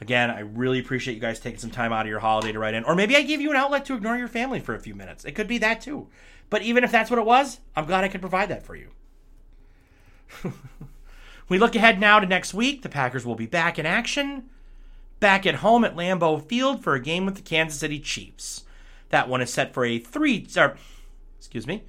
[0.00, 2.74] again, I really appreciate you guys taking some time out of your holiday to write
[2.74, 2.84] in.
[2.84, 5.24] Or maybe I gave you an outlet to ignore your family for a few minutes.
[5.24, 6.06] It could be that too.
[6.50, 8.90] But even if that's what it was, I'm glad I could provide that for you.
[11.48, 12.82] we look ahead now to next week.
[12.82, 14.44] The Packers will be back in action,
[15.20, 18.64] back at home at Lambeau Field for a game with the Kansas City Chiefs.
[19.08, 20.46] That one is set for a three.
[21.38, 21.84] Excuse me.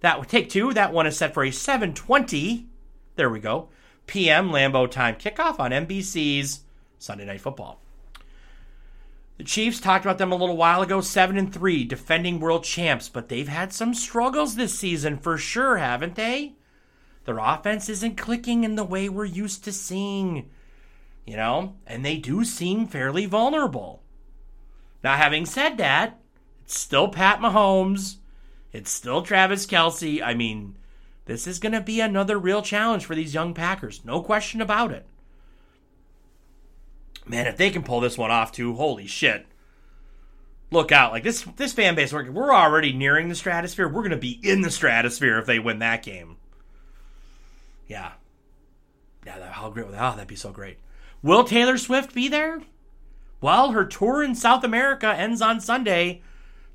[0.00, 0.72] That would take two.
[0.72, 2.66] That one is set for a 7:20.
[3.16, 3.68] There we go.
[4.06, 6.60] PM Lambeau time kickoff on NBC's
[6.98, 7.80] Sunday Night Football.
[9.38, 13.08] The Chiefs talked about them a little while ago, seven and three, defending world champs,
[13.08, 16.54] but they've had some struggles this season for sure, haven't they?
[17.24, 20.50] Their offense isn't clicking in the way we're used to seeing,
[21.26, 24.02] you know, and they do seem fairly vulnerable.
[25.02, 26.20] Now, having said that,
[26.62, 28.18] it's still Pat Mahomes,
[28.74, 30.20] it's still Travis Kelce.
[30.20, 30.74] I mean,
[31.26, 34.90] this is going to be another real challenge for these young Packers, no question about
[34.90, 35.06] it.
[37.24, 39.46] Man, if they can pull this one off too, holy shit.
[40.72, 41.12] Look out.
[41.12, 43.86] Like this this fan base, we're, we're already nearing the stratosphere.
[43.86, 46.36] We're going to be in the stratosphere if they win that game.
[47.86, 48.12] Yeah.
[49.24, 50.02] Yeah, that, how great would that?
[50.02, 50.78] Oh, that'd be so great.
[51.22, 52.60] Will Taylor Swift be there?
[53.40, 56.22] Well, her tour in South America ends on Sunday.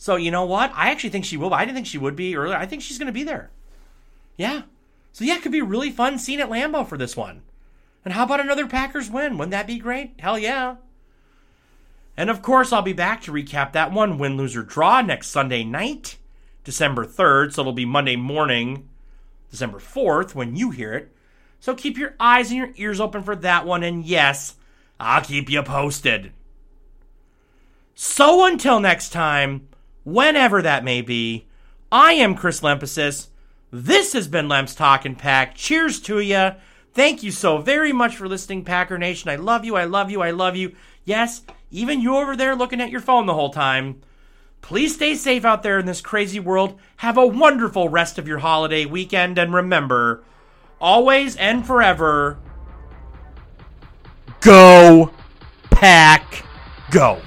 [0.02, 0.72] So, you know what?
[0.74, 1.54] I actually think she will.
[1.54, 2.56] I didn't think she would be earlier.
[2.56, 3.52] I think she's going to be there.
[4.38, 4.62] Yeah.
[5.12, 7.42] So, yeah, it could be really fun seeing at Lambeau for this one.
[8.06, 9.38] And how about another Packers win?
[9.38, 10.14] Wouldn't that be great?
[10.20, 10.78] Hell yeah.
[12.16, 15.66] And of course, I'll be back to recap that one win, loser, draw next Sunday
[15.66, 16.18] night,
[16.64, 17.52] December 3rd.
[17.54, 18.88] So it'll be Monday morning,
[19.52, 21.12] December 4th, when you hear it.
[21.60, 23.84] So keep your eyes and your ears open for that one.
[23.84, 24.56] And yes,
[24.98, 26.32] I'll keep you posted.
[27.96, 29.68] So until next time,
[30.14, 31.46] whenever that may be,
[31.92, 33.28] I am Chris Lempesis.
[33.72, 35.56] This has been Lemps Talking Pack.
[35.56, 36.52] Cheers to you.
[36.94, 39.30] Thank you so very much for listening, Packer Nation.
[39.30, 39.76] I love you.
[39.76, 40.22] I love you.
[40.22, 40.76] I love you.
[41.06, 44.02] Yes, even you over there looking at your phone the whole time.
[44.62, 46.80] Please stay safe out there in this crazy world.
[46.98, 49.38] Have a wonderful rest of your holiday weekend.
[49.38, 50.24] And remember,
[50.82, 52.40] always and forever,
[54.42, 55.12] go,
[55.70, 56.44] pack,
[56.92, 57.22] go.